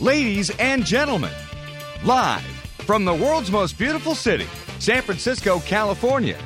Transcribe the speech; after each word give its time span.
Ladies 0.00 0.48
and 0.58 0.86
gentlemen, 0.86 1.30
live 2.04 2.40
from 2.86 3.04
the 3.04 3.12
world's 3.12 3.50
most 3.50 3.76
beautiful 3.76 4.14
city, 4.14 4.46
San 4.78 5.02
Francisco, 5.02 5.60
California, 5.60 6.38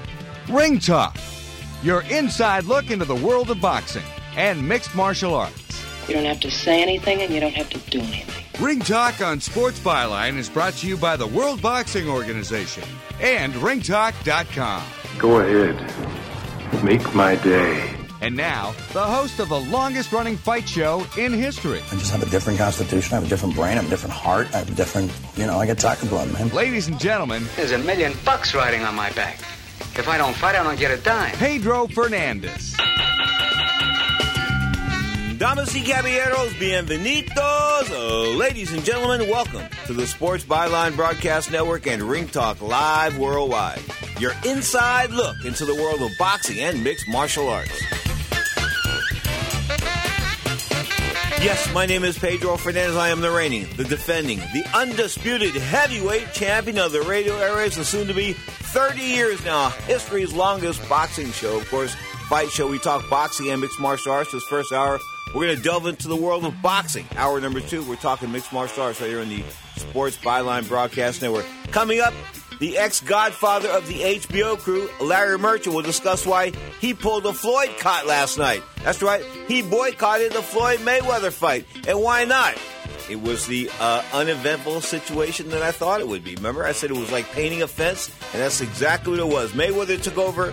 Ring 0.49 0.81
Talk, 0.81 1.17
your 1.81 2.03
inside 2.11 2.65
look 2.65 2.91
into 2.91 3.05
the 3.05 3.15
world 3.15 3.51
of 3.51 3.61
boxing 3.61 4.03
and 4.37 4.69
mixed 4.69 4.97
martial 4.97 5.37
arts. 5.37 5.87
You 6.09 6.15
don't 6.15 6.25
have 6.25 6.41
to 6.41 6.51
say 6.51 6.83
anything 6.83 7.23
and 7.23 7.33
you 7.33 7.39
don't 7.39 7.55
have 7.55 7.71
to 7.71 7.79
do 7.91 8.01
anything. 8.01 8.45
Ring 8.61 8.81
Talk 8.81 9.21
on 9.21 9.41
Sports 9.41 9.79
Byline 9.79 10.37
is 10.37 10.49
brought 10.49 10.75
to 10.75 10.89
you 10.89 10.97
by 10.97 11.17
the 11.17 11.29
World 11.29 11.63
Boxing 11.63 12.09
Organization 12.09 12.83
and 13.21 13.55
ringtalk.com. 13.55 14.83
Go 15.17 15.39
ahead. 15.39 16.83
Make 16.83 17.15
my 17.15 17.37
day. 17.37 18.04
And 18.25 18.37
now, 18.37 18.75
the 18.95 19.03
host 19.03 19.39
of 19.39 19.51
the 19.51 19.61
longest 19.61 20.11
running 20.11 20.39
fight 20.39 20.67
show 20.67 21.07
in 21.19 21.31
history. 21.31 21.83
I 21.93 21.97
just 21.97 22.11
have 22.11 22.23
a 22.23 22.31
different 22.31 22.59
constitution. 22.59 23.13
I 23.13 23.17
have 23.17 23.27
a 23.27 23.29
different 23.29 23.55
brain. 23.55 23.73
I 23.73 23.83
have 23.83 23.87
a 23.87 23.91
different 23.91 24.15
heart. 24.15 24.47
I 24.55 24.61
have 24.61 24.71
a 24.71 24.75
different, 24.75 25.13
you 25.37 25.45
know, 25.45 25.59
I 25.59 25.67
get 25.67 25.79
tiger 25.79 26.07
blood, 26.07 26.33
man. 26.33 26.49
Ladies 26.49 26.89
and 26.89 26.99
gentlemen, 26.99 27.45
There's 27.55 27.73
a 27.73 27.79
million 27.79 28.15
bucks 28.25 28.55
riding 28.55 28.81
on 28.81 28.95
my 28.95 29.11
back. 29.11 29.41
If 29.95 30.09
I 30.09 30.17
don't 30.17 30.35
fight, 30.35 30.55
I 30.57 30.63
don't 30.63 30.79
get 30.79 30.91
a 30.91 30.97
dime. 31.03 31.33
Pedro 31.33 31.87
Fernandez. 31.87 32.75
Damas 35.37 35.75
y 35.75 35.83
caballeros, 35.83 36.55
bienvenidos. 36.59 37.91
Uh, 37.91 38.39
ladies 38.39 38.73
and 38.73 38.83
gentlemen, 38.87 39.29
welcome 39.29 39.65
to 39.85 39.93
the 39.93 40.07
Sports 40.07 40.45
Byline 40.45 40.97
Broadcast 40.97 41.51
Network 41.51 41.87
and 41.87 42.03
Ring 42.03 42.29
Talk 42.29 42.63
Live 42.63 43.19
Worldwide. 43.19 43.83
Your 44.19 44.33
inside 44.47 45.11
look 45.11 45.37
into 45.45 45.67
the 45.67 45.75
world 45.75 46.01
of 46.01 46.11
boxing 46.19 46.61
and 46.61 46.83
mixed 46.83 47.07
martial 47.07 47.51
arts. 47.51 48.04
Yes, 51.45 51.71
my 51.75 51.85
name 51.85 52.05
is 52.05 52.19
Pedro 52.19 52.57
Fernandez. 52.57 52.97
I 52.97 53.11
am 53.11 53.21
the 53.21 53.31
reigning, 53.31 53.67
the 53.77 53.85
defending, 53.85 54.39
the 54.39 54.65
undisputed 54.73 55.55
heavyweight 55.55 56.33
champion 56.33 56.79
of 56.79 56.91
the 56.91 57.03
radio 57.03 57.37
airways, 57.37 57.77
and 57.77 57.85
soon 57.85 58.07
to 58.07 58.15
be 58.15 58.33
30 58.33 59.03
years 59.03 59.45
now. 59.45 59.69
History's 59.69 60.33
longest 60.33 60.89
boxing 60.89 61.31
show, 61.33 61.59
of 61.59 61.69
course, 61.69 61.95
fight 62.31 62.49
show. 62.51 62.67
We 62.67 62.79
talk 62.79 63.11
boxing 63.11 63.51
and 63.51 63.61
mixed 63.61 63.79
martial 63.79 64.13
arts. 64.13 64.33
This 64.33 64.43
first 64.45 64.73
hour, 64.73 64.99
we're 65.35 65.45
going 65.45 65.59
to 65.59 65.63
delve 65.63 65.87
into 65.87 66.09
the 66.09 66.17
world 66.17 66.47
of 66.47 66.63
boxing. 66.63 67.05
Hour 67.15 67.39
number 67.43 67.61
two, 67.61 67.87
we're 67.87 67.97
talking 67.97 68.33
mixed 68.33 68.51
martial 68.51 68.83
arts 68.83 69.03
right 69.03 69.11
here 69.11 69.21
on 69.21 69.29
the 69.29 69.45
Sports 69.77 70.17
Byline 70.17 70.67
Broadcast 70.67 71.21
Network. 71.21 71.45
Coming 71.71 72.01
up, 72.01 72.15
the 72.61 72.79
ex 72.79 73.01
godfather 73.01 73.69
of 73.69 73.87
the 73.87 74.01
HBO 74.01 74.59
crew, 74.59 74.89
Larry 75.01 75.39
Merchant, 75.39 75.75
will 75.75 75.83
discuss 75.83 76.27
why 76.27 76.53
he 76.81 76.95
pulled 76.95 77.27
a 77.27 77.33
Floyd 77.33 77.71
cut 77.79 78.07
last 78.07 78.39
night. 78.39 78.63
That's 78.83 79.03
right, 79.03 79.25
he 79.47 79.63
boycotted 79.63 80.33
the 80.33 80.43
Floyd 80.43 80.81
Mayweather 80.81 81.33
fight. 81.33 81.67
And 81.87 82.01
why 82.01 82.25
not? 82.25 82.55
It 83.11 83.21
was 83.21 83.47
the 83.47 83.71
uh, 83.81 84.03
uneventful 84.13 84.81
situation 84.81 85.51
that 85.51 85.63
I 85.63 85.73
thought 85.73 86.01
it 86.01 86.09
would 86.09 86.25
be. 86.25 86.37
Remember, 86.37 86.65
I 86.65 86.73
said 86.73 86.91
it 86.91 86.97
was 86.97 87.13
like 87.13 87.31
painting 87.33 87.63
a 87.63 87.69
fence, 87.69 88.11
and 88.33 88.41
that's 88.41 88.61
exactly 88.61 89.13
what 89.13 89.21
it 89.21 89.29
was. 89.29 89.53
Mayweather 89.53 90.01
took 90.01 90.17
over 90.17 90.53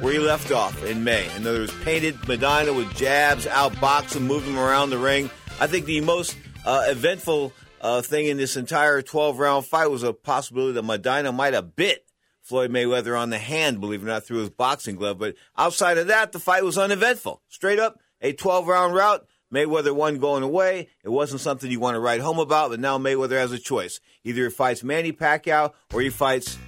where 0.00 0.12
he 0.12 0.18
left 0.18 0.52
off 0.52 0.84
in 0.84 1.02
May. 1.02 1.26
In 1.34 1.46
other 1.46 1.60
words, 1.60 1.74
painted 1.82 2.14
Maidana 2.22 2.74
with 2.74 2.94
jabs, 2.94 3.46
outboxing, 3.46 4.22
moving 4.22 4.52
him 4.52 4.58
around 4.58 4.90
the 4.90 4.98
ring. 4.98 5.28
I 5.60 5.66
think 5.66 5.86
the 5.86 6.00
most 6.00 6.36
uh, 6.64 6.84
eventful 6.86 7.52
uh, 7.80 8.02
thing 8.02 8.26
in 8.26 8.36
this 8.36 8.56
entire 8.56 9.02
12 9.02 9.38
round 9.38 9.66
fight 9.66 9.90
was 9.90 10.02
a 10.02 10.12
possibility 10.12 10.72
that 10.72 10.84
Maidana 10.84 11.34
might 11.34 11.54
have 11.54 11.76
bit 11.76 12.04
Floyd 12.42 12.70
Mayweather 12.70 13.18
on 13.18 13.30
the 13.30 13.38
hand, 13.38 13.78
believe 13.80 14.00
it 14.00 14.04
or 14.04 14.08
not, 14.08 14.24
through 14.24 14.38
his 14.38 14.50
boxing 14.50 14.96
glove. 14.96 15.18
But 15.18 15.34
outside 15.56 15.98
of 15.98 16.06
that, 16.06 16.32
the 16.32 16.38
fight 16.38 16.64
was 16.64 16.78
uneventful. 16.78 17.42
Straight 17.48 17.78
up, 17.78 17.98
a 18.22 18.32
12 18.32 18.66
round 18.66 18.94
route. 18.94 19.26
Mayweather 19.52 19.94
won 19.94 20.18
going 20.18 20.42
away. 20.42 20.88
It 21.04 21.08
wasn't 21.08 21.40
something 21.40 21.70
you 21.70 21.80
want 21.80 21.94
to 21.94 22.00
write 22.00 22.20
home 22.20 22.38
about, 22.38 22.70
but 22.70 22.80
now 22.80 22.98
Mayweather 22.98 23.38
has 23.38 23.52
a 23.52 23.58
choice. 23.58 24.00
Either 24.24 24.44
he 24.44 24.50
fights 24.50 24.82
Manny 24.82 25.12
Pacquiao 25.12 25.72
or 25.92 26.00
he 26.00 26.10
fights 26.10 26.58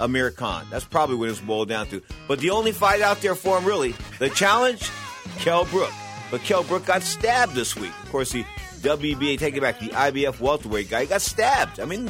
Amir 0.00 0.30
Khan. 0.30 0.66
That's 0.70 0.84
probably 0.84 1.16
what 1.16 1.28
it's 1.28 1.40
boiled 1.40 1.68
down 1.68 1.86
to. 1.88 2.02
But 2.28 2.40
the 2.40 2.50
only 2.50 2.72
fight 2.72 3.00
out 3.00 3.20
there 3.20 3.34
for 3.34 3.58
him, 3.58 3.64
really, 3.64 3.94
the 4.18 4.30
challenge, 4.30 4.90
Kell 5.38 5.64
Brook. 5.66 5.92
But 6.30 6.42
Kell 6.42 6.64
Brook 6.64 6.86
got 6.86 7.02
stabbed 7.02 7.54
this 7.54 7.76
week. 7.76 7.92
Of 8.02 8.10
course, 8.10 8.32
the 8.32 8.44
WBA, 8.76 9.38
take 9.38 9.56
it 9.56 9.60
back, 9.60 9.78
the 9.78 9.88
IBF 9.88 10.40
welterweight 10.40 10.90
guy, 10.90 11.02
he 11.02 11.06
got 11.06 11.22
stabbed. 11.22 11.80
I 11.80 11.84
mean, 11.84 12.08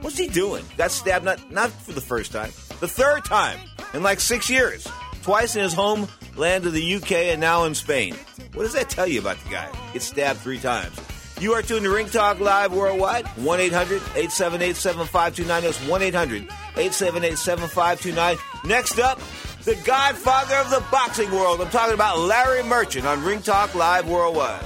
what's 0.00 0.18
he 0.18 0.28
doing? 0.28 0.64
Got 0.76 0.90
stabbed 0.90 1.24
not, 1.24 1.50
not 1.50 1.70
for 1.70 1.92
the 1.92 2.00
first 2.00 2.32
time, 2.32 2.50
the 2.80 2.88
third 2.88 3.24
time 3.24 3.58
in 3.94 4.02
like 4.02 4.20
six 4.20 4.48
years. 4.50 4.86
Twice 5.22 5.56
in 5.56 5.62
his 5.62 5.74
homeland 5.74 6.64
of 6.64 6.72
the 6.72 6.94
UK 6.94 7.12
and 7.12 7.40
now 7.40 7.64
in 7.64 7.74
Spain. 7.74 8.14
What 8.54 8.62
does 8.62 8.72
that 8.72 8.88
tell 8.88 9.06
you 9.06 9.20
about 9.20 9.36
the 9.44 9.50
guy? 9.50 9.68
Gets 9.92 10.06
stabbed 10.06 10.40
three 10.40 10.58
times. 10.58 10.98
You 11.40 11.52
are 11.52 11.62
tuned 11.62 11.84
to 11.84 11.90
Ring 11.90 12.08
Talk 12.08 12.40
Live 12.40 12.72
worldwide. 12.72 13.26
1 13.26 13.60
800 13.60 13.96
878 13.96 14.74
7529. 14.74 15.62
That's 15.62 15.88
1 15.88 16.02
800 16.02 16.42
878 16.42 17.38
7529. 17.38 18.36
Next 18.64 18.98
up, 18.98 19.20
the 19.64 19.76
godfather 19.84 20.56
of 20.56 20.70
the 20.70 20.82
boxing 20.90 21.30
world. 21.30 21.60
I'm 21.60 21.70
talking 21.70 21.94
about 21.94 22.18
Larry 22.18 22.62
Merchant 22.62 23.06
on 23.06 23.22
Ring 23.22 23.42
Talk 23.42 23.74
Live 23.74 24.08
worldwide. 24.08 24.64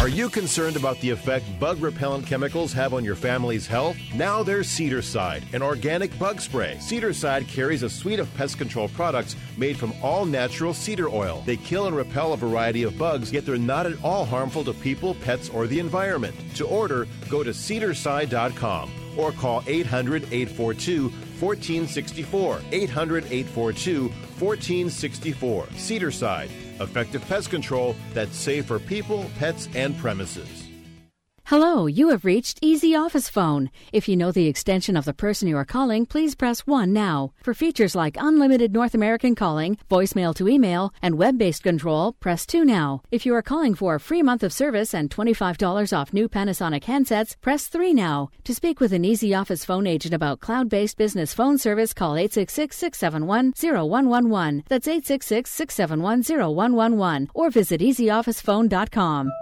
Are 0.00 0.08
you 0.08 0.30
concerned 0.30 0.76
about 0.76 0.98
the 1.00 1.10
effect 1.10 1.44
bug 1.60 1.82
repellent 1.82 2.26
chemicals 2.26 2.72
have 2.72 2.94
on 2.94 3.04
your 3.04 3.14
family's 3.14 3.66
health? 3.66 3.98
Now 4.14 4.42
there's 4.42 4.66
Cedarcide, 4.66 5.52
an 5.52 5.60
organic 5.60 6.18
bug 6.18 6.40
spray. 6.40 6.78
Cedarcide 6.80 7.46
carries 7.46 7.82
a 7.82 7.90
suite 7.90 8.18
of 8.18 8.34
pest 8.34 8.56
control 8.56 8.88
products 8.88 9.36
made 9.58 9.76
from 9.76 9.92
all 10.02 10.24
natural 10.24 10.72
cedar 10.72 11.10
oil. 11.10 11.42
They 11.44 11.58
kill 11.58 11.86
and 11.86 11.94
repel 11.94 12.32
a 12.32 12.38
variety 12.38 12.82
of 12.84 12.96
bugs, 12.96 13.30
yet 13.30 13.44
they're 13.44 13.58
not 13.58 13.84
at 13.84 14.02
all 14.02 14.24
harmful 14.24 14.64
to 14.64 14.72
people, 14.72 15.16
pets, 15.16 15.50
or 15.50 15.66
the 15.66 15.78
environment. 15.78 16.34
To 16.54 16.66
order, 16.66 17.06
go 17.28 17.44
to 17.44 17.50
cedarcide.com 17.50 18.90
or 19.18 19.32
call 19.32 19.62
800 19.66 20.22
842 20.32 21.10
1464. 21.10 22.62
800 22.72 23.24
842 23.26 24.08
1464. 24.08 25.66
Cedarcide 25.66 26.69
effective 26.80 27.26
pest 27.28 27.50
control 27.50 27.94
that's 28.12 28.36
safe 28.36 28.66
for 28.66 28.78
people, 28.78 29.26
pets, 29.38 29.68
and 29.74 29.96
premises. 29.98 30.69
Hello, 31.50 31.86
you 31.86 32.10
have 32.10 32.24
reached 32.24 32.60
Easy 32.62 32.94
Office 32.94 33.28
Phone. 33.28 33.72
If 33.92 34.06
you 34.08 34.16
know 34.16 34.30
the 34.30 34.46
extension 34.46 34.96
of 34.96 35.04
the 35.04 35.12
person 35.12 35.48
you 35.48 35.56
are 35.56 35.64
calling, 35.64 36.06
please 36.06 36.36
press 36.36 36.60
1 36.64 36.92
now. 36.92 37.32
For 37.42 37.54
features 37.54 37.96
like 37.96 38.16
unlimited 38.16 38.72
North 38.72 38.94
American 38.94 39.34
calling, 39.34 39.76
voicemail 39.90 40.32
to 40.36 40.46
email, 40.46 40.92
and 41.02 41.18
web 41.18 41.38
based 41.38 41.64
control, 41.64 42.12
press 42.20 42.46
2 42.46 42.64
now. 42.64 43.02
If 43.10 43.26
you 43.26 43.34
are 43.34 43.42
calling 43.42 43.74
for 43.74 43.96
a 43.96 43.98
free 43.98 44.22
month 44.22 44.44
of 44.44 44.52
service 44.52 44.94
and 44.94 45.10
$25 45.10 45.92
off 45.92 46.12
new 46.12 46.28
Panasonic 46.28 46.84
handsets, 46.84 47.34
press 47.40 47.66
3 47.66 47.94
now. 47.94 48.30
To 48.44 48.54
speak 48.54 48.78
with 48.78 48.92
an 48.92 49.04
Easy 49.04 49.34
Office 49.34 49.64
Phone 49.64 49.88
agent 49.88 50.14
about 50.14 50.38
cloud 50.38 50.68
based 50.68 50.96
business 50.96 51.34
phone 51.34 51.58
service, 51.58 51.92
call 51.92 52.14
866 52.16 52.76
671 52.76 53.54
0111. 53.60 54.62
That's 54.68 54.86
866 54.86 55.50
671 55.50 56.22
0111. 56.22 57.30
Or 57.34 57.50
visit 57.50 57.80
easyofficephone.com. 57.80 59.32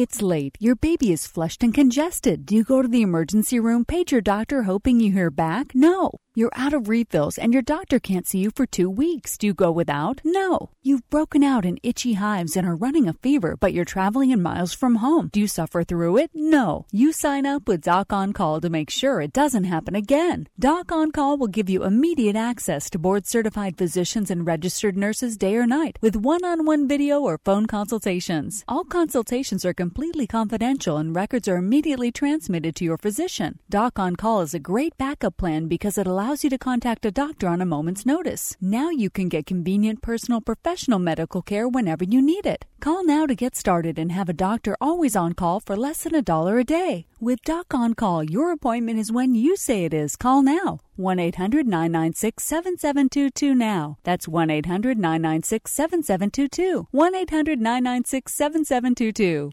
It's 0.00 0.22
late. 0.22 0.56
Your 0.60 0.76
baby 0.76 1.10
is 1.10 1.26
flushed 1.26 1.64
and 1.64 1.74
congested. 1.74 2.46
Do 2.46 2.54
you 2.54 2.62
go 2.62 2.82
to 2.82 2.86
the 2.86 3.02
emergency 3.02 3.58
room, 3.58 3.84
page 3.84 4.12
your 4.12 4.20
doctor 4.20 4.62
hoping 4.62 5.00
you 5.00 5.10
hear 5.10 5.28
back? 5.28 5.74
No. 5.74 6.12
You're 6.36 6.54
out 6.54 6.72
of 6.72 6.88
refills 6.88 7.36
and 7.36 7.52
your 7.52 7.62
doctor 7.62 7.98
can't 7.98 8.24
see 8.24 8.38
you 8.38 8.52
for 8.54 8.64
two 8.64 8.88
weeks. 8.88 9.36
Do 9.36 9.48
you 9.48 9.54
go 9.54 9.72
without? 9.72 10.20
No. 10.22 10.70
You've 10.84 11.10
broken 11.10 11.42
out 11.42 11.64
in 11.64 11.80
itchy 11.82 12.12
hives 12.12 12.56
and 12.56 12.64
are 12.64 12.76
running 12.76 13.08
a 13.08 13.12
fever, 13.12 13.56
but 13.58 13.72
you're 13.72 13.84
traveling 13.84 14.30
in 14.30 14.40
miles 14.40 14.72
from 14.72 14.96
home. 15.06 15.30
Do 15.32 15.40
you 15.40 15.48
suffer 15.48 15.82
through 15.82 16.18
it? 16.18 16.30
No. 16.32 16.86
You 16.92 17.10
sign 17.10 17.44
up 17.44 17.66
with 17.66 17.80
Doc 17.80 18.12
On 18.12 18.32
Call 18.32 18.60
to 18.60 18.70
make 18.70 18.88
sure 18.88 19.20
it 19.20 19.32
doesn't 19.32 19.64
happen 19.64 19.96
again. 19.96 20.46
Doc 20.56 20.92
On 20.92 21.10
Call 21.10 21.38
will 21.38 21.48
give 21.48 21.68
you 21.68 21.82
immediate 21.82 22.36
access 22.36 22.88
to 22.90 23.00
board 23.00 23.26
certified 23.26 23.76
physicians 23.76 24.30
and 24.30 24.46
registered 24.46 24.96
nurses 24.96 25.36
day 25.36 25.56
or 25.56 25.66
night 25.66 25.98
with 26.00 26.14
one 26.14 26.44
on 26.44 26.64
one 26.64 26.86
video 26.86 27.18
or 27.18 27.40
phone 27.44 27.66
consultations. 27.66 28.62
All 28.68 28.84
consultations 28.84 29.64
are 29.64 29.74
completely 29.88 30.26
confidential 30.26 30.98
and 30.98 31.16
records 31.16 31.48
are 31.48 31.56
immediately 31.56 32.12
transmitted 32.12 32.76
to 32.76 32.84
your 32.84 32.98
physician. 32.98 33.58
Doc 33.70 33.98
On 33.98 34.16
Call 34.16 34.42
is 34.42 34.52
a 34.52 34.58
great 34.58 34.94
backup 34.98 35.38
plan 35.38 35.66
because 35.66 35.96
it 35.96 36.06
allows 36.06 36.44
you 36.44 36.50
to 36.50 36.58
contact 36.58 37.06
a 37.06 37.10
doctor 37.10 37.48
on 37.48 37.62
a 37.62 37.72
moment's 37.74 38.04
notice. 38.04 38.54
Now 38.60 38.90
you 38.90 39.08
can 39.08 39.30
get 39.30 39.46
convenient 39.46 40.02
personal 40.02 40.42
professional 40.42 40.98
medical 40.98 41.40
care 41.40 41.66
whenever 41.66 42.04
you 42.04 42.20
need 42.20 42.44
it. 42.44 42.66
Call 42.80 43.02
now 43.02 43.24
to 43.24 43.34
get 43.34 43.56
started 43.56 43.98
and 43.98 44.12
have 44.12 44.28
a 44.28 44.34
doctor 44.34 44.76
always 44.78 45.16
on 45.16 45.32
call 45.32 45.58
for 45.58 45.74
less 45.74 46.02
than 46.02 46.14
a 46.14 46.20
dollar 46.20 46.58
a 46.58 46.64
day. 46.64 47.06
With 47.18 47.40
Doc 47.42 47.72
On 47.72 47.94
Call, 47.94 48.22
your 48.22 48.52
appointment 48.52 48.98
is 48.98 49.10
when 49.10 49.34
you 49.34 49.56
say 49.56 49.86
it 49.86 49.94
is. 49.94 50.16
Call 50.16 50.42
now. 50.42 50.80
1 50.96 51.18
800 51.18 51.66
996 51.66 52.44
7722 52.44 53.54
now. 53.54 53.96
That's 54.04 54.28
1 54.28 54.50
800 54.50 54.98
996 54.98 55.72
7722. 55.72 56.88
1 56.90 57.14
800 57.14 57.58
996 57.58 58.34
7722. 58.34 59.52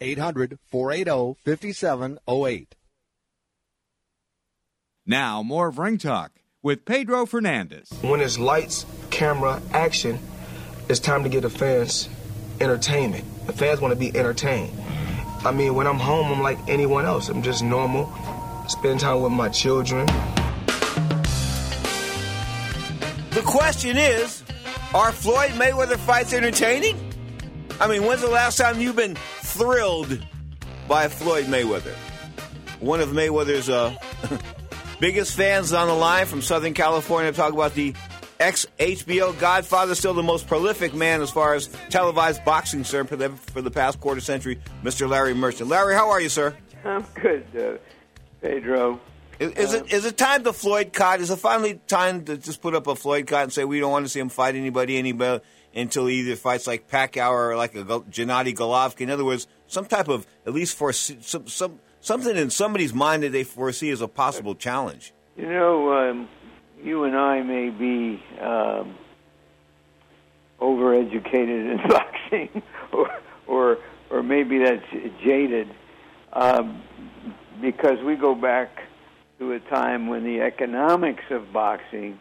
800 0.00 0.58
480 0.70 1.40
5708. 1.44 2.74
Now, 5.06 5.42
more 5.42 5.68
of 5.68 5.78
Ring 5.78 5.96
Talk 5.96 6.32
with 6.62 6.84
Pedro 6.84 7.24
Fernandez. 7.24 7.88
When 8.02 8.20
it's 8.20 8.38
lights, 8.38 8.84
camera, 9.10 9.62
action, 9.72 10.18
it's 10.88 11.00
time 11.00 11.22
to 11.22 11.28
get 11.28 11.42
the 11.42 11.50
fans 11.50 12.08
entertainment. 12.60 13.24
The 13.46 13.52
fans 13.52 13.80
want 13.80 13.92
to 13.94 13.98
be 13.98 14.14
entertained. 14.16 14.78
I 15.44 15.52
mean, 15.52 15.74
when 15.74 15.86
I'm 15.86 15.98
home, 15.98 16.32
I'm 16.32 16.42
like 16.42 16.58
anyone 16.68 17.04
else. 17.04 17.28
I'm 17.28 17.42
just 17.42 17.62
normal. 17.62 18.12
Spend 18.68 19.00
time 19.00 19.22
with 19.22 19.32
my 19.32 19.48
children. 19.48 20.06
The 23.30 23.42
question 23.44 23.96
is 23.96 24.42
Are 24.92 25.12
Floyd 25.12 25.52
Mayweather 25.52 25.96
fights 25.96 26.32
entertaining? 26.32 26.96
I 27.80 27.86
mean, 27.86 28.04
when's 28.04 28.20
the 28.20 28.28
last 28.28 28.58
time 28.58 28.80
you've 28.80 28.96
been 28.96 29.16
thrilled 29.48 30.22
by 30.86 31.08
Floyd 31.08 31.46
Mayweather? 31.46 31.94
One 32.80 33.00
of 33.00 33.10
Mayweather's 33.10 33.68
uh, 33.68 33.96
biggest 35.00 35.36
fans 35.36 35.72
on 35.72 35.88
the 35.88 35.94
line 35.94 36.26
from 36.26 36.42
Southern 36.42 36.74
California 36.74 37.32
talk 37.32 37.52
about 37.52 37.74
the 37.74 37.94
ex 38.40 38.66
HBO 38.78 39.38
Godfather, 39.38 39.94
still 39.94 40.14
the 40.14 40.22
most 40.22 40.46
prolific 40.46 40.94
man 40.94 41.20
as 41.22 41.30
far 41.30 41.54
as 41.54 41.68
televised 41.90 42.44
boxing, 42.44 42.84
sir, 42.84 43.04
for 43.04 43.16
the, 43.16 43.30
for 43.30 43.62
the 43.62 43.70
past 43.70 44.00
quarter 44.00 44.20
century, 44.20 44.60
Mr. 44.82 45.08
Larry 45.08 45.34
Merchant. 45.34 45.68
Larry, 45.68 45.94
how 45.94 46.10
are 46.10 46.20
you, 46.20 46.28
sir? 46.28 46.56
I'm 46.84 47.04
good, 47.20 47.46
uh, 47.56 47.78
Pedro. 48.40 49.00
Is, 49.38 49.52
is 49.52 49.74
it 49.74 49.92
is 49.92 50.04
it 50.04 50.16
time 50.16 50.42
to 50.44 50.52
Floyd 50.52 50.92
card? 50.92 51.20
Is 51.20 51.30
it 51.30 51.36
finally 51.36 51.80
time 51.86 52.24
to 52.24 52.36
just 52.36 52.60
put 52.60 52.74
up 52.74 52.86
a 52.88 52.96
Floyd 52.96 53.26
card 53.28 53.44
and 53.44 53.52
say 53.52 53.64
we 53.64 53.78
don't 53.78 53.92
want 53.92 54.04
to 54.04 54.08
see 54.08 54.18
him 54.18 54.28
fight 54.28 54.56
anybody 54.56 54.98
anybody 54.98 55.44
until 55.74 56.06
he 56.06 56.16
either 56.16 56.34
fights 56.34 56.66
like 56.66 56.88
Pacquiao 56.88 57.30
or 57.30 57.56
like 57.56 57.76
a 57.76 57.84
Gennady 57.84 58.54
Golovkin? 58.54 59.02
In 59.02 59.10
other 59.10 59.24
words, 59.24 59.46
some 59.68 59.86
type 59.86 60.08
of 60.08 60.26
at 60.44 60.52
least 60.52 60.76
for 60.76 60.92
some, 60.92 61.46
some 61.46 61.78
something 62.00 62.36
in 62.36 62.50
somebody's 62.50 62.92
mind 62.92 63.22
that 63.22 63.30
they 63.30 63.44
foresee 63.44 63.90
as 63.90 64.00
a 64.00 64.08
possible 64.08 64.56
challenge. 64.56 65.12
You 65.36 65.48
know, 65.48 65.92
um, 65.92 66.28
you 66.82 67.04
and 67.04 67.16
I 67.16 67.40
may 67.42 67.70
be 67.70 68.20
um, 68.40 68.96
overeducated 70.60 71.80
in 71.80 71.80
boxing, 71.88 72.62
or 72.92 73.10
or 73.46 73.78
or 74.10 74.22
maybe 74.24 74.58
that's 74.58 74.84
jaded, 75.22 75.68
um, 76.32 76.82
because 77.60 78.02
we 78.04 78.16
go 78.16 78.34
back 78.34 78.70
to 79.38 79.52
a 79.52 79.60
time 79.60 80.08
when 80.08 80.24
the 80.24 80.40
economics 80.40 81.24
of 81.30 81.52
boxing 81.52 82.18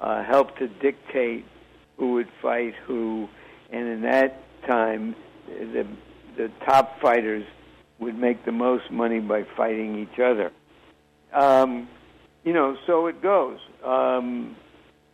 uh, 0.00 0.24
helped 0.24 0.58
to 0.58 0.68
dictate 0.68 1.44
who 1.96 2.14
would 2.14 2.28
fight 2.40 2.74
who, 2.86 3.28
and 3.70 3.86
in 3.86 4.02
that 4.02 4.42
time, 4.66 5.14
the 5.46 5.86
the 6.36 6.50
top 6.64 7.00
fighters 7.00 7.44
would 7.98 8.16
make 8.16 8.44
the 8.44 8.52
most 8.52 8.90
money 8.90 9.20
by 9.20 9.44
fighting 9.56 9.98
each 9.98 10.18
other. 10.18 10.50
Um, 11.32 11.88
you 12.44 12.52
know, 12.52 12.76
so 12.86 13.06
it 13.06 13.20
goes. 13.22 13.58
Um, 13.84 14.56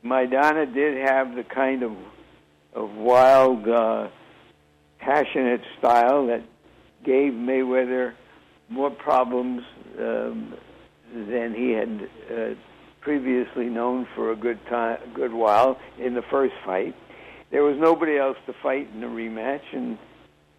Maidana 0.04 0.72
did 0.72 0.96
have 1.08 1.34
the 1.34 1.42
kind 1.42 1.82
of 1.82 1.92
of 2.72 2.94
wild, 2.94 3.66
uh, 3.68 4.08
passionate 4.98 5.62
style 5.78 6.26
that 6.26 6.42
gave 7.04 7.32
Mayweather 7.32 8.12
more 8.68 8.90
problems 8.90 9.62
um, 9.98 10.54
than 11.12 11.54
he 11.54 11.70
had 11.70 12.08
uh, 12.30 12.54
previously 13.00 13.66
known 13.66 14.06
for 14.14 14.32
a 14.32 14.36
good 14.36 14.58
time, 14.66 14.98
good 15.14 15.32
while 15.32 15.78
in 15.98 16.14
the 16.14 16.22
first 16.22 16.54
fight. 16.64 16.94
There 17.50 17.62
was 17.62 17.76
nobody 17.78 18.18
else 18.18 18.36
to 18.46 18.52
fight 18.52 18.88
in 18.92 19.00
the 19.00 19.06
rematch, 19.06 19.62
and 19.72 19.96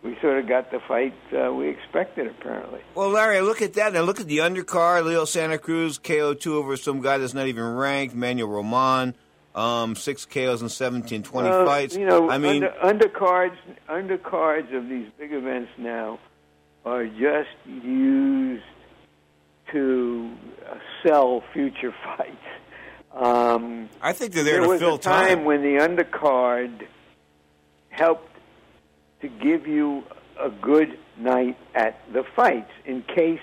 we 0.02 0.18
sort 0.22 0.40
of 0.40 0.48
got 0.48 0.72
the 0.72 0.80
fight 0.88 1.14
uh, 1.34 1.54
we 1.54 1.68
expected, 1.68 2.28
apparently. 2.28 2.80
Well, 2.96 3.10
Larry, 3.10 3.38
I 3.38 3.42
look 3.42 3.62
at 3.62 3.74
that, 3.74 3.90
and 3.90 3.98
I 3.98 4.02
look 4.02 4.22
at 4.22 4.28
the 4.28 4.38
undercard. 4.38 5.04
Leo 5.04 5.26
Santa 5.26 5.58
Cruz 5.58 6.00
KO2 6.00 6.48
over 6.48 6.78
some 6.78 7.02
guy 7.02 7.18
that's 7.18 7.34
not 7.34 7.48
even 7.48 7.64
ranked, 7.64 8.16
Manuel 8.16 8.50
Roman. 8.50 9.16
Um, 9.54 9.96
six 9.96 10.26
KOs 10.26 10.62
in 10.62 10.70
17, 10.70 11.24
20 11.24 11.50
well, 11.50 11.66
fights. 11.66 11.96
You 11.96 12.06
know, 12.06 12.30
I 12.30 12.38
mean, 12.38 12.64
under, 12.64 13.10
undercards, 13.10 13.58
undercards 13.90 14.74
of 14.74 14.88
these 14.88 15.08
big 15.18 15.34
events 15.34 15.72
now 15.80 16.20
are 16.86 17.06
just 17.06 17.50
used 17.66 18.64
to 19.72 20.32
uh, 20.70 20.76
sell 21.04 21.44
future 21.54 21.94
fights. 22.04 22.36
Um, 23.14 23.90
I 24.02 24.14
think 24.14 24.34
they're 24.34 24.44
there, 24.44 24.54
there 24.56 24.62
to 24.64 24.68
was 24.68 24.80
fill 24.80 24.96
a 24.96 25.00
time 25.00 25.38
time. 25.40 25.46
when 25.46 25.62
the 25.62 25.80
undercard 25.80 26.86
helped 27.90 28.30
to 29.22 29.28
give 29.28 29.66
you 29.66 30.04
a 30.40 30.50
good 30.50 31.00
night 31.18 31.58
at 31.74 32.00
the 32.14 32.24
fights 32.36 32.70
in 32.86 33.02
case 33.04 33.40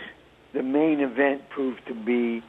the 0.53 0.63
main 0.63 1.01
event 1.01 1.49
proved 1.51 1.85
to 1.89 1.95
be 1.95 2.43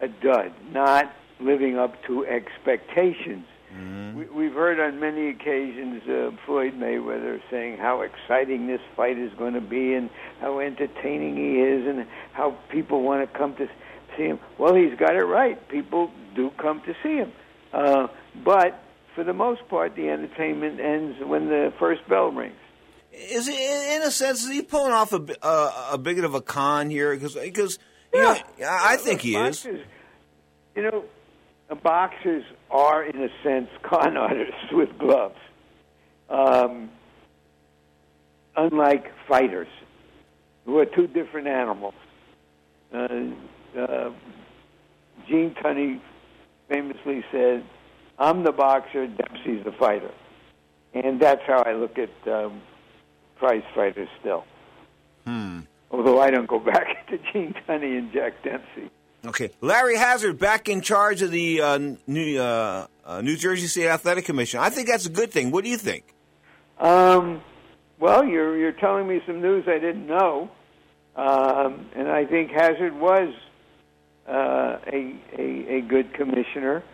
a 0.00 0.08
dud, 0.08 0.52
not 0.72 1.12
living 1.38 1.78
up 1.78 2.02
to 2.04 2.26
expectations. 2.26 3.46
We, 3.76 4.24
we've 4.24 4.54
heard 4.54 4.80
on 4.80 4.98
many 4.98 5.28
occasions 5.28 6.02
uh, 6.08 6.30
Floyd 6.46 6.74
Mayweather 6.74 7.40
saying 7.50 7.78
how 7.78 8.00
exciting 8.00 8.66
this 8.66 8.80
fight 8.96 9.18
is 9.18 9.32
going 9.34 9.54
to 9.54 9.60
be 9.60 9.94
and 9.94 10.08
how 10.40 10.58
entertaining 10.58 11.36
he 11.36 11.60
is 11.60 11.86
and 11.86 12.06
how 12.32 12.52
people 12.70 13.02
want 13.02 13.30
to 13.30 13.38
come 13.38 13.54
to 13.56 13.68
see 14.16 14.24
him. 14.24 14.38
Well, 14.56 14.74
he's 14.74 14.98
got 14.98 15.14
it 15.14 15.24
right. 15.24 15.68
People 15.68 16.10
do 16.34 16.50
come 16.58 16.80
to 16.86 16.94
see 17.02 17.16
him. 17.16 17.32
Uh, 17.72 18.08
but 18.44 18.82
for 19.14 19.22
the 19.24 19.34
most 19.34 19.68
part, 19.68 19.96
the 19.96 20.08
entertainment 20.08 20.80
ends 20.80 21.18
when 21.22 21.48
the 21.48 21.72
first 21.78 22.08
bell 22.08 22.30
rings. 22.30 22.54
Is 23.12 23.48
in 23.48 24.02
a 24.02 24.10
sense 24.10 24.44
is 24.44 24.50
he 24.50 24.62
pulling 24.62 24.92
off 24.92 25.12
a, 25.12 25.24
uh, 25.42 25.90
a 25.92 25.98
bit 25.98 26.22
of 26.24 26.34
a 26.34 26.40
con 26.40 26.88
here? 26.88 27.14
Because 27.14 27.34
because 27.34 27.78
you 28.14 28.20
know 28.20 28.36
I 28.64 28.96
think 28.96 29.22
he 29.22 29.34
is. 29.34 29.64
boxers, 29.64 29.86
You 30.76 30.82
know, 30.82 31.04
boxers 31.82 32.44
are, 32.70 33.04
in 33.04 33.22
a 33.22 33.28
sense, 33.42 33.68
con 33.82 34.16
artists 34.16 34.72
with 34.72 34.96
gloves. 34.98 35.38
Um, 36.28 36.90
unlike 38.56 39.12
fighters, 39.26 39.68
who 40.66 40.78
are 40.78 40.84
two 40.84 41.06
different 41.06 41.48
animals. 41.48 41.94
Uh, 42.92 43.08
uh, 43.78 44.10
Gene 45.26 45.54
Tunney 45.62 46.00
famously 46.68 47.24
said, 47.32 47.64
"I'm 48.18 48.44
the 48.44 48.52
boxer, 48.52 49.06
Dempsey's 49.06 49.64
the 49.64 49.72
fighter," 49.72 50.10
and 50.92 51.20
that's 51.20 51.40
how 51.46 51.62
I 51.62 51.72
look 51.72 51.98
at 51.98 52.10
um, 52.30 52.60
prize 53.36 53.62
fighters 53.74 54.08
still. 54.20 54.44
Hmm. 55.26 55.60
Although 55.90 56.20
I 56.20 56.30
don't 56.30 56.46
go 56.46 56.58
back 56.74 57.06
to 57.08 57.18
Gene 57.32 57.54
Tunney 57.66 57.96
and 57.96 58.12
Jack 58.12 58.42
Dempsey. 58.42 58.90
Okay, 59.26 59.50
Larry 59.60 59.96
Hazzard 59.96 60.38
back 60.38 60.68
in 60.68 60.80
charge 60.80 61.22
of 61.22 61.32
the 61.32 61.60
uh, 61.60 61.78
New 62.06 62.38
uh, 62.38 62.86
uh, 63.04 63.20
New 63.20 63.36
Jersey 63.36 63.66
State 63.66 63.88
Athletic 63.88 64.24
Commission. 64.24 64.60
I 64.60 64.70
think 64.70 64.88
that's 64.88 65.06
a 65.06 65.10
good 65.10 65.32
thing. 65.32 65.50
What 65.50 65.64
do 65.64 65.70
you 65.70 65.76
think? 65.76 66.04
Um, 66.78 67.42
well, 67.98 68.24
you're 68.24 68.56
you're 68.56 68.72
telling 68.72 69.08
me 69.08 69.20
some 69.26 69.42
news 69.42 69.64
I 69.66 69.80
didn't 69.80 70.06
know, 70.06 70.48
um, 71.16 71.86
and 71.96 72.08
I 72.08 72.26
think 72.26 72.52
Hazzard 72.52 72.94
was 72.94 73.34
uh, 74.28 74.78
a, 74.86 75.16
a 75.36 75.78
a 75.78 75.80
good 75.80 76.14
commissioner. 76.14 76.84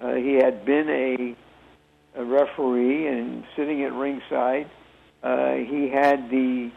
Uh, 0.00 0.14
he 0.14 0.34
had 0.34 0.64
been 0.64 0.88
a, 0.88 2.20
a 2.20 2.24
referee 2.24 3.08
and 3.08 3.44
sitting 3.56 3.82
at 3.82 3.92
ringside. 3.92 4.70
Uh, 5.22 5.54
he 5.54 5.88
had 5.88 6.30
the 6.30 6.70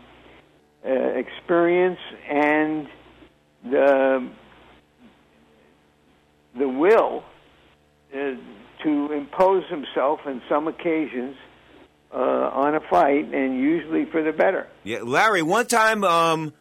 experience 0.83 1.99
and 2.29 2.87
the 3.63 4.29
the 6.57 6.67
will 6.67 7.23
uh, 8.13 8.33
to 8.83 9.11
impose 9.11 9.63
himself 9.69 10.21
in 10.25 10.41
some 10.47 10.67
occasions 10.67 11.35
uh, 12.13 12.17
on 12.17 12.75
a 12.75 12.79
fight, 12.79 13.33
and 13.33 13.59
usually 13.59 14.05
for 14.05 14.23
the 14.23 14.31
better. 14.31 14.67
Yeah, 14.83 14.99
Larry. 15.03 15.41
One 15.41 15.67
time, 15.67 16.03
um, 16.03 16.53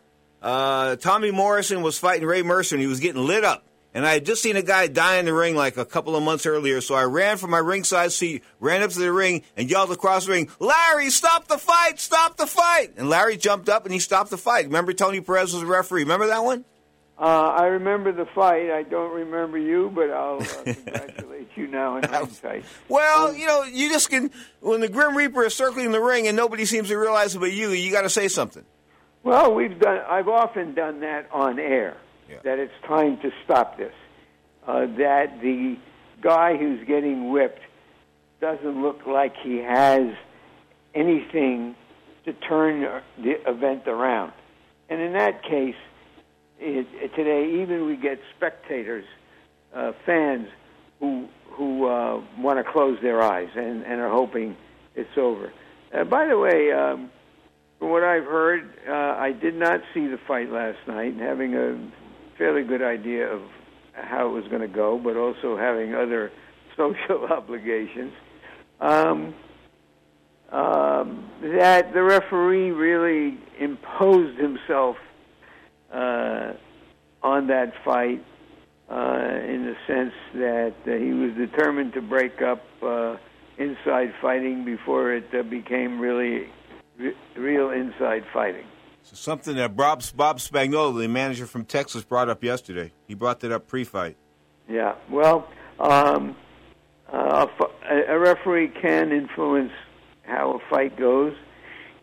uh, 0.43 0.97
Tommy 0.97 1.31
Morrison 1.31 1.83
was 1.83 1.99
fighting 1.99 2.27
Ray 2.27 2.43
Mercer, 2.43 2.75
and 2.75 2.83
he 2.83 2.89
was 2.89 3.01
getting 3.01 3.25
lit 3.25 3.45
up. 3.45 3.65
And 3.97 4.05
I 4.05 4.15
had 4.15 4.27
just 4.27 4.43
seen 4.43 4.57
a 4.57 4.63
guy 4.63 4.89
die 4.89 5.19
in 5.19 5.25
the 5.25 5.33
ring 5.33 5.55
like 5.55 5.77
a 5.77 5.85
couple 5.85 6.17
of 6.17 6.23
months 6.25 6.47
earlier, 6.47 6.81
so 6.81 6.97
I 6.97 7.05
ran 7.05 7.37
from 7.37 7.51
my 7.51 7.59
ringside 7.59 8.11
seat, 8.11 8.43
ran 8.59 8.83
up 8.83 8.91
to 8.91 8.99
the 8.99 9.13
ring, 9.13 9.45
and 9.57 9.71
yelled 9.71 9.93
across 9.93 10.27
the 10.27 10.33
ring, 10.33 10.51
"Larry, 10.59 11.11
stop 11.11 11.47
the 11.47 11.59
fight! 11.59 12.01
Stop 12.01 12.37
the 12.37 12.49
fight!" 12.49 12.95
And 12.97 13.09
Larry 13.09 13.37
jumped 13.37 13.69
up 13.69 13.85
and 13.85 13.93
he 13.93 14.01
stopped 14.01 14.31
the 14.31 14.37
fight. 14.37 14.65
Remember, 14.65 14.93
Tony 14.93 15.21
Perez 15.21 15.53
was 15.53 15.63
the 15.63 15.69
referee. 15.69 16.03
Remember 16.03 16.27
that 16.27 16.43
one? 16.43 16.65
Uh, 17.19 17.23
I 17.23 17.67
remember 17.67 18.11
the 18.11 18.27
fight. 18.35 18.71
I 18.71 18.83
don't 18.83 19.15
remember 19.15 19.57
you, 19.57 19.91
but 19.95 20.11
I'll 20.11 20.43
uh, 20.43 20.45
congratulate 20.65 21.49
you 21.55 21.69
now 21.69 21.97
in 21.99 22.05
hindsight. 22.05 22.65
Well, 22.89 23.33
you 23.33 23.47
know, 23.47 23.63
you 23.63 23.89
just 23.89 24.11
can. 24.11 24.31
When 24.61 24.81
the 24.81 24.89
Grim 24.89 25.17
Reaper 25.17 25.45
is 25.45 25.55
circling 25.55 25.93
the 25.93 26.01
ring 26.01 26.27
and 26.27 26.37
nobody 26.37 26.65
seems 26.65 26.89
to 26.89 26.97
realize 26.97 27.35
it 27.35 27.39
but 27.39 27.53
you, 27.53 27.71
you 27.71 27.93
got 27.93 28.03
to 28.03 28.11
say 28.11 28.29
something. 28.29 28.65
Well, 29.23 29.55
we've 29.55 29.79
done. 29.79 30.01
I've 30.09 30.29
often 30.29 30.75
done 30.75 31.01
that 31.01 31.29
on 31.33 31.59
air. 31.59 31.97
Yeah. 32.29 32.37
That 32.43 32.59
it's 32.59 32.73
time 32.87 33.19
to 33.19 33.31
stop 33.45 33.79
this. 33.79 33.93
Uh, 34.67 34.87
that 34.99 35.41
the 35.41 35.77
guy 36.21 36.57
who's 36.57 36.87
getting 36.87 37.31
whipped 37.31 37.61
doesn't 38.41 38.83
look 38.83 39.07
like 39.07 39.35
he 39.43 39.59
has 39.59 40.15
anything 40.95 41.77
to 42.25 42.33
turn 42.33 42.81
the 43.19 43.49
event 43.49 43.87
around. 43.87 44.33
And 44.89 45.01
in 45.01 45.13
that 45.13 45.43
case, 45.43 45.77
it, 46.59 46.87
it, 46.93 47.15
today 47.15 47.63
even 47.63 47.87
we 47.87 47.97
get 47.97 48.19
spectators, 48.37 49.05
uh, 49.75 49.93
fans 50.07 50.49
who 51.01 51.29
who 51.51 51.87
uh, 51.87 52.21
want 52.39 52.65
to 52.65 52.73
close 52.73 52.99
their 53.01 53.23
eyes 53.23 53.49
and, 53.55 53.83
and 53.85 54.01
are 54.01 54.11
hoping 54.11 54.57
it's 54.97 55.17
over. 55.17 55.53
Uh, 55.93 56.03
by 56.05 56.27
the 56.27 56.37
way, 56.37 56.73
um, 56.73 57.11
from 57.79 57.91
what 57.91 58.03
I've 58.03 58.25
heard, 58.25 58.73
uh, 58.89 58.93
I 58.93 59.33
did 59.33 59.55
not 59.55 59.81
see 59.93 60.07
the 60.07 60.19
fight 60.27 60.51
last 60.51 60.79
night, 60.89 61.15
having 61.17 61.55
a 61.55 61.79
fairly 62.37 62.65
good 62.65 62.83
idea 62.83 63.33
of 63.33 63.43
how 63.93 64.27
it 64.27 64.31
was 64.31 64.45
going 64.49 64.63
to 64.63 64.69
go, 64.69 64.99
but 64.99 65.17
also 65.17 65.57
having 65.57 65.95
other 65.95 66.33
social 66.77 67.27
obligations. 67.31 68.13
Um, 68.81 69.35
um, 70.51 71.31
that 71.43 71.93
the 71.93 72.03
referee 72.03 72.71
really 72.71 73.39
imposed 73.59 74.39
himself 74.39 74.97
uh, 75.95 76.53
on 77.23 77.47
that 77.47 77.73
fight 77.85 78.25
uh, 78.91 79.39
in 79.49 79.65
the 79.65 79.77
sense 79.87 80.13
that 80.35 80.75
uh, 80.87 80.91
he 80.93 81.13
was 81.13 81.33
determined 81.35 81.93
to 81.95 82.03
break 82.03 82.43
up 82.43 82.63
uh, 82.83 83.17
inside 83.57 84.13
fighting 84.21 84.65
before 84.65 85.13
it 85.13 85.29
uh, 85.33 85.43
became 85.43 85.99
really 85.99 86.49
re- 86.99 87.17
real 87.37 87.71
inside 87.71 88.25
fighting. 88.33 88.67
So 89.03 89.17
something 89.17 89.57
that 89.57 89.77
Bob, 89.77 90.03
Bob 90.17 90.39
Spagnola, 90.39 90.99
the 90.99 91.09
manager 91.09 91.47
from 91.47 91.65
Texas, 91.65 92.05
brought 92.05 92.29
up 92.29 92.43
yesterday. 92.43 92.93
He 93.07 93.15
brought 93.15 93.41
that 93.41 93.53
up 93.53 93.67
pre-fight. 93.67 94.17
Yeah, 94.69 94.95
well, 95.11 95.49
um, 95.79 96.37
uh, 97.13 97.47
a 98.09 98.19
referee 98.19 98.69
can 98.81 99.13
influence 99.13 99.73
how 100.23 100.53
a 100.53 100.71
fight 100.71 100.97
goes 100.97 101.35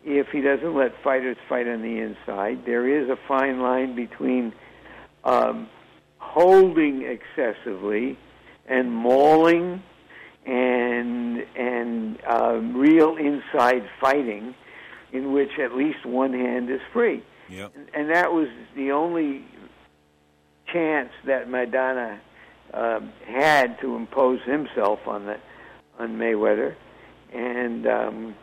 if 0.04 0.28
he 0.28 0.40
doesn't 0.40 0.74
let 0.74 0.92
fighters 1.02 1.36
fight 1.48 1.68
on 1.68 1.82
the 1.82 1.98
inside. 1.98 2.64
There 2.66 2.88
is 2.88 3.08
a 3.08 3.16
fine 3.28 3.60
line 3.60 3.94
between 3.94 4.52
um, 5.24 5.68
holding 6.18 7.02
excessively 7.02 8.18
and 8.66 8.92
mauling 8.92 9.82
and 10.44 11.44
and 11.56 12.18
uh, 12.28 12.54
real 12.54 13.16
inside 13.16 13.88
fighting 14.00 14.54
in 15.12 15.32
which 15.32 15.50
at 15.58 15.74
least 15.74 16.04
one 16.04 16.32
hand 16.32 16.70
is 16.70 16.80
free. 16.92 17.22
Yep. 17.48 17.72
And, 17.76 17.88
and 17.94 18.10
that 18.10 18.32
was 18.32 18.48
the 18.74 18.92
only 18.92 19.44
chance 20.72 21.10
that 21.26 21.48
Maidana 21.48 22.18
uh, 22.72 23.00
had 23.26 23.78
to 23.80 23.94
impose 23.94 24.40
himself 24.42 25.00
on 25.06 25.26
the 25.26 25.36
on 25.98 26.16
Mayweather, 26.16 26.74
and 27.32 27.86
um, 27.86 28.34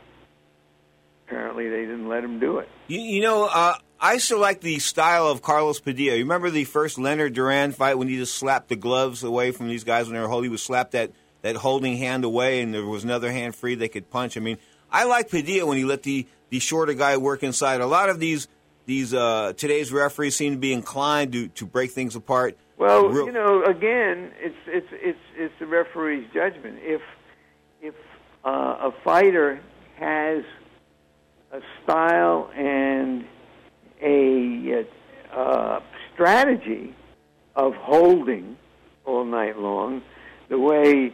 apparently 1.29 1.69
they 1.69 1.81
didn't 1.81 2.07
let 2.07 2.23
him 2.23 2.39
do 2.39 2.57
it. 2.57 2.69
You, 2.87 2.99
you 2.99 3.21
know, 3.21 3.45
uh, 3.45 3.75
I 3.99 4.17
still 4.17 4.39
like 4.39 4.61
the 4.61 4.79
style 4.79 5.27
of 5.27 5.41
Carlos 5.41 5.79
Padilla. 5.79 6.15
You 6.15 6.23
remember 6.23 6.49
the 6.49 6.63
first 6.63 6.97
Leonard 6.97 7.33
Duran 7.33 7.71
fight 7.71 7.97
when 7.97 8.07
he 8.07 8.17
just 8.17 8.35
slapped 8.35 8.69
the 8.69 8.75
gloves 8.75 9.23
away 9.23 9.51
from 9.51 9.67
these 9.67 9.83
guys 9.83 10.07
when 10.07 10.15
they 10.15 10.21
were 10.21 10.27
holding? 10.27 10.45
He 10.45 10.51
would 10.51 10.59
slap 10.59 10.91
that, 10.91 11.11
that 11.41 11.55
holding 11.55 11.97
hand 11.97 12.23
away, 12.23 12.61
and 12.61 12.73
there 12.73 12.85
was 12.85 13.03
another 13.03 13.31
hand 13.31 13.55
free 13.55 13.75
they 13.75 13.89
could 13.89 14.09
punch. 14.09 14.37
I 14.37 14.39
mean, 14.39 14.57
I 14.91 15.03
like 15.03 15.29
Padilla 15.29 15.67
when 15.67 15.77
he 15.77 15.85
let 15.85 16.03
the, 16.03 16.27
the 16.49 16.59
shorter 16.59 16.93
guy 16.93 17.17
work 17.17 17.43
inside. 17.43 17.81
A 17.81 17.87
lot 17.87 18.09
of 18.09 18.19
these 18.19 18.47
these 18.85 19.13
uh, 19.13 19.53
today's 19.55 19.91
referees 19.91 20.35
seem 20.35 20.53
to 20.53 20.59
be 20.59 20.73
inclined 20.73 21.33
to, 21.33 21.47
to 21.49 21.67
break 21.67 21.91
things 21.91 22.15
apart. 22.15 22.57
Well, 22.75 23.07
Real- 23.07 23.27
you 23.27 23.31
know, 23.31 23.63
again, 23.63 24.31
it's 24.39 24.55
it's 24.65 24.87
it's 24.91 25.19
it's 25.35 25.53
the 25.59 25.67
referee's 25.67 26.25
judgment. 26.33 26.79
If 26.81 27.01
if 27.83 27.93
uh, 28.43 28.89
a 28.89 28.93
fighter 29.03 29.59
has 29.97 30.43
a 31.51 31.61
style 31.83 32.49
and 32.55 33.25
a 34.01 34.85
uh, 35.33 35.79
strategy 36.13 36.95
of 37.55 37.73
holding 37.75 38.57
all 39.05 39.25
night 39.25 39.57
long, 39.57 40.01
the 40.49 40.59
way 40.59 41.13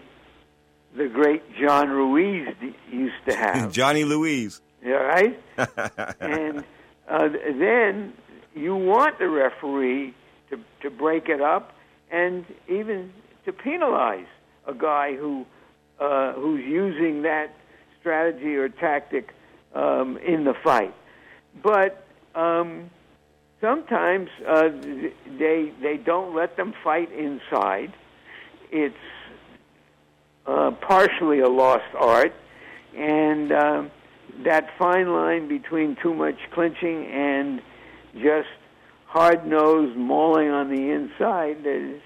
the 0.95 1.07
great 1.07 1.43
John 1.59 1.89
Ruiz 1.89 2.47
d- 2.59 2.75
used 2.91 3.15
to 3.27 3.35
have. 3.37 3.71
Johnny 3.71 4.03
Louise. 4.03 4.61
Yeah, 4.83 4.93
right. 4.93 5.41
and 6.19 6.63
uh, 7.09 7.29
then 7.29 8.13
you 8.55 8.75
want 8.75 9.19
the 9.19 9.27
referee 9.27 10.13
to 10.49 10.59
to 10.81 10.89
break 10.89 11.27
it 11.27 11.41
up 11.41 11.73
and 12.11 12.45
even 12.67 13.11
to 13.45 13.53
penalize 13.53 14.27
a 14.67 14.73
guy 14.73 15.15
who 15.15 15.45
uh, 15.99 16.33
who's 16.33 16.63
using 16.63 17.23
that 17.23 17.53
strategy 17.99 18.55
or 18.55 18.69
tactic 18.69 19.33
um, 19.75 20.17
in 20.17 20.43
the 20.43 20.53
fight. 20.63 20.93
But 21.61 22.05
um, 22.33 22.89
sometimes 23.61 24.29
uh, 24.47 24.69
they 25.39 25.71
they 25.81 25.97
don't 25.97 26.35
let 26.35 26.57
them 26.57 26.73
fight 26.83 27.11
inside. 27.11 27.93
It's 28.71 28.95
uh, 30.47 30.71
partially 30.81 31.39
a 31.39 31.49
lost 31.49 31.93
art, 31.97 32.33
and 32.95 33.51
um, 33.51 33.91
that 34.43 34.69
fine 34.77 35.11
line 35.13 35.47
between 35.47 35.97
too 36.01 36.13
much 36.13 36.37
clinching 36.53 37.05
and 37.05 37.61
just 38.15 38.49
hard 39.07 39.45
nosed 39.45 39.95
mauling 39.97 40.49
on 40.49 40.69
the 40.69 40.89
inside 40.91 41.65
is 41.65 42.01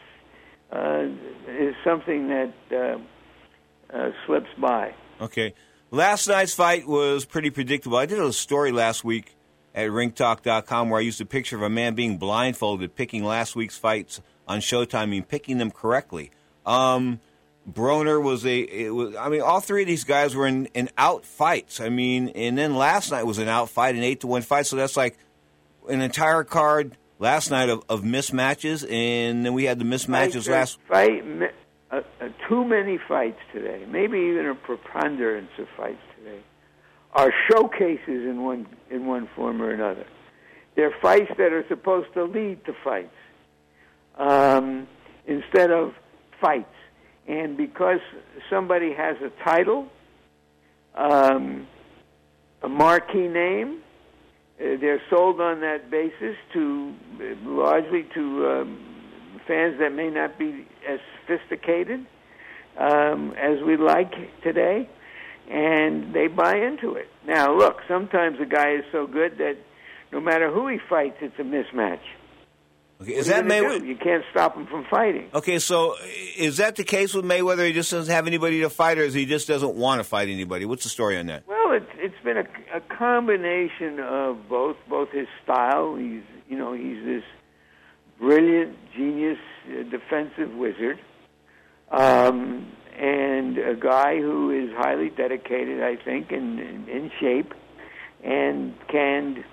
uh, 0.71 1.07
is 1.47 1.75
something 1.83 2.27
that 2.27 2.53
uh, 2.71 3.97
uh, 3.97 4.11
slips 4.25 4.49
by. 4.59 4.93
Okay. 5.19 5.53
Last 5.91 6.27
night's 6.27 6.53
fight 6.53 6.87
was 6.87 7.25
pretty 7.25 7.49
predictable. 7.49 7.97
I 7.97 8.05
did 8.05 8.19
a 8.19 8.31
story 8.31 8.71
last 8.71 9.03
week 9.03 9.35
at 9.73 9.89
ringtalk.com 9.89 10.89
where 10.89 10.99
I 10.99 11.03
used 11.03 11.19
a 11.19 11.25
picture 11.25 11.55
of 11.55 11.63
a 11.63 11.69
man 11.69 11.95
being 11.95 12.17
blindfolded, 12.17 12.95
picking 12.95 13.23
last 13.23 13.55
week's 13.55 13.77
fights 13.77 14.21
on 14.47 14.59
Showtime, 14.59 15.15
and 15.15 15.27
picking 15.27 15.57
them 15.57 15.71
correctly. 15.71 16.29
Um, 16.63 17.19
Broner 17.67 18.21
was 18.21 18.45
a, 18.45 18.59
it 18.59 18.89
was, 18.91 19.15
I 19.15 19.29
mean, 19.29 19.41
all 19.41 19.61
three 19.61 19.81
of 19.81 19.87
these 19.87 20.03
guys 20.03 20.35
were 20.35 20.45
in, 20.45 20.67
in 20.67 20.89
out 20.97 21.25
fights. 21.25 21.79
I 21.79 21.89
mean, 21.89 22.29
and 22.29 22.55
then 22.55 22.75
last 22.75 23.11
night 23.11 23.25
was 23.25 23.39
an 23.39 23.47
out 23.47 23.69
fight, 23.69 23.95
an 23.95 24.03
eight 24.03 24.19
to 24.21 24.27
one 24.27 24.43
fight. 24.43 24.67
So 24.67 24.75
that's 24.75 24.95
like 24.97 25.17
an 25.87 26.01
entire 26.01 26.43
card 26.43 26.97
last 27.17 27.49
night 27.49 27.69
of, 27.69 27.83
of 27.89 28.01
mismatches, 28.01 28.83
and 28.89 29.43
then 29.43 29.53
we 29.53 29.63
had 29.63 29.79
the 29.79 29.85
mismatches 29.85 30.47
last. 30.47 30.79
fight, 30.87 31.23
uh, 31.91 32.01
uh, 32.21 32.29
too 32.47 32.63
many 32.63 32.99
fights 33.07 33.39
today, 33.51 33.85
maybe 33.87 34.17
even 34.19 34.45
a 34.47 34.55
preponderance 34.55 35.49
of 35.57 35.67
fights 35.75 36.01
today, 36.17 36.39
are 37.13 37.33
showcases 37.49 37.99
in 38.07 38.43
one 38.43 38.67
in 38.91 39.07
one 39.07 39.27
form 39.35 39.61
or 39.61 39.71
another. 39.71 40.05
They're 40.75 40.95
fights 41.01 41.31
that 41.37 41.51
are 41.51 41.65
supposed 41.67 42.13
to 42.13 42.23
lead 42.23 42.63
to 42.65 42.73
fights 42.83 43.15
um, 44.17 44.87
instead 45.25 45.71
of 45.71 45.93
fights. 46.39 46.75
And 47.27 47.57
because 47.57 47.99
somebody 48.49 48.93
has 48.93 49.17
a 49.21 49.29
title, 49.43 49.87
um, 50.95 51.67
a 52.61 52.69
marquee 52.69 53.27
name, 53.27 53.81
uh, 54.59 54.77
they're 54.79 55.01
sold 55.09 55.41
on 55.41 55.61
that 55.61 55.89
basis 55.89 56.35
to 56.53 56.93
uh, 57.19 57.49
largely 57.49 58.05
to 58.13 58.47
um, 58.47 58.79
fans 59.47 59.79
that 59.79 59.93
may 59.93 60.09
not 60.09 60.37
be 60.37 60.67
as 60.87 60.99
sophisticated 61.21 62.05
um, 62.77 63.33
as 63.37 63.61
we 63.65 63.77
like 63.77 64.13
today, 64.41 64.89
and 65.49 66.13
they 66.13 66.27
buy 66.27 66.55
into 66.55 66.95
it. 66.95 67.09
Now, 67.25 67.55
look, 67.55 67.77
sometimes 67.87 68.39
a 68.39 68.45
guy 68.45 68.75
is 68.75 68.85
so 68.91 69.07
good 69.07 69.37
that 69.37 69.57
no 70.11 70.19
matter 70.19 70.51
who 70.51 70.67
he 70.67 70.77
fights, 70.89 71.17
it's 71.21 71.37
a 71.39 71.43
mismatch. 71.43 71.99
Okay, 73.01 73.15
is 73.15 73.27
that 73.27 73.45
Mayweather? 73.45 73.85
You 73.85 73.95
can't 73.95 74.25
stop 74.29 74.57
him 74.57 74.67
from 74.67 74.85
fighting. 74.89 75.29
Okay, 75.33 75.59
so 75.59 75.95
is 76.37 76.57
that 76.57 76.75
the 76.75 76.83
case 76.83 77.13
with 77.13 77.23
Mayweather? 77.23 77.65
He 77.65 77.71
just 77.71 77.91
doesn't 77.91 78.13
have 78.13 78.27
anybody 78.27 78.59
to 78.61 78.69
fight, 78.69 78.97
or 78.97 79.03
is 79.03 79.13
he 79.13 79.25
just 79.25 79.47
doesn't 79.47 79.75
want 79.75 79.99
to 79.99 80.03
fight 80.03 80.27
anybody? 80.27 80.65
What's 80.65 80.83
the 80.83 80.89
story 80.89 81.17
on 81.17 81.27
that? 81.27 81.47
Well, 81.47 81.71
it's 81.71 81.89
it's 81.95 82.21
been 82.25 82.35
a, 82.35 82.45
a 82.75 82.81
combination 82.81 84.01
of 84.01 84.49
both 84.49 84.75
both 84.89 85.11
his 85.11 85.27
style. 85.43 85.95
He's 85.95 86.23
you 86.49 86.57
know 86.57 86.73
he's 86.73 87.01
this 87.05 87.23
brilliant 88.19 88.77
genius 88.95 89.37
uh, 89.67 89.83
defensive 89.83 90.53
wizard, 90.55 90.99
um, 91.91 92.71
and 92.97 93.57
a 93.57 93.75
guy 93.75 94.17
who 94.17 94.51
is 94.51 94.75
highly 94.77 95.09
dedicated, 95.09 95.81
I 95.81 95.95
think, 95.95 96.31
and 96.31 96.59
in, 96.59 97.09
shape, 97.19 97.53
and 98.23 98.73
can 98.89 99.43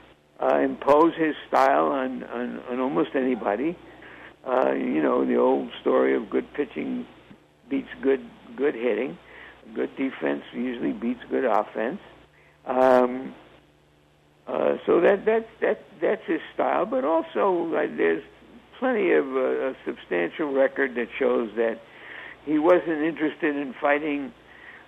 uh, 0.41 0.59
impose 0.59 1.15
his 1.17 1.35
style 1.49 1.87
on, 1.87 2.25
on 2.25 2.61
on 2.69 2.81
almost 2.81 3.11
anybody. 3.15 3.79
Uh, 4.47 4.73
you 4.73 5.03
know 5.03 5.25
the 5.25 5.37
old 5.37 5.71
story 5.81 6.15
of 6.17 6.29
good 6.29 6.53
pitching 6.55 7.07
beats 7.69 7.89
good 8.03 8.29
good 8.57 8.75
hitting. 8.75 9.17
Good 9.75 9.97
defense 9.97 10.43
usually 10.53 10.93
beats 10.93 11.21
good 11.29 11.45
offense. 11.45 12.01
Um, 12.67 13.35
uh, 14.47 14.77
so 14.87 15.01
that 15.01 15.25
that's 15.25 15.49
that 15.61 15.85
that's 16.01 16.23
his 16.27 16.41
style. 16.55 16.87
But 16.87 17.05
also 17.05 17.71
there's 17.97 18.23
plenty 18.79 19.13
of 19.13 19.27
uh, 19.27 19.71
a 19.71 19.77
substantial 19.85 20.53
record 20.53 20.95
that 20.95 21.09
shows 21.19 21.51
that 21.57 21.81
he 22.45 22.59
wasn't 22.59 23.03
interested 23.03 23.57
in 23.57 23.75
fighting 23.81 24.33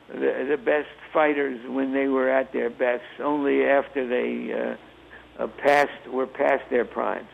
the, 0.09 0.47
the 0.51 0.57
best 0.57 0.89
fighters 1.13 1.61
when 1.69 1.93
they 1.93 2.07
were 2.07 2.31
at 2.31 2.53
their 2.53 2.71
best. 2.71 3.05
Only 3.23 3.65
after 3.65 4.07
they 4.09 4.53
uh, 4.53 5.43
uh, 5.43 5.47
passed 5.63 6.09
were 6.11 6.27
past 6.27 6.65
their 6.71 6.85
primes. 6.85 7.29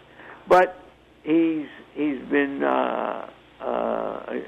But 0.48 0.76
he's 1.22 1.66
he's 1.94 2.20
been 2.30 2.62
uh, 2.62 3.28
uh, 3.60 4.40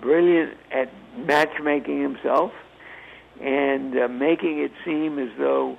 brilliant 0.00 0.54
at 0.72 0.92
matchmaking 1.16 2.00
himself 2.00 2.52
and 3.40 3.98
uh, 3.98 4.08
making 4.08 4.60
it 4.60 4.72
seem 4.84 5.18
as 5.18 5.30
though 5.38 5.76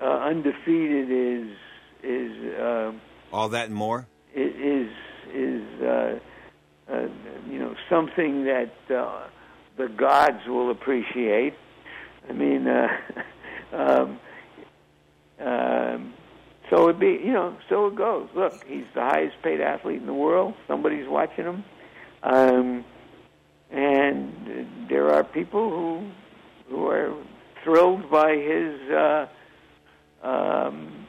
uh, 0.00 0.04
undefeated 0.04 1.10
is 1.10 1.56
is 2.02 2.54
uh, 2.54 2.92
All 3.32 3.48
that 3.50 3.66
and 3.66 3.74
more. 3.74 4.06
Is 4.36 4.90
is 5.32 5.82
uh, 5.82 6.18
uh, 6.92 7.08
you 7.48 7.58
know 7.58 7.74
something 7.88 8.44
that 8.44 8.72
uh, 8.94 9.28
the 9.76 9.88
gods 9.88 10.46
will 10.46 10.70
appreciate. 10.70 11.54
I 12.28 12.32
mean, 12.32 12.66
uh, 12.66 12.88
um, 13.72 14.20
um, 15.40 16.14
so 16.70 16.88
it 16.88 16.98
be 16.98 17.20
you 17.24 17.32
know 17.32 17.56
so 17.68 17.86
it 17.86 17.96
goes. 17.96 18.28
Look, 18.34 18.64
he's 18.66 18.84
the 18.94 19.02
highest 19.02 19.36
paid 19.42 19.60
athlete 19.60 20.00
in 20.00 20.06
the 20.06 20.14
world. 20.14 20.54
Somebody's 20.66 21.08
watching 21.08 21.44
him, 21.44 21.64
um, 22.22 22.84
and 23.70 24.88
there 24.88 25.12
are 25.12 25.24
people 25.24 25.70
who 25.70 26.10
who 26.68 26.86
are 26.88 27.14
thrilled 27.64 28.10
by 28.10 28.36
his 28.36 28.80
uh, 28.90 29.26
um, 30.22 31.06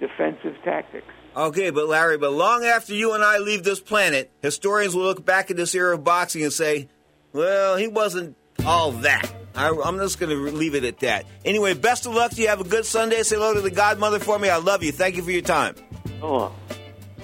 defensive 0.00 0.56
tactics. 0.64 1.12
Okay, 1.36 1.70
but 1.70 1.88
Larry, 1.88 2.16
but 2.16 2.32
long 2.32 2.64
after 2.64 2.94
you 2.94 3.12
and 3.12 3.24
I 3.24 3.38
leave 3.38 3.64
this 3.64 3.80
planet, 3.80 4.30
historians 4.40 4.94
will 4.94 5.02
look 5.02 5.24
back 5.24 5.50
at 5.50 5.56
this 5.56 5.74
era 5.74 5.94
of 5.94 6.04
boxing 6.04 6.44
and 6.44 6.52
say, 6.52 6.88
well, 7.32 7.76
he 7.76 7.88
wasn't 7.88 8.36
all 8.64 8.92
that. 8.92 9.32
I, 9.56 9.68
I'm 9.84 9.98
just 9.98 10.18
going 10.18 10.30
to 10.30 10.52
leave 10.52 10.74
it 10.74 10.84
at 10.84 11.00
that. 11.00 11.26
Anyway, 11.44 11.74
best 11.74 12.06
of 12.06 12.14
luck 12.14 12.32
to 12.32 12.40
you. 12.40 12.48
Have 12.48 12.60
a 12.60 12.64
good 12.64 12.86
Sunday. 12.86 13.22
Say 13.22 13.36
hello 13.36 13.54
to 13.54 13.60
the 13.60 13.70
Godmother 13.70 14.20
for 14.20 14.38
me. 14.38 14.48
I 14.48 14.56
love 14.56 14.82
you. 14.82 14.92
Thank 14.92 15.16
you 15.16 15.22
for 15.22 15.30
your 15.32 15.42
time. 15.42 15.74
Oh. 16.22 16.52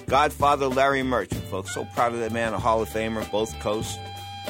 Godfather 0.07 0.67
Larry 0.67 1.03
Merchant, 1.03 1.43
folks. 1.45 1.73
So 1.73 1.85
proud 1.93 2.13
of 2.13 2.19
that 2.19 2.33
man, 2.33 2.53
a 2.53 2.59
Hall 2.59 2.81
of 2.81 2.89
Famer, 2.89 3.29
both 3.31 3.57
coasts, 3.61 3.97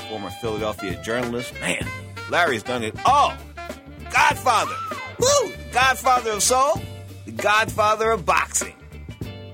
former 0.09 0.31
Philadelphia 0.41 0.99
journalist. 1.03 1.53
Man, 1.61 1.85
Larry's 2.31 2.63
done 2.63 2.83
it 2.83 2.95
all. 3.05 3.33
Godfather. 4.11 4.75
Woo! 5.19 5.51
Godfather 5.71 6.31
of 6.31 6.41
soul, 6.41 6.81
the 7.25 7.31
Godfather 7.31 8.11
of 8.11 8.25
boxing. 8.25 8.73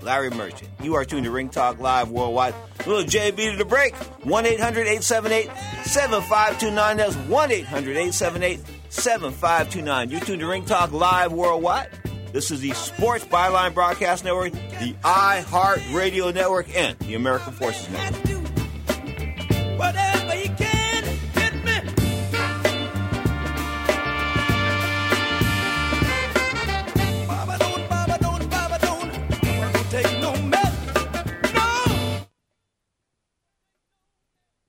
Larry 0.02 0.30
Merchant. 0.30 0.70
You 0.82 0.96
are 0.96 1.06
tuned 1.06 1.26
to 1.26 1.32
Ring 1.32 1.50
Talk 1.50 1.80
Live 1.80 2.10
Worldwide. 2.10 2.54
Little 2.86 3.04
JB 3.04 3.52
to 3.52 3.58
the 3.58 3.66
break. 3.66 3.96
1 3.96 4.46
800 4.46 4.82
878 4.82 5.50
7529. 5.86 6.98
That's 6.98 7.16
1 7.16 7.52
800 7.52 7.92
878 7.92 8.60
7529. 8.90 10.10
You're 10.10 10.20
tuned 10.22 10.42
to 10.42 10.48
Ring 10.48 10.66
Talk 10.66 10.92
Live 10.92 11.32
Worldwide. 11.34 11.90
This 12.34 12.52
is 12.52 12.62
the 12.62 12.72
Sports 12.72 13.26
Byline 13.26 13.74
Broadcast 13.74 14.24
Network, 14.24 14.52
the 14.52 14.94
iHeart 15.04 15.94
Radio 15.96 16.30
Network, 16.32 16.76
and 16.76 16.98
the 17.00 17.16
American 17.16 17.54
Forces 17.54 17.90
Network. 17.90 18.28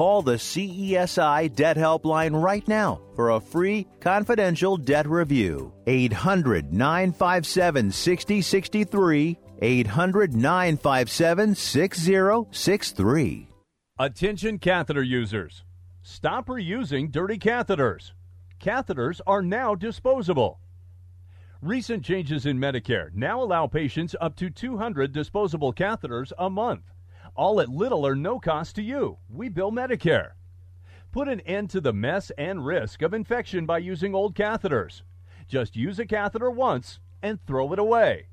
Call 0.00 0.22
the 0.22 0.36
CESI 0.36 1.54
Debt 1.54 1.76
Helpline 1.76 2.42
right 2.42 2.66
now 2.66 3.02
for 3.14 3.32
a 3.32 3.40
free 3.40 3.86
confidential 4.00 4.78
debt 4.78 5.06
review. 5.06 5.74
800 5.86 6.72
957 6.72 7.90
6063. 7.92 9.38
800 9.60 10.34
957 10.34 11.54
6063. 11.54 13.48
Attention 13.98 14.58
catheter 14.58 15.02
users. 15.02 15.64
Stop 16.00 16.46
reusing 16.46 17.12
dirty 17.12 17.36
catheters. 17.36 18.12
Catheters 18.58 19.20
are 19.26 19.42
now 19.42 19.74
disposable. 19.74 20.60
Recent 21.60 22.02
changes 22.02 22.46
in 22.46 22.56
Medicare 22.56 23.12
now 23.12 23.42
allow 23.42 23.66
patients 23.66 24.16
up 24.18 24.34
to 24.36 24.48
200 24.48 25.12
disposable 25.12 25.74
catheters 25.74 26.32
a 26.38 26.48
month, 26.48 26.84
all 27.40 27.58
at 27.58 27.70
little 27.70 28.06
or 28.06 28.14
no 28.14 28.38
cost 28.38 28.76
to 28.76 28.82
you. 28.82 29.16
We 29.30 29.48
bill 29.48 29.72
Medicare. 29.72 30.32
Put 31.10 31.26
an 31.26 31.40
end 31.40 31.70
to 31.70 31.80
the 31.80 31.90
mess 31.90 32.30
and 32.36 32.66
risk 32.66 33.00
of 33.00 33.14
infection 33.14 33.64
by 33.64 33.78
using 33.78 34.14
old 34.14 34.34
catheters. 34.34 35.00
Just 35.48 35.74
use 35.74 35.98
a 35.98 36.04
catheter 36.04 36.50
once 36.50 37.00
and 37.22 37.42
throw 37.46 37.72
it 37.72 37.78
away. 37.78 38.26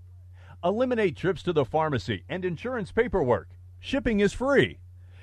Eliminate 0.61 1.15
trips 1.15 1.41
to 1.43 1.53
the 1.53 1.63
pharmacy 1.63 2.25
and 2.27 2.43
insurance 2.43 2.91
paperwork. 2.91 3.47
Shipping 3.79 4.19
is 4.19 4.33
free. 4.33 4.79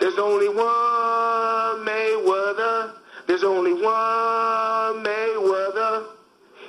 There's 0.00 0.18
only 0.18 0.48
one 0.48 1.86
Mayweather. 1.86 2.94
There's 3.26 3.44
only 3.44 3.72
one 3.72 5.04
Mayweather. 5.04 6.06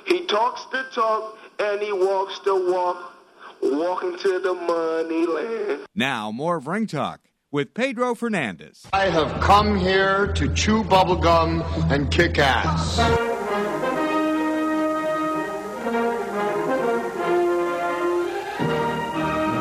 He 0.06 0.26
talks 0.26 0.64
the 0.66 0.84
talk 0.94 1.38
and 1.58 1.80
he 1.80 1.92
walks 1.92 2.38
the 2.40 2.54
walk, 2.54 3.14
walking 3.62 4.18
to 4.18 4.38
the 4.40 4.54
money 4.54 5.26
land. 5.26 5.86
Now, 5.94 6.30
more 6.30 6.56
of 6.56 6.66
Ring 6.66 6.86
Talk 6.86 7.20
with 7.50 7.74
Pedro 7.74 8.14
Fernandez. 8.14 8.86
I 8.92 9.06
have 9.06 9.40
come 9.40 9.78
here 9.78 10.32
to 10.34 10.52
chew 10.54 10.82
bubblegum 10.84 11.62
and 11.90 12.10
kick 12.10 12.38
ass. 12.38 12.98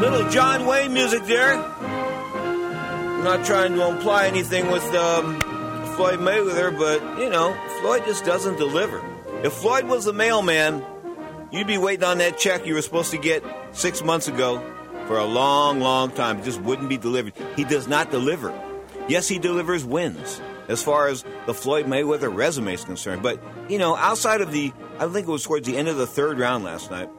Little 0.01 0.29
John 0.29 0.65
Wayne 0.65 0.93
music 0.93 1.23
there. 1.25 1.57
I'm 3.19 3.25
not 3.25 3.45
trying 3.45 3.73
to 3.73 3.85
imply 3.85 4.27
anything 4.27 4.71
with 4.71 4.95
um, 4.95 5.41
Floyd 5.97 6.19
Mayweather, 6.19 6.71
but, 6.79 7.19
you 7.19 7.29
know, 7.29 7.53
Floyd 7.81 8.05
just 8.05 8.23
doesn't 8.23 8.55
deliver. 8.55 9.03
If 9.43 9.51
Floyd 9.51 9.89
was 9.89 10.05
the 10.05 10.13
mailman, 10.13 10.81
you'd 11.51 11.67
be 11.67 11.77
waiting 11.77 12.05
on 12.05 12.19
that 12.19 12.37
check 12.37 12.65
you 12.65 12.75
were 12.75 12.81
supposed 12.81 13.11
to 13.11 13.17
get 13.17 13.43
six 13.73 14.01
months 14.01 14.29
ago 14.29 14.63
for 15.05 15.17
a 15.17 15.25
long, 15.25 15.81
long 15.81 16.11
time. 16.11 16.39
It 16.39 16.45
just 16.45 16.61
wouldn't 16.61 16.87
be 16.87 16.95
delivered. 16.95 17.33
He 17.57 17.65
does 17.65 17.89
not 17.89 18.09
deliver. 18.09 18.57
Yes, 19.09 19.27
he 19.27 19.37
delivers 19.37 19.83
wins 19.83 20.39
as 20.69 20.81
far 20.81 21.09
as 21.09 21.25
the 21.45 21.53
Floyd 21.53 21.87
Mayweather 21.87 22.33
resume 22.33 22.73
is 22.73 22.85
concerned. 22.85 23.21
But, 23.21 23.43
you 23.67 23.79
know, 23.79 23.97
outside 23.97 24.39
of 24.39 24.53
the, 24.53 24.71
I 24.97 25.07
think 25.09 25.27
it 25.27 25.31
was 25.31 25.43
towards 25.43 25.67
the 25.67 25.75
end 25.75 25.89
of 25.89 25.97
the 25.97 26.07
third 26.07 26.39
round 26.39 26.63
last 26.63 26.89
night, 26.89 27.09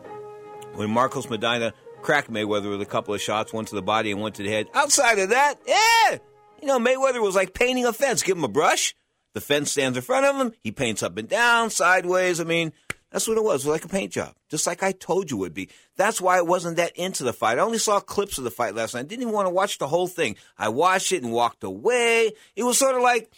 when 0.72 0.88
Marcos 0.88 1.26
Maidana 1.26 1.74
cracked 2.02 2.30
Mayweather 2.30 2.70
with 2.70 2.82
a 2.82 2.86
couple 2.86 3.14
of 3.14 3.20
shots, 3.20 3.52
one 3.52 3.64
to 3.66 3.74
the 3.74 3.82
body 3.82 4.10
and 4.10 4.20
one 4.20 4.32
to 4.32 4.42
the 4.42 4.48
head. 4.48 4.68
Outside 4.74 5.18
of 5.18 5.30
that, 5.30 5.54
yeah, 5.66 6.18
you 6.60 6.66
know, 6.66 6.78
Mayweather 6.78 7.22
was 7.22 7.34
like 7.34 7.54
painting 7.54 7.86
a 7.86 7.92
fence. 7.92 8.22
Give 8.22 8.36
him 8.36 8.44
a 8.44 8.48
brush. 8.48 8.94
The 9.32 9.40
fence 9.40 9.70
stands 9.70 9.96
in 9.96 10.02
front 10.02 10.26
of 10.26 10.36
him. 10.36 10.52
He 10.62 10.72
paints 10.72 11.02
up 11.02 11.16
and 11.16 11.28
down, 11.28 11.70
sideways. 11.70 12.40
I 12.40 12.44
mean, 12.44 12.72
that's 13.10 13.26
what 13.26 13.36
it 13.36 13.44
was. 13.44 13.64
It 13.64 13.68
was 13.68 13.74
like 13.74 13.84
a 13.84 13.88
paint 13.88 14.12
job, 14.12 14.34
just 14.48 14.66
like 14.66 14.82
I 14.82 14.92
told 14.92 15.30
you 15.30 15.36
it 15.38 15.40
would 15.40 15.54
be. 15.54 15.68
That's 15.96 16.20
why 16.20 16.38
it 16.38 16.46
wasn't 16.46 16.76
that 16.76 16.96
into 16.96 17.24
the 17.24 17.32
fight. 17.32 17.58
I 17.58 17.62
only 17.62 17.78
saw 17.78 18.00
clips 18.00 18.38
of 18.38 18.44
the 18.44 18.50
fight 18.50 18.74
last 18.74 18.94
night. 18.94 19.00
I 19.00 19.04
didn't 19.04 19.22
even 19.22 19.34
want 19.34 19.46
to 19.46 19.54
watch 19.54 19.78
the 19.78 19.88
whole 19.88 20.06
thing. 20.06 20.36
I 20.58 20.68
watched 20.68 21.12
it 21.12 21.22
and 21.22 21.32
walked 21.32 21.64
away. 21.64 22.32
It 22.56 22.62
was 22.62 22.78
sort 22.78 22.96
of 22.96 23.02
like 23.02 23.30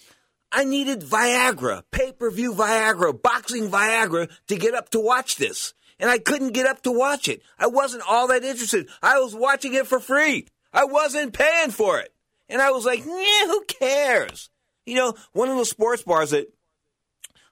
I 0.51 0.65
needed 0.65 1.01
Viagra, 1.01 1.83
pay 1.91 2.13
per 2.13 2.31
view 2.31 2.53
Viagra, 2.53 3.21
boxing 3.21 3.71
Viagra 3.71 4.31
to 4.49 4.57
get 4.57 4.75
up 4.75 4.91
to 4.91 5.01
watch 5.01 5.37
this. 5.37 5.73
And 6.03 6.11
I 6.11 6.19
couldn't 6.19 6.53
get 6.53 6.67
up 6.67 6.83
to 6.83 6.91
watch 6.91 7.29
it. 7.29 7.43
I 7.59 7.69
wasn't 7.69 8.03
all 8.09 8.27
that 8.29 8.43
interested. 8.43 8.89
I 9.01 9.21
was 9.21 9.35
watching 9.35 9.73
it 9.73 9.87
for 9.87 10.01
free. 10.01 10.49
I 10.73 10.85
wasn't 10.85 11.33
paying 11.33 11.71
for 11.71 12.01
it. 12.01 12.13
And 12.49 12.61
I 12.61 12.73
was 12.73 12.85
like, 12.85 12.99
yeah, 13.07 13.47
who 13.47 13.65
cares? 13.67 14.51
You 14.85 14.97
know, 14.97 15.15
one 15.33 15.49
of 15.49 15.57
the 15.57 15.65
sports 15.65 16.03
bars 16.03 16.33
that 16.33 16.53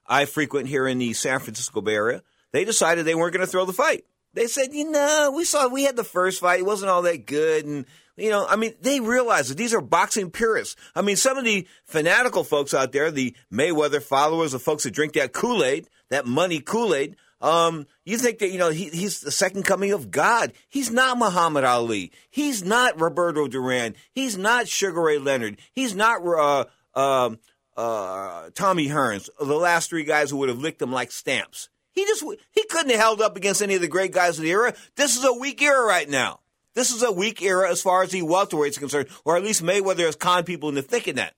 I 0.04 0.24
frequent 0.24 0.66
here 0.66 0.88
in 0.88 0.98
the 0.98 1.12
San 1.12 1.38
Francisco 1.38 1.80
Bay 1.80 1.94
Area, 1.94 2.22
they 2.52 2.64
decided 2.64 3.06
they 3.06 3.14
weren't 3.14 3.32
going 3.32 3.46
to 3.46 3.50
throw 3.50 3.64
the 3.64 3.72
fight. 3.72 4.04
They 4.34 4.48
said, 4.48 4.74
you 4.74 4.90
know, 4.90 5.32
we 5.34 5.44
saw, 5.44 5.68
we 5.68 5.84
had 5.84 5.94
the 5.94 6.04
first 6.04 6.40
fight. 6.40 6.60
It 6.60 6.66
wasn't 6.66 6.90
all 6.90 7.02
that 7.02 7.26
good. 7.26 7.64
And, 7.66 7.86
you 8.16 8.30
know, 8.30 8.46
I 8.48 8.56
mean, 8.56 8.74
they 8.80 8.98
realize 8.98 9.48
that 9.48 9.58
these 9.58 9.74
are 9.74 9.80
boxing 9.80 10.30
purists. 10.30 10.74
I 10.96 11.02
mean, 11.02 11.16
some 11.16 11.38
of 11.38 11.44
the 11.44 11.68
fanatical 11.84 12.42
folks 12.42 12.74
out 12.74 12.90
there, 12.90 13.12
the 13.12 13.36
Mayweather 13.52 14.02
followers, 14.02 14.52
the 14.52 14.58
folks 14.58 14.82
that 14.82 14.90
drink 14.90 15.12
that 15.12 15.32
Kool 15.32 15.62
Aid, 15.62 15.88
that 16.10 16.26
money 16.26 16.58
Kool 16.60 16.94
Aid, 16.94 17.16
um, 17.40 17.86
you 18.04 18.18
think 18.18 18.38
that, 18.40 18.50
you 18.50 18.58
know, 18.58 18.70
he, 18.70 18.88
he's 18.88 19.20
the 19.20 19.30
second 19.30 19.64
coming 19.64 19.92
of 19.92 20.10
God. 20.10 20.52
He's 20.68 20.90
not 20.90 21.18
Muhammad 21.18 21.64
Ali. 21.64 22.12
He's 22.30 22.62
not 22.62 23.00
Roberto 23.00 23.48
Duran. 23.48 23.94
He's 24.12 24.36
not 24.36 24.68
Sugar 24.68 25.02
Ray 25.02 25.18
Leonard. 25.18 25.58
He's 25.72 25.94
not, 25.94 26.24
uh, 26.26 26.64
uh, 26.94 27.30
uh, 27.76 28.50
Tommy 28.54 28.88
Hearns, 28.88 29.28
the 29.38 29.54
last 29.54 29.88
three 29.88 30.04
guys 30.04 30.30
who 30.30 30.36
would 30.38 30.48
have 30.48 30.58
licked 30.58 30.82
him 30.82 30.92
like 30.92 31.10
stamps. 31.10 31.68
He 31.92 32.04
just 32.04 32.24
he 32.52 32.64
couldn't 32.68 32.90
have 32.90 33.00
held 33.00 33.20
up 33.20 33.36
against 33.36 33.62
any 33.62 33.74
of 33.74 33.80
the 33.80 33.88
great 33.88 34.12
guys 34.12 34.38
of 34.38 34.44
the 34.44 34.50
era. 34.50 34.74
This 34.96 35.16
is 35.16 35.24
a 35.24 35.32
weak 35.32 35.60
era 35.60 35.84
right 35.84 36.08
now. 36.08 36.40
This 36.74 36.92
is 36.92 37.02
a 37.02 37.10
weak 37.10 37.42
era 37.42 37.70
as 37.70 37.82
far 37.82 38.02
as 38.02 38.10
the 38.10 38.22
welterweights 38.22 38.76
are 38.76 38.80
concerned, 38.80 39.08
or 39.24 39.36
at 39.36 39.42
least 39.42 39.62
Mayweather 39.62 40.06
has 40.06 40.14
conned 40.14 40.46
people 40.46 40.68
into 40.68 40.82
thinking 40.82 41.16
that. 41.16 41.34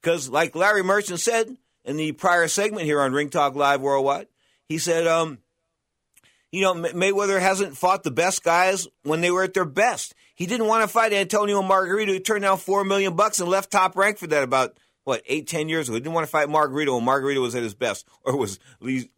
Because, 0.00 0.28
like 0.28 0.54
Larry 0.54 0.82
Merchant 0.82 1.20
said 1.20 1.56
in 1.84 1.96
the 1.96 2.12
prior 2.12 2.48
segment 2.48 2.84
here 2.84 3.00
on 3.00 3.12
Ring 3.12 3.30
Talk 3.30 3.54
Live 3.54 3.80
Worldwide, 3.80 4.26
he 4.68 4.76
said, 4.78 5.06
um, 5.06 5.38
you 6.54 6.60
know, 6.60 6.74
Mayweather 6.74 7.40
hasn't 7.40 7.76
fought 7.76 8.04
the 8.04 8.12
best 8.12 8.44
guys 8.44 8.86
when 9.02 9.20
they 9.20 9.32
were 9.32 9.42
at 9.42 9.54
their 9.54 9.64
best. 9.64 10.14
He 10.36 10.46
didn't 10.46 10.68
want 10.68 10.82
to 10.82 10.88
fight 10.88 11.12
Antonio 11.12 11.60
Margarito, 11.62 12.06
who 12.06 12.20
turned 12.20 12.42
down 12.42 12.58
four 12.58 12.84
million 12.84 13.16
bucks 13.16 13.40
and 13.40 13.48
left 13.48 13.72
top 13.72 13.96
rank 13.96 14.18
for 14.18 14.28
that 14.28 14.44
about 14.44 14.78
what 15.02 15.22
eight, 15.26 15.48
ten 15.48 15.68
years 15.68 15.88
ago. 15.88 15.94
He 15.94 16.00
didn't 16.00 16.14
want 16.14 16.28
to 16.28 16.30
fight 16.30 16.48
Margarito 16.48 16.94
when 16.94 17.04
Margarito 17.04 17.42
was 17.42 17.56
at 17.56 17.64
his 17.64 17.74
best, 17.74 18.06
or 18.24 18.36
was 18.36 18.60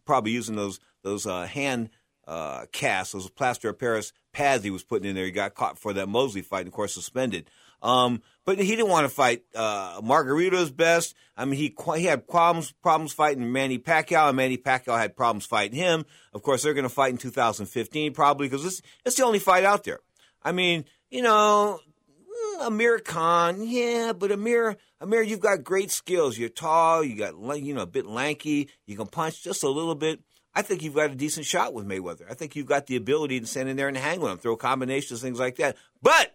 probably 0.03 0.31
using 0.31 0.55
those 0.55 0.79
those 1.03 1.27
uh, 1.27 1.45
hand 1.45 1.91
uh, 2.27 2.65
casts, 2.71 3.13
those 3.13 3.29
plaster 3.29 3.69
of 3.69 3.77
Paris 3.77 4.13
pads 4.33 4.63
he 4.63 4.71
was 4.71 4.83
putting 4.83 5.07
in 5.07 5.15
there. 5.15 5.25
He 5.25 5.31
got 5.31 5.53
caught 5.53 5.77
for 5.77 5.93
that 5.93 6.09
Mosley 6.09 6.41
fight, 6.41 6.61
and 6.61 6.69
of 6.69 6.73
course 6.73 6.95
suspended. 6.95 7.51
Um, 7.83 8.23
but 8.47 8.57
he 8.57 8.77
didn't 8.77 8.87
want 8.87 9.03
to 9.03 9.13
fight 9.13 9.43
uh, 9.53 9.99
Margarito's 10.01 10.71
best. 10.71 11.13
I 11.35 11.43
mean, 11.43 11.59
he 11.59 11.75
he 11.97 12.05
had 12.05 12.29
problems 12.29 12.71
problems 12.71 13.11
fighting 13.11 13.51
Manny 13.51 13.77
Pacquiao, 13.77 14.29
and 14.29 14.37
Manny 14.37 14.57
Pacquiao 14.57 14.97
had 14.97 15.17
problems 15.17 15.45
fighting 15.45 15.77
him. 15.77 16.05
Of 16.33 16.43
course, 16.43 16.63
they're 16.63 16.73
going 16.73 16.83
to 16.83 16.89
fight 16.89 17.11
in 17.11 17.17
2015 17.17 18.13
probably 18.13 18.47
because 18.47 18.65
it's 18.65 18.81
it's 19.05 19.17
the 19.17 19.25
only 19.25 19.39
fight 19.39 19.65
out 19.65 19.83
there. 19.83 19.99
I 20.41 20.53
mean, 20.53 20.85
you 21.11 21.21
know, 21.21 21.81
Amir 22.61 22.99
Khan, 22.99 23.67
yeah, 23.67 24.13
but 24.13 24.31
Amir, 24.31 24.77
Amir, 25.01 25.23
you've 25.23 25.41
got 25.41 25.65
great 25.65 25.91
skills. 25.91 26.37
You're 26.37 26.47
tall, 26.47 27.03
you 27.03 27.17
got 27.17 27.61
you 27.61 27.73
know 27.73 27.81
a 27.81 27.85
bit 27.85 28.05
lanky, 28.05 28.69
you 28.85 28.95
can 28.95 29.07
punch 29.07 29.43
just 29.43 29.63
a 29.63 29.69
little 29.69 29.95
bit. 29.95 30.21
I 30.55 30.61
think 30.61 30.83
you've 30.83 30.95
got 30.95 31.11
a 31.11 31.15
decent 31.15 31.45
shot 31.45 31.73
with 31.73 31.85
Mayweather. 31.85 32.31
I 32.31 32.33
think 32.33 32.55
you've 32.55 32.65
got 32.65 32.87
the 32.87 32.95
ability 32.95 33.41
to 33.41 33.45
stand 33.45 33.67
in 33.67 33.75
there 33.75 33.89
and 33.89 33.97
hang 33.97 34.21
with 34.21 34.31
him, 34.31 34.37
throw 34.37 34.55
combinations, 34.55 35.21
things 35.21 35.37
like 35.37 35.57
that. 35.57 35.75
But 36.01 36.33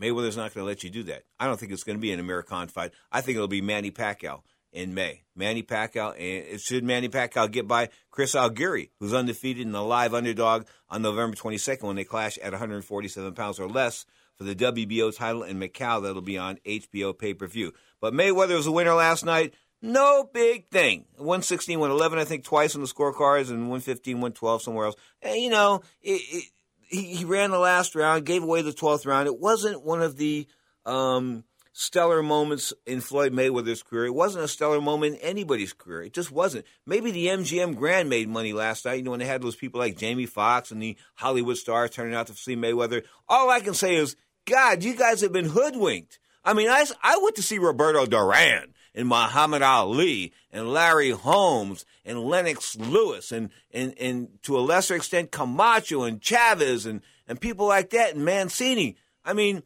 Mayweather's 0.00 0.36
not 0.36 0.54
going 0.54 0.64
to 0.64 0.68
let 0.68 0.84
you 0.84 0.90
do 0.90 1.02
that. 1.04 1.24
I 1.40 1.46
don't 1.46 1.58
think 1.58 1.72
it's 1.72 1.84
going 1.84 1.96
to 1.96 2.02
be 2.02 2.12
an 2.12 2.20
American 2.20 2.68
fight. 2.68 2.92
I 3.10 3.20
think 3.20 3.36
it'll 3.36 3.48
be 3.48 3.62
Manny 3.62 3.90
Pacquiao 3.90 4.42
in 4.72 4.94
May. 4.94 5.22
Manny 5.34 5.62
Pacquiao, 5.62 6.14
and 6.18 6.60
should 6.60 6.84
Manny 6.84 7.08
Pacquiao 7.08 7.50
get 7.50 7.66
by 7.66 7.88
Chris 8.10 8.34
Algieri, 8.34 8.90
who's 9.00 9.14
undefeated 9.14 9.66
and 9.66 9.74
a 9.74 9.80
live 9.80 10.12
underdog 10.12 10.66
on 10.90 11.02
November 11.02 11.36
22nd 11.36 11.82
when 11.82 11.96
they 11.96 12.04
clash 12.04 12.38
at 12.38 12.52
147 12.52 13.32
pounds 13.32 13.58
or 13.58 13.68
less 13.68 14.04
for 14.36 14.44
the 14.44 14.54
WBO 14.54 15.16
title 15.16 15.42
in 15.42 15.58
Macau. 15.58 16.02
That'll 16.02 16.20
be 16.20 16.38
on 16.38 16.58
HBO 16.66 17.18
pay 17.18 17.32
per 17.32 17.46
view. 17.46 17.72
But 18.00 18.12
Mayweather 18.12 18.56
was 18.56 18.66
a 18.66 18.72
winner 18.72 18.94
last 18.94 19.24
night. 19.24 19.54
No 19.82 20.28
big 20.32 20.68
thing. 20.68 21.04
116, 21.16 21.78
111, 21.78 22.18
I 22.18 22.24
think, 22.24 22.44
twice 22.44 22.74
on 22.74 22.80
the 22.80 22.86
scorecards, 22.86 23.50
and 23.50 23.68
115, 23.68 24.16
112 24.16 24.62
somewhere 24.62 24.86
else. 24.86 24.96
And, 25.22 25.36
you 25.36 25.50
know, 25.50 25.82
it, 26.02 26.20
it, 26.30 26.44
he, 26.88 27.02
he 27.02 27.24
ran 27.24 27.50
the 27.50 27.58
last 27.58 27.94
round, 27.94 28.24
gave 28.24 28.42
away 28.42 28.62
the 28.62 28.72
12th 28.72 29.06
round. 29.06 29.26
It 29.26 29.38
wasn't 29.38 29.84
one 29.84 30.02
of 30.02 30.16
the 30.16 30.46
um, 30.84 31.44
stellar 31.72 32.22
moments 32.22 32.72
in 32.86 33.00
Floyd 33.00 33.32
Mayweather's 33.32 33.82
career. 33.82 34.06
It 34.06 34.14
wasn't 34.14 34.44
a 34.44 34.48
stellar 34.48 34.80
moment 34.80 35.16
in 35.16 35.20
anybody's 35.20 35.72
career. 35.72 36.02
It 36.02 36.14
just 36.14 36.32
wasn't. 36.32 36.64
Maybe 36.86 37.10
the 37.10 37.26
MGM 37.26 37.76
Grand 37.76 38.08
made 38.08 38.28
money 38.28 38.52
last 38.52 38.84
night, 38.84 38.94
you 38.94 39.02
know, 39.02 39.10
when 39.10 39.20
they 39.20 39.26
had 39.26 39.42
those 39.42 39.56
people 39.56 39.80
like 39.80 39.98
Jamie 39.98 40.26
Foxx 40.26 40.70
and 40.70 40.80
the 40.80 40.96
Hollywood 41.16 41.56
stars 41.56 41.90
turning 41.90 42.14
out 42.14 42.28
to 42.28 42.34
see 42.34 42.56
Mayweather. 42.56 43.02
All 43.28 43.50
I 43.50 43.60
can 43.60 43.74
say 43.74 43.96
is, 43.96 44.16
God, 44.46 44.82
you 44.84 44.96
guys 44.96 45.20
have 45.20 45.32
been 45.32 45.50
hoodwinked. 45.50 46.18
I 46.44 46.54
mean, 46.54 46.68
I, 46.68 46.84
I 47.02 47.18
went 47.22 47.34
to 47.36 47.42
see 47.42 47.58
Roberto 47.58 48.06
Duran 48.06 48.72
and 48.96 49.06
Muhammad 49.06 49.62
Ali 49.62 50.32
and 50.50 50.72
Larry 50.72 51.10
Holmes 51.10 51.84
and 52.04 52.18
Lennox 52.18 52.74
Lewis 52.76 53.30
and, 53.30 53.50
and, 53.72 53.94
and 54.00 54.28
to 54.42 54.58
a 54.58 54.60
lesser 54.60 54.96
extent 54.96 55.30
Camacho 55.30 56.02
and 56.02 56.20
Chavez 56.20 56.86
and, 56.86 57.02
and 57.28 57.40
people 57.40 57.66
like 57.66 57.90
that 57.90 58.14
and 58.14 58.24
Mancini. 58.24 58.96
I 59.24 59.34
mean, 59.34 59.62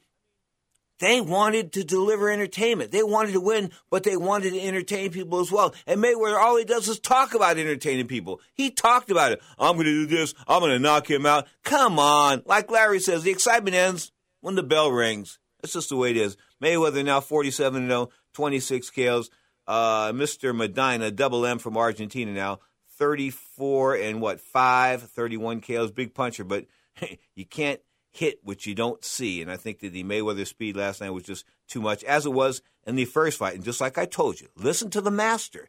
they 0.99 1.21
wanted 1.21 1.73
to 1.73 1.85
deliver 1.85 2.29
entertainment. 2.29 2.93
They 2.93 3.03
wanted 3.03 3.33
to 3.33 3.41
win, 3.41 3.71
but 3.89 4.03
they 4.03 4.17
wanted 4.17 4.51
to 4.51 4.61
entertain 4.61 5.11
people 5.11 5.41
as 5.41 5.51
well. 5.51 5.75
And 5.87 6.03
Mayweather, 6.03 6.39
all 6.39 6.59
he 6.59 6.65
does 6.65 6.89
is 6.89 6.99
talk 6.99 7.35
about 7.35 7.57
entertaining 7.57 8.07
people. 8.07 8.41
He 8.53 8.71
talked 8.71 9.11
about 9.11 9.33
it. 9.33 9.43
I'm 9.59 9.77
going 9.77 9.87
to 9.87 10.07
do 10.07 10.07
this. 10.07 10.35
I'm 10.47 10.61
going 10.61 10.73
to 10.73 10.79
knock 10.79 11.11
him 11.11 11.25
out. 11.25 11.47
Come 11.63 11.99
on. 11.99 12.43
Like 12.45 12.71
Larry 12.71 13.01
says, 13.01 13.23
the 13.23 13.31
excitement 13.31 13.77
ends 13.77 14.13
when 14.41 14.57
the 14.57 14.63
bell 14.63 14.93
rings. 14.93 15.39
That's 15.63 15.73
just 15.73 15.89
the 15.89 15.97
way 15.97 16.11
it 16.11 16.17
is. 16.17 16.37
Mayweather 16.63 17.05
now 17.05 17.21
47 17.21 17.87
0, 17.87 18.11
26 18.35 18.91
KOs. 18.91 19.31
Uh, 19.67 20.13
Mr. 20.13 20.55
Maidana, 20.55 21.15
double 21.15 21.47
M 21.47 21.59
from 21.59 21.77
Argentina 21.77 22.33
now, 22.33 22.59
34 22.99 23.97
and 23.97 24.21
what, 24.21 24.41
5, 24.41 25.03
31 25.03 25.61
KOs. 25.61 25.91
Big 25.91 26.15
puncher, 26.15 26.45
but 26.45 26.67
you 27.35 27.45
can't 27.45 27.81
hit 28.11 28.41
what 28.43 28.67
you 28.67 28.75
don't 28.75 29.05
see. 29.05 29.41
And 29.41 29.51
I 29.51 29.57
think 29.57 29.81
that 29.81 29.93
the 29.93 30.05
Mayweather 30.05 30.47
speed 30.47 30.77
last 30.77 31.01
night 31.01 31.11
was 31.11 31.23
just 31.23 31.45
too 31.69 31.81
much, 31.81 32.03
as 32.05 32.27
it 32.27 32.33
was 32.33 32.63
in 32.87 32.97
the 32.97 33.05
first 33.05 33.39
fight. 33.39 33.55
And 33.55 33.65
just 33.65 33.81
like 33.81 33.97
I 33.97 34.07
told 34.07 34.41
you, 34.41 34.49
listen 34.57 34.91
to 34.91 35.01
the 35.01 35.11
master. 35.11 35.69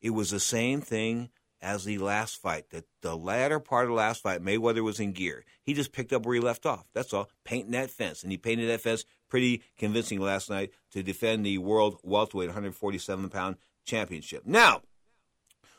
It 0.00 0.10
was 0.10 0.30
the 0.30 0.40
same 0.40 0.80
thing 0.80 1.30
as 1.60 1.84
the 1.84 1.98
last 1.98 2.40
fight. 2.40 2.70
That 2.70 2.84
the 3.02 3.16
latter 3.16 3.60
part 3.60 3.84
of 3.84 3.90
the 3.90 3.96
last 3.96 4.22
fight, 4.22 4.42
Mayweather 4.42 4.82
was 4.82 5.00
in 5.00 5.12
gear. 5.12 5.44
He 5.62 5.74
just 5.74 5.92
picked 5.92 6.12
up 6.12 6.24
where 6.24 6.34
he 6.34 6.40
left 6.40 6.64
off. 6.64 6.86
That's 6.94 7.12
all. 7.12 7.28
Painting 7.44 7.72
that 7.72 7.90
fence. 7.90 8.22
And 8.22 8.32
he 8.32 8.38
painted 8.38 8.68
that 8.70 8.80
fence 8.80 9.04
pretty 9.30 9.62
convincing 9.78 10.20
last 10.20 10.50
night 10.50 10.72
to 10.92 11.02
defend 11.02 11.46
the 11.46 11.58
world 11.58 11.98
welterweight 12.02 12.48
147 12.48 13.30
pound 13.30 13.56
championship. 13.86 14.44
Now, 14.44 14.82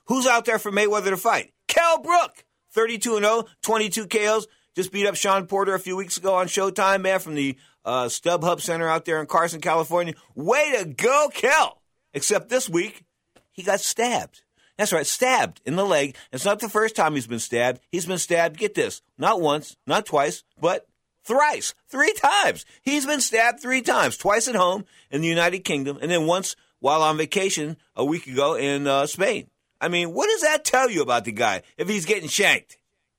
who's 0.06 0.26
out 0.26 0.46
there 0.46 0.60
for 0.60 0.72
Mayweather 0.72 1.10
to 1.10 1.18
fight? 1.18 1.54
Kell 1.68 2.02
Brook, 2.02 2.44
32 2.72 3.20
0, 3.20 3.46
22 3.62 4.08
KOs. 4.08 4.48
Just 4.74 4.92
beat 4.92 5.06
up 5.06 5.16
Shawn 5.16 5.48
Porter 5.48 5.76
a 5.76 5.80
few 5.80 5.98
weeks 5.98 6.16
ago 6.18 6.36
on 6.36 6.48
Showtime, 6.48 7.02
man, 7.02 7.20
from 7.20 7.36
the 7.36 7.58
uh, 7.84 8.06
StubHub 8.06 8.62
Center 8.62 8.88
out 8.88 9.04
there 9.04 9.20
in 9.20 9.28
Carson, 9.28 9.60
California. 9.60 10.14
Way 10.34 10.78
to 10.78 10.86
go, 10.86 11.30
Kell! 11.34 11.82
Except 12.14 12.50
this 12.50 12.70
week, 12.70 13.04
he 13.52 13.64
got 13.64 13.82
stabbed. 13.82 14.44
That's 14.78 14.94
right, 14.94 15.06
stabbed 15.06 15.62
in 15.66 15.76
the 15.76 15.86
leg. 15.86 16.16
It's 16.32 16.46
not 16.46 16.60
the 16.60 16.70
first 16.70 16.96
time 16.96 17.16
he's 17.16 17.28
been 17.28 17.40
stabbed. 17.40 17.82
He's 17.92 18.06
been 18.06 18.18
stabbed, 18.18 18.58
get 18.58 18.74
this, 18.74 19.02
not 19.18 19.42
once, 19.42 19.76
not 19.86 20.06
twice, 20.06 20.44
but 20.60 20.88
thrice, 21.24 21.74
three 21.88 22.14
times. 22.14 22.66
He's 22.82 23.06
been 23.06 23.22
stabbed 23.22 23.60
three 23.60 23.82
times, 23.82 24.18
twice 24.18 24.48
at 24.48 24.56
home 24.56 24.86
in 25.10 25.22
the 25.22 25.28
United 25.28 25.60
Kingdom, 25.60 25.98
and 26.02 26.10
then 26.10 26.26
once 26.26 26.56
while 26.80 27.02
on 27.04 27.18
vacation 27.18 27.78
a 27.96 28.04
week 28.04 28.28
ago 28.28 28.56
in 28.56 28.88
uh, 28.88 29.06
Spain. 29.06 29.48
I 29.80 29.88
mean, 29.88 30.14
what 30.14 30.28
does 30.28 30.42
that 30.42 30.66
tell 30.66 30.90
you 30.90 31.02
about 31.02 31.26
the 31.26 31.32
guy 31.32 31.64
if 31.78 31.88
he's 31.88 32.06
getting 32.06 32.30
shanked? 32.30 32.78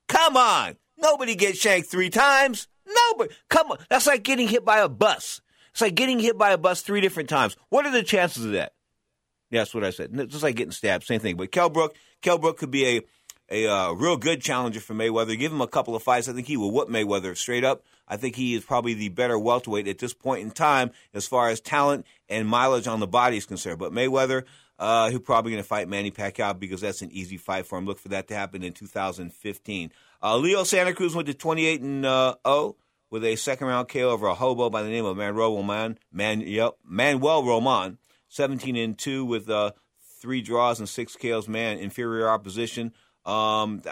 Come 0.08 0.36
on. 0.36 0.76
Nobody 0.98 1.34
gets 1.34 1.58
shanked 1.58 1.90
three 1.90 2.10
times. 2.10 2.68
Nobody. 2.86 3.34
Come 3.48 3.72
on. 3.72 3.78
That's 3.88 4.06
like 4.06 4.22
getting 4.22 4.46
hit 4.48 4.64
by 4.64 4.78
a 4.78 4.88
bus. 4.88 5.40
It's 5.72 5.80
like 5.80 5.94
getting 5.94 6.18
hit 6.18 6.36
by 6.36 6.50
a 6.50 6.58
bus 6.58 6.82
three 6.82 7.00
different 7.00 7.28
times. 7.28 7.56
What 7.70 7.86
are 7.86 7.92
the 7.92 8.02
chances 8.02 8.44
of 8.44 8.52
that? 8.52 8.74
That's 9.50 9.74
what 9.74 9.84
I 9.84 9.90
said. 9.90 10.12
Just 10.28 10.42
like 10.42 10.56
getting 10.56 10.72
stabbed. 10.72 11.04
Same 11.04 11.20
thing. 11.20 11.36
But 11.36 11.50
Kell 11.50 11.70
Brook, 11.70 11.96
Kell 12.20 12.38
Brook 12.38 12.58
could 12.58 12.70
be 12.70 12.86
a 12.86 13.02
a 13.52 13.66
uh, 13.66 13.92
real 13.92 14.16
good 14.16 14.40
challenger 14.40 14.80
for 14.80 14.94
Mayweather. 14.94 15.38
Give 15.38 15.52
him 15.52 15.60
a 15.60 15.68
couple 15.68 15.94
of 15.94 16.02
fights. 16.02 16.26
I 16.26 16.32
think 16.32 16.46
he 16.46 16.56
will 16.56 16.70
whoop 16.70 16.88
Mayweather 16.88 17.36
straight 17.36 17.64
up. 17.64 17.84
I 18.08 18.16
think 18.16 18.34
he 18.34 18.54
is 18.54 18.64
probably 18.64 18.94
the 18.94 19.10
better 19.10 19.38
welterweight 19.38 19.86
at 19.86 19.98
this 19.98 20.14
point 20.14 20.42
in 20.42 20.50
time 20.50 20.90
as 21.12 21.26
far 21.26 21.50
as 21.50 21.60
talent 21.60 22.06
and 22.28 22.48
mileage 22.48 22.86
on 22.86 23.00
the 23.00 23.06
body 23.06 23.36
is 23.36 23.44
concerned. 23.46 23.78
But 23.78 23.92
Mayweather, 23.92 24.44
uh, 24.78 25.10
he's 25.10 25.20
probably 25.20 25.52
going 25.52 25.62
to 25.62 25.68
fight 25.68 25.86
Manny 25.86 26.10
Pacquiao 26.10 26.58
because 26.58 26.80
that's 26.80 27.02
an 27.02 27.10
easy 27.12 27.36
fight 27.36 27.66
for 27.66 27.78
him. 27.78 27.84
Look 27.84 27.98
for 27.98 28.08
that 28.08 28.26
to 28.28 28.34
happen 28.34 28.62
in 28.62 28.72
2015. 28.72 29.92
Uh, 30.22 30.36
Leo 30.38 30.64
Santa 30.64 30.94
Cruz 30.94 31.14
went 31.14 31.26
to 31.26 31.34
28 31.34 31.82
and 31.82 32.06
uh, 32.06 32.36
0 32.46 32.76
with 33.10 33.22
a 33.22 33.36
second 33.36 33.66
round 33.66 33.88
KO 33.88 34.10
over 34.10 34.28
a 34.28 34.34
hobo 34.34 34.70
by 34.70 34.82
the 34.82 34.88
name 34.88 35.04
of 35.04 35.18
Manuel 35.18 35.56
Roman. 35.56 35.98
Man, 36.10 36.40
yep, 36.40 36.76
Manuel 36.82 37.44
Roman, 37.44 37.98
17 38.28 38.76
and 38.76 38.96
2 38.96 39.26
with 39.26 39.50
uh, 39.50 39.72
three 40.22 40.40
draws 40.40 40.78
and 40.78 40.88
six 40.88 41.16
KOs. 41.16 41.48
Man, 41.48 41.78
inferior 41.78 42.28
opposition. 42.28 42.92
Um, 43.24 43.82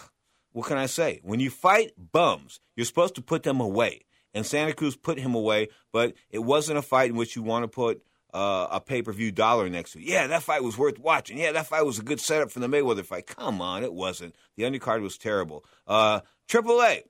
what 0.52 0.66
can 0.66 0.78
I 0.78 0.86
say? 0.86 1.20
When 1.22 1.40
you 1.40 1.50
fight 1.50 1.92
bums, 1.96 2.60
you're 2.76 2.86
supposed 2.86 3.14
to 3.16 3.22
put 3.22 3.42
them 3.42 3.60
away. 3.60 4.02
And 4.32 4.46
Santa 4.46 4.72
Cruz 4.72 4.96
put 4.96 5.18
him 5.18 5.34
away, 5.34 5.68
but 5.92 6.14
it 6.30 6.38
wasn't 6.38 6.78
a 6.78 6.82
fight 6.82 7.10
in 7.10 7.16
which 7.16 7.34
you 7.34 7.42
want 7.42 7.64
to 7.64 7.68
put 7.68 8.02
uh, 8.32 8.68
a 8.70 8.80
pay 8.80 9.02
per 9.02 9.12
view 9.12 9.32
dollar 9.32 9.68
next 9.68 9.92
to. 9.92 10.00
Yeah, 10.00 10.28
that 10.28 10.42
fight 10.42 10.62
was 10.62 10.78
worth 10.78 10.98
watching. 10.98 11.38
Yeah, 11.38 11.52
that 11.52 11.66
fight 11.66 11.84
was 11.84 11.98
a 11.98 12.02
good 12.02 12.20
setup 12.20 12.50
for 12.50 12.60
the 12.60 12.68
Mayweather 12.68 13.04
fight. 13.04 13.26
Come 13.26 13.60
on, 13.60 13.82
it 13.82 13.92
wasn't. 13.92 14.34
The 14.56 14.64
undercard 14.64 15.02
was 15.02 15.18
terrible. 15.18 15.64
Uh, 15.86 16.20
Triple 16.48 16.80
A. 16.80 17.02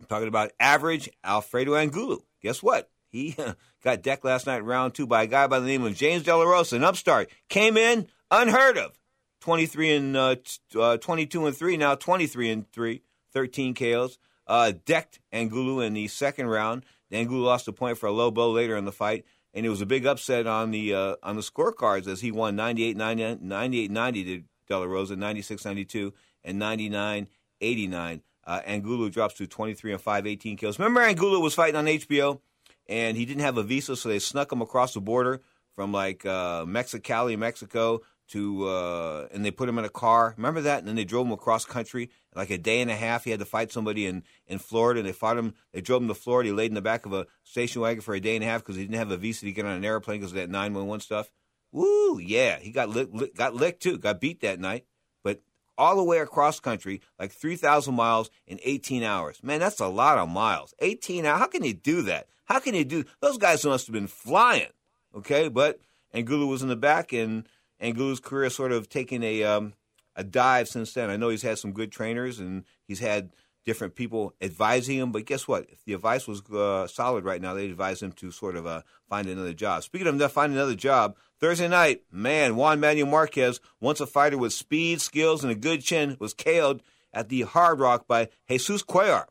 I'm 0.00 0.06
talking 0.08 0.28
about 0.28 0.52
average 0.58 1.08
Alfredo 1.22 1.74
Angulo. 1.74 2.24
Guess 2.42 2.62
what? 2.62 2.90
He 3.08 3.36
got 3.84 4.02
decked 4.02 4.24
last 4.24 4.46
night 4.46 4.64
round 4.64 4.94
two 4.94 5.06
by 5.06 5.24
a 5.24 5.26
guy 5.26 5.46
by 5.46 5.60
the 5.60 5.66
name 5.66 5.84
of 5.84 5.94
James 5.94 6.22
De 6.22 6.34
La 6.34 6.44
Rosa, 6.44 6.76
an 6.76 6.84
upstart. 6.84 7.30
Came 7.48 7.76
in 7.76 8.08
unheard 8.30 8.78
of. 8.78 8.98
23 9.42 9.96
and 9.96 10.16
uh, 10.16 10.36
uh, 10.78 10.96
22 10.96 11.46
and 11.46 11.56
3, 11.56 11.76
now 11.76 11.94
23 11.94 12.50
and 12.50 12.72
3, 12.72 13.02
13 13.32 13.74
KOs. 13.74 14.18
Uh, 14.46 14.72
decked 14.84 15.20
Angulo 15.32 15.80
in 15.80 15.94
the 15.94 16.08
second 16.08 16.46
round. 16.46 16.84
Angulo 17.10 17.44
lost 17.44 17.68
a 17.68 17.72
point 17.72 17.98
for 17.98 18.06
a 18.06 18.12
low 18.12 18.30
blow 18.30 18.50
later 18.50 18.76
in 18.76 18.84
the 18.84 18.92
fight, 18.92 19.24
and 19.52 19.66
it 19.66 19.68
was 19.68 19.80
a 19.80 19.86
big 19.86 20.06
upset 20.06 20.46
on 20.46 20.70
the 20.70 20.94
uh, 20.94 21.16
on 21.22 21.36
the 21.36 21.42
scorecards 21.42 22.06
as 22.06 22.20
he 22.20 22.32
won 22.32 22.56
98 22.56 22.96
90 22.96 24.24
to 24.24 24.42
De 24.68 24.78
La 24.78 24.84
Rosa, 24.84 25.16
96 25.16 25.64
92, 25.64 26.14
and 26.44 26.58
99 26.58 27.28
89. 27.60 28.22
Uh, 28.44 28.60
Angulo 28.64 29.08
drops 29.08 29.34
to 29.34 29.46
23 29.46 29.92
and 29.92 30.00
5, 30.00 30.26
18 30.26 30.56
kills. 30.56 30.78
Remember, 30.78 31.00
Angulo 31.00 31.38
was 31.38 31.54
fighting 31.54 31.76
on 31.76 31.86
HBO, 31.86 32.40
and 32.88 33.16
he 33.16 33.24
didn't 33.24 33.42
have 33.42 33.58
a 33.58 33.62
visa, 33.62 33.94
so 33.94 34.08
they 34.08 34.18
snuck 34.18 34.50
him 34.50 34.62
across 34.62 34.94
the 34.94 35.00
border 35.00 35.40
from 35.74 35.92
like 35.92 36.26
uh, 36.26 36.64
Mexicali, 36.64 37.38
Mexico, 37.38 38.00
to 38.32 38.68
uh, 38.68 39.28
and 39.32 39.44
they 39.44 39.50
put 39.50 39.68
him 39.68 39.78
in 39.78 39.84
a 39.84 39.88
car. 39.88 40.34
Remember 40.36 40.60
that? 40.60 40.80
And 40.80 40.88
then 40.88 40.96
they 40.96 41.04
drove 41.04 41.26
him 41.26 41.32
across 41.32 41.64
country. 41.64 42.10
Like 42.34 42.50
a 42.50 42.58
day 42.58 42.80
and 42.80 42.90
a 42.90 42.96
half, 42.96 43.24
he 43.24 43.30
had 43.30 43.40
to 43.40 43.46
fight 43.46 43.72
somebody 43.72 44.06
in, 44.06 44.24
in 44.46 44.58
Florida. 44.58 45.00
And 45.00 45.08
they 45.08 45.12
fought 45.12 45.38
him. 45.38 45.54
They 45.72 45.80
drove 45.80 46.02
him 46.02 46.08
to 46.08 46.14
Florida. 46.14 46.48
He 46.48 46.54
laid 46.54 46.70
in 46.70 46.74
the 46.74 46.82
back 46.82 47.06
of 47.06 47.12
a 47.12 47.26
station 47.44 47.80
wagon 47.82 48.02
for 48.02 48.14
a 48.14 48.20
day 48.20 48.34
and 48.34 48.44
a 48.44 48.46
half 48.46 48.60
because 48.60 48.76
he 48.76 48.82
didn't 48.82 48.98
have 48.98 49.10
a 49.10 49.16
visa 49.16 49.46
to 49.46 49.52
get 49.52 49.64
on 49.64 49.72
an 49.72 49.84
airplane 49.84 50.20
because 50.20 50.32
of 50.32 50.36
that 50.36 50.50
nine 50.50 50.74
one 50.74 50.86
one 50.86 51.00
stuff. 51.00 51.30
Woo, 51.70 52.18
yeah, 52.18 52.58
he 52.58 52.70
got 52.70 52.90
licked, 52.90 53.34
got 53.34 53.54
licked 53.54 53.82
too. 53.82 53.96
Got 53.96 54.20
beat 54.20 54.40
that 54.42 54.60
night. 54.60 54.84
But 55.22 55.40
all 55.78 55.96
the 55.96 56.04
way 56.04 56.18
across 56.18 56.60
country, 56.60 57.00
like 57.18 57.32
three 57.32 57.56
thousand 57.56 57.94
miles 57.94 58.30
in 58.46 58.58
eighteen 58.62 59.02
hours. 59.02 59.42
Man, 59.42 59.60
that's 59.60 59.80
a 59.80 59.86
lot 59.86 60.18
of 60.18 60.28
miles. 60.28 60.74
Eighteen 60.80 61.24
hours. 61.24 61.40
How 61.40 61.46
can 61.46 61.64
you 61.64 61.74
do 61.74 62.02
that? 62.02 62.28
How 62.44 62.60
can 62.60 62.74
you 62.74 62.84
do? 62.84 63.04
Those 63.20 63.38
guys 63.38 63.64
must 63.64 63.86
have 63.86 63.94
been 63.94 64.06
flying. 64.06 64.68
Okay, 65.14 65.48
but 65.48 65.80
Angulo 66.12 66.46
was 66.46 66.62
in 66.62 66.68
the 66.68 66.76
back 66.76 67.12
and 67.12 67.46
Angulo's 67.82 68.20
career 68.20 68.48
sort 68.48 68.72
of 68.72 68.88
taken 68.88 69.22
a 69.22 69.42
um, 69.42 69.74
a 70.16 70.24
dive 70.24 70.68
since 70.68 70.92
then. 70.92 71.10
I 71.10 71.16
know 71.16 71.28
he's 71.28 71.42
had 71.42 71.58
some 71.58 71.72
good 71.72 71.90
trainers 71.90 72.38
and 72.38 72.64
he's 72.86 73.00
had 73.00 73.32
different 73.64 73.94
people 73.94 74.34
advising 74.40 74.98
him, 74.98 75.12
but 75.12 75.26
guess 75.26 75.46
what? 75.46 75.66
If 75.68 75.84
the 75.84 75.94
advice 75.94 76.26
was 76.26 76.42
uh, 76.50 76.86
solid 76.86 77.24
right 77.24 77.40
now, 77.40 77.54
they'd 77.54 77.70
advise 77.70 78.02
him 78.02 78.12
to 78.12 78.30
sort 78.30 78.56
of 78.56 78.66
uh, 78.66 78.82
find 79.08 79.28
another 79.28 79.52
job. 79.52 79.82
Speaking 79.82 80.06
of 80.06 80.18
that, 80.18 80.30
finding 80.30 80.56
another 80.56 80.74
job, 80.74 81.16
Thursday 81.40 81.68
night, 81.68 82.02
man, 82.10 82.56
Juan 82.56 82.80
Manuel 82.80 83.08
Marquez, 83.08 83.60
once 83.80 84.00
a 84.00 84.06
fighter 84.06 84.38
with 84.38 84.52
speed, 84.52 85.00
skills, 85.00 85.42
and 85.42 85.52
a 85.52 85.56
good 85.56 85.82
chin, 85.82 86.16
was 86.18 86.34
KO'd 86.34 86.82
at 87.12 87.28
the 87.28 87.42
Hard 87.42 87.78
Rock 87.78 88.06
by 88.06 88.28
Jesus 88.48 88.82
Cuellar. 88.82 89.26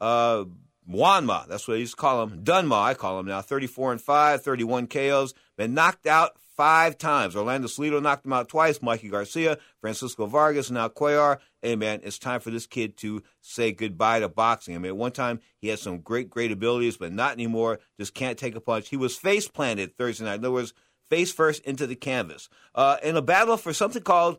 Uh, 0.00 0.44
Juanma, 0.88 1.46
that's 1.46 1.68
what 1.68 1.74
I 1.74 1.80
used 1.80 1.94
to 1.94 2.00
call 2.00 2.22
him. 2.22 2.42
Dunma, 2.42 2.82
I 2.82 2.94
call 2.94 3.20
him 3.20 3.26
now. 3.26 3.42
34 3.42 3.92
and 3.92 4.00
5, 4.00 4.42
31 4.42 4.86
KOs. 4.86 5.34
Been 5.56 5.74
knocked 5.74 6.06
out 6.06 6.38
five 6.58 6.98
times. 6.98 7.36
Orlando 7.36 7.68
Salido 7.68 8.02
knocked 8.02 8.26
him 8.26 8.32
out 8.32 8.48
twice. 8.48 8.82
Mikey 8.82 9.08
Garcia, 9.08 9.58
Francisco 9.80 10.26
Vargas, 10.26 10.72
now 10.72 10.88
Cuellar. 10.88 11.38
Hey, 11.62 11.76
man, 11.76 12.00
it's 12.02 12.18
time 12.18 12.40
for 12.40 12.50
this 12.50 12.66
kid 12.66 12.96
to 12.98 13.22
say 13.40 13.70
goodbye 13.70 14.20
to 14.20 14.28
boxing. 14.28 14.74
I 14.74 14.78
mean, 14.78 14.90
at 14.90 14.96
one 14.96 15.12
time, 15.12 15.38
he 15.60 15.68
had 15.68 15.78
some 15.78 16.00
great, 16.00 16.28
great 16.28 16.50
abilities, 16.50 16.96
but 16.96 17.12
not 17.12 17.32
anymore. 17.32 17.78
Just 17.98 18.12
can't 18.12 18.36
take 18.36 18.56
a 18.56 18.60
punch. 18.60 18.88
He 18.88 18.96
was 18.96 19.16
face 19.16 19.46
planted 19.46 19.96
Thursday 19.96 20.24
night. 20.24 20.34
In 20.34 20.40
other 20.40 20.50
words, 20.50 20.74
face 21.08 21.32
first 21.32 21.62
into 21.62 21.86
the 21.86 21.96
canvas. 21.96 22.48
Uh, 22.74 22.96
in 23.04 23.16
a 23.16 23.22
battle 23.22 23.56
for 23.56 23.72
something 23.72 24.02
called 24.02 24.38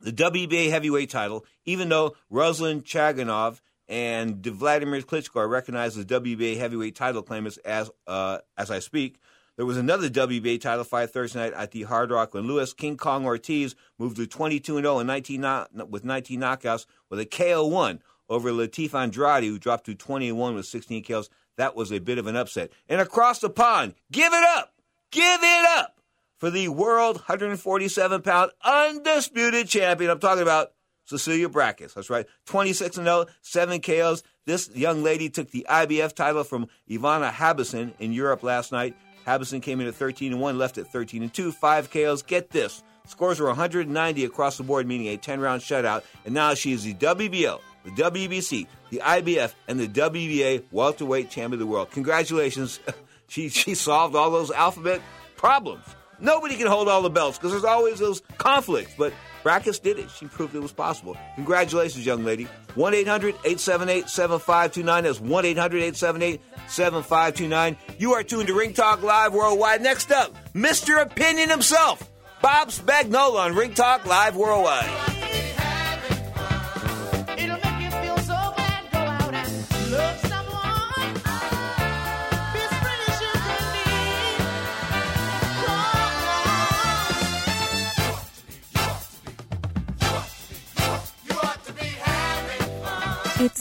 the 0.00 0.12
WBA 0.12 0.68
heavyweight 0.68 1.08
title, 1.08 1.46
even 1.64 1.88
though 1.88 2.14
Ruslan 2.30 2.82
Chagayanov 2.82 3.60
and 3.88 4.44
Vladimir 4.44 5.00
Klitschko 5.00 5.36
are 5.36 5.48
recognized 5.48 5.98
as 5.98 6.04
WBA 6.04 6.58
heavyweight 6.58 6.94
title 6.94 7.22
claimants 7.22 7.56
as 7.58 7.90
uh, 8.06 8.38
as 8.58 8.70
I 8.70 8.80
speak. 8.80 9.18
There 9.62 9.66
was 9.68 9.76
another 9.76 10.10
WBA 10.10 10.60
title 10.60 10.82
fight 10.82 11.10
Thursday 11.10 11.38
night 11.38 11.52
at 11.52 11.70
the 11.70 11.84
Hard 11.84 12.10
Rock 12.10 12.34
when 12.34 12.48
Luis 12.48 12.72
King 12.72 12.96
Kong 12.96 13.24
Ortiz 13.24 13.76
moved 13.96 14.16
to 14.16 14.26
22 14.26 14.80
0 14.80 14.98
in 14.98 15.06
19 15.06 15.46
with 15.88 16.04
19 16.04 16.40
knockouts 16.40 16.84
with 17.08 17.20
a 17.20 17.26
KO 17.26 17.68
one 17.68 18.02
over 18.28 18.50
Latif 18.50 18.92
Andrade, 18.92 19.44
who 19.44 19.60
dropped 19.60 19.86
to 19.86 19.94
21 19.94 20.56
with 20.56 20.66
16 20.66 21.04
kills. 21.04 21.30
That 21.58 21.76
was 21.76 21.92
a 21.92 22.00
bit 22.00 22.18
of 22.18 22.26
an 22.26 22.34
upset. 22.34 22.72
And 22.88 23.00
across 23.00 23.38
the 23.38 23.50
pond, 23.50 23.94
give 24.10 24.32
it 24.32 24.42
up! 24.42 24.74
Give 25.12 25.22
it 25.40 25.78
up! 25.78 25.96
for 26.38 26.50
the 26.50 26.66
world 26.66 27.18
147 27.18 28.20
pound 28.22 28.50
undisputed 28.64 29.68
champion. 29.68 30.10
I'm 30.10 30.18
talking 30.18 30.42
about 30.42 30.72
Cecilia 31.04 31.48
Brækhus. 31.48 31.94
That's 31.94 32.10
right. 32.10 32.26
26 32.46 32.96
0, 32.96 33.26
7 33.42 33.80
KOs. 33.80 34.24
This 34.44 34.70
young 34.74 35.04
lady 35.04 35.30
took 35.30 35.52
the 35.52 35.64
IBF 35.70 36.14
title 36.14 36.42
from 36.42 36.66
Ivana 36.90 37.30
Habazin 37.30 37.92
in 38.00 38.12
Europe 38.12 38.42
last 38.42 38.72
night. 38.72 38.96
Habazin 39.26 39.62
came 39.62 39.80
in 39.80 39.86
at 39.86 39.94
13 39.94 40.32
and 40.32 40.40
1, 40.40 40.58
left 40.58 40.78
at 40.78 40.86
13 40.86 41.22
and 41.22 41.32
2, 41.32 41.52
5 41.52 41.90
KOs. 41.90 42.22
Get 42.22 42.50
this. 42.50 42.82
Scores 43.06 43.40
were 43.40 43.46
190 43.46 44.24
across 44.24 44.56
the 44.56 44.62
board, 44.62 44.86
meaning 44.86 45.08
a 45.08 45.16
10 45.16 45.40
round 45.40 45.62
shutout. 45.62 46.02
And 46.24 46.34
now 46.34 46.54
she 46.54 46.72
is 46.72 46.84
the 46.84 46.94
WBO, 46.94 47.60
the 47.84 47.90
WBC, 47.90 48.66
the 48.90 48.98
IBF, 48.98 49.54
and 49.68 49.80
the 49.80 49.88
WBA 49.88 50.64
welterweight 50.70 51.30
champion 51.30 51.54
of 51.54 51.58
the 51.58 51.66
world. 51.66 51.90
Congratulations. 51.90 52.80
she, 53.28 53.48
she 53.48 53.74
solved 53.74 54.14
all 54.14 54.30
those 54.30 54.50
alphabet 54.50 55.00
problems. 55.36 55.84
Nobody 56.20 56.56
can 56.56 56.68
hold 56.68 56.88
all 56.88 57.02
the 57.02 57.10
belts 57.10 57.38
because 57.38 57.50
there's 57.50 57.64
always 57.64 57.98
those 57.98 58.22
conflicts. 58.38 58.94
But 58.96 59.12
Brækhus 59.42 59.82
did 59.82 59.98
it. 59.98 60.10
She 60.10 60.26
proved 60.26 60.54
it 60.54 60.60
was 60.60 60.72
possible. 60.72 61.16
Congratulations, 61.34 62.06
young 62.06 62.24
lady. 62.24 62.46
1 62.74 62.94
800 62.94 63.34
878 63.44 64.08
7529. 64.08 65.04
That's 65.04 65.20
1 65.20 65.44
800 65.44 65.76
878 65.78 66.40
7529. 66.68 67.76
You 67.98 68.12
are 68.12 68.22
tuned 68.22 68.48
to 68.48 68.54
Ring 68.54 68.72
Talk 68.72 69.02
Live 69.02 69.32
Worldwide. 69.32 69.82
Next 69.82 70.10
up, 70.10 70.34
Mr. 70.54 71.02
Opinion 71.02 71.50
himself, 71.50 72.10
Bob 72.40 72.68
Spagnola 72.68 73.46
on 73.46 73.54
Ring 73.56 73.74
Talk 73.74 74.06
Live 74.06 74.36
Worldwide. 74.36 75.21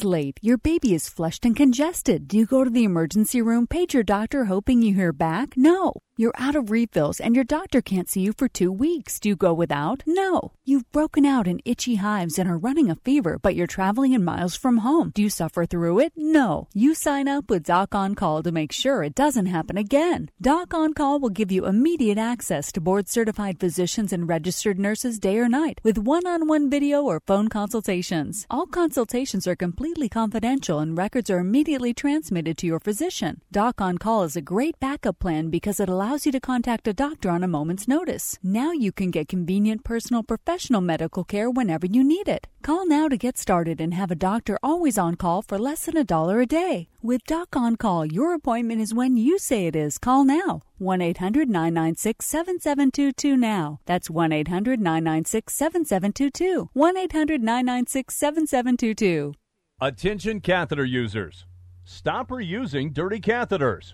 Late. 0.04 0.40
Your 0.42 0.58
baby 0.58 0.94
is 0.94 1.10
flushed 1.10 1.46
and 1.46 1.56
congested. 1.56 2.28
Do 2.28 2.38
you 2.38 2.46
go 2.46 2.64
to 2.64 2.70
the 2.70 2.84
emergency 2.84 3.42
room, 3.42 3.68
page 3.68 3.94
your 3.94 4.04
doctor, 4.04 4.46
hoping 4.46 4.82
you 4.82 4.94
hear 4.94 5.14
back? 5.14 5.56
No. 5.56 5.94
You're 6.22 6.38
out 6.38 6.56
of 6.56 6.70
refills 6.70 7.20
and 7.20 7.34
your 7.34 7.44
doctor 7.44 7.82
can't 7.82 8.08
see 8.08 8.22
you 8.22 8.32
for 8.32 8.48
two 8.48 8.72
weeks. 8.72 9.20
Do 9.20 9.28
you 9.28 9.36
go 9.36 9.56
without? 9.56 10.04
No. 10.06 10.52
You've 10.64 10.92
broken 10.92 11.26
out 11.26 11.48
in 11.48 11.62
itchy 11.66 11.96
hives 11.96 12.38
and 12.38 12.48
are 12.48 12.60
running 12.60 12.92
a 12.92 13.02
fever, 13.04 13.40
but 13.42 13.56
you're 13.56 13.66
traveling 13.66 14.14
in 14.14 14.24
miles 14.24 14.56
from 14.56 14.78
home. 14.86 15.14
Do 15.16 15.24
you 15.24 15.32
suffer 15.32 15.66
through 15.66 15.98
it? 15.98 16.14
No. 16.16 16.68
You 16.76 16.94
sign 16.94 17.28
up 17.28 17.50
with 17.50 17.64
Doc 17.64 17.96
On 17.96 18.14
Call 18.14 18.44
to 18.44 18.52
make 18.52 18.72
sure 18.72 19.02
it 19.02 19.16
doesn't 19.16 19.48
happen 19.48 19.80
again. 19.80 20.30
Doc 20.40 20.76
On 20.76 20.94
Call 20.94 21.20
will 21.20 21.32
give 21.32 21.52
you 21.52 21.66
immediate 21.66 22.20
access 22.20 22.72
to 22.74 22.82
board 22.82 23.10
certified 23.10 23.60
physicians 23.60 24.14
and 24.14 24.30
registered 24.30 24.78
nurses 24.78 25.18
day 25.18 25.40
or 25.40 25.50
night 25.50 25.82
with 25.84 25.98
one 25.98 26.28
on 26.28 26.48
one 26.48 26.70
video 26.70 27.02
or 27.02 27.24
phone 27.26 27.48
consultations. 27.48 28.46
All 28.48 28.68
consultations 28.68 29.48
are 29.48 29.56
completely 29.56 30.08
confidential 30.08 30.78
and 30.78 30.96
records 30.96 31.32
are 31.32 31.40
immediately 31.40 31.96
transmitted 31.96 32.60
to 32.60 32.68
your 32.68 32.80
physician. 32.80 33.42
Doc 33.52 33.82
On 33.82 33.98
Call 33.98 34.22
is 34.22 34.36
a 34.36 34.50
great 34.54 34.80
backup 34.80 35.18
plan 35.18 35.50
because 35.50 35.80
it 35.80 35.90
allows 35.90 36.11
you 36.12 36.32
to 36.34 36.42
contact 36.42 36.90
a 36.90 36.94
doctor 36.94 37.30
on 37.30 37.42
a 37.42 37.48
moment's 37.48 37.88
notice. 37.88 38.38
Now 38.44 38.74
you 38.74 38.92
can 38.92 39.12
get 39.12 39.30
convenient 39.30 39.86
personal 39.86 40.24
professional 40.24 40.82
medical 40.82 41.24
care 41.24 41.50
whenever 41.50 41.86
you 41.86 42.04
need 42.04 42.28
it. 42.28 42.48
Call 42.62 42.86
now 42.86 43.08
to 43.08 43.16
get 43.16 43.38
started 43.38 43.80
and 43.80 43.94
have 43.94 44.12
a 44.12 44.16
doctor 44.16 44.60
always 44.62 44.98
on 44.98 45.16
call 45.16 45.42
for 45.42 45.58
less 45.58 45.86
than 45.86 45.96
a 45.96 46.04
dollar 46.04 46.42
a 46.42 46.46
day. 46.46 46.90
With 47.02 47.24
Doc 47.24 47.56
On 47.56 47.78
Call, 47.78 48.06
your 48.06 48.34
appointment 48.34 48.82
is 48.82 48.94
when 48.94 49.16
you 49.16 49.40
say 49.40 49.68
it 49.68 49.76
is. 49.76 49.98
Call 49.98 50.26
now. 50.26 50.62
1 50.80 51.02
800 51.02 51.48
996 51.50 52.26
7722 52.26 53.38
now. 53.38 53.80
That's 53.86 54.10
1 54.10 54.34
800 54.34 54.82
996 54.82 55.56
7722. 55.56 56.70
1 56.74 56.98
800 56.98 57.42
996 57.42 58.14
7722. 58.14 59.34
Attention 59.80 60.42
catheter 60.42 60.86
users. 60.86 61.46
Stop 61.86 62.30
reusing 62.32 62.94
dirty 62.94 63.22
catheters. 63.22 63.94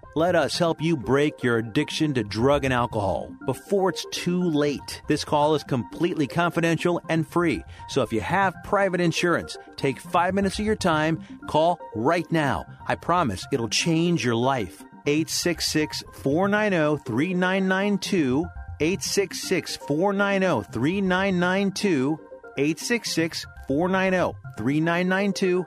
Let 0.13 0.35
us 0.35 0.57
help 0.57 0.81
you 0.81 0.97
break 0.97 1.41
your 1.41 1.57
addiction 1.57 2.13
to 2.15 2.23
drug 2.25 2.65
and 2.65 2.73
alcohol 2.73 3.33
before 3.45 3.91
it's 3.91 4.05
too 4.11 4.43
late. 4.43 5.01
This 5.07 5.23
call 5.23 5.55
is 5.55 5.63
completely 5.63 6.27
confidential 6.27 7.01
and 7.07 7.25
free. 7.25 7.63
So 7.87 8.01
if 8.01 8.11
you 8.11 8.19
have 8.19 8.53
private 8.65 8.99
insurance, 8.99 9.57
take 9.77 10.01
five 10.01 10.33
minutes 10.33 10.59
of 10.59 10.65
your 10.65 10.75
time, 10.75 11.23
call 11.47 11.79
right 11.95 12.29
now. 12.29 12.65
I 12.85 12.95
promise 12.95 13.47
it'll 13.53 13.69
change 13.69 14.25
your 14.25 14.35
life. 14.35 14.83
866 15.05 16.03
490 16.11 17.03
3992. 17.05 18.45
866 18.81 19.77
490 19.77 20.71
3992. 20.73 22.19
866 22.57 23.45
490 23.65 24.37
3992. 24.57 25.65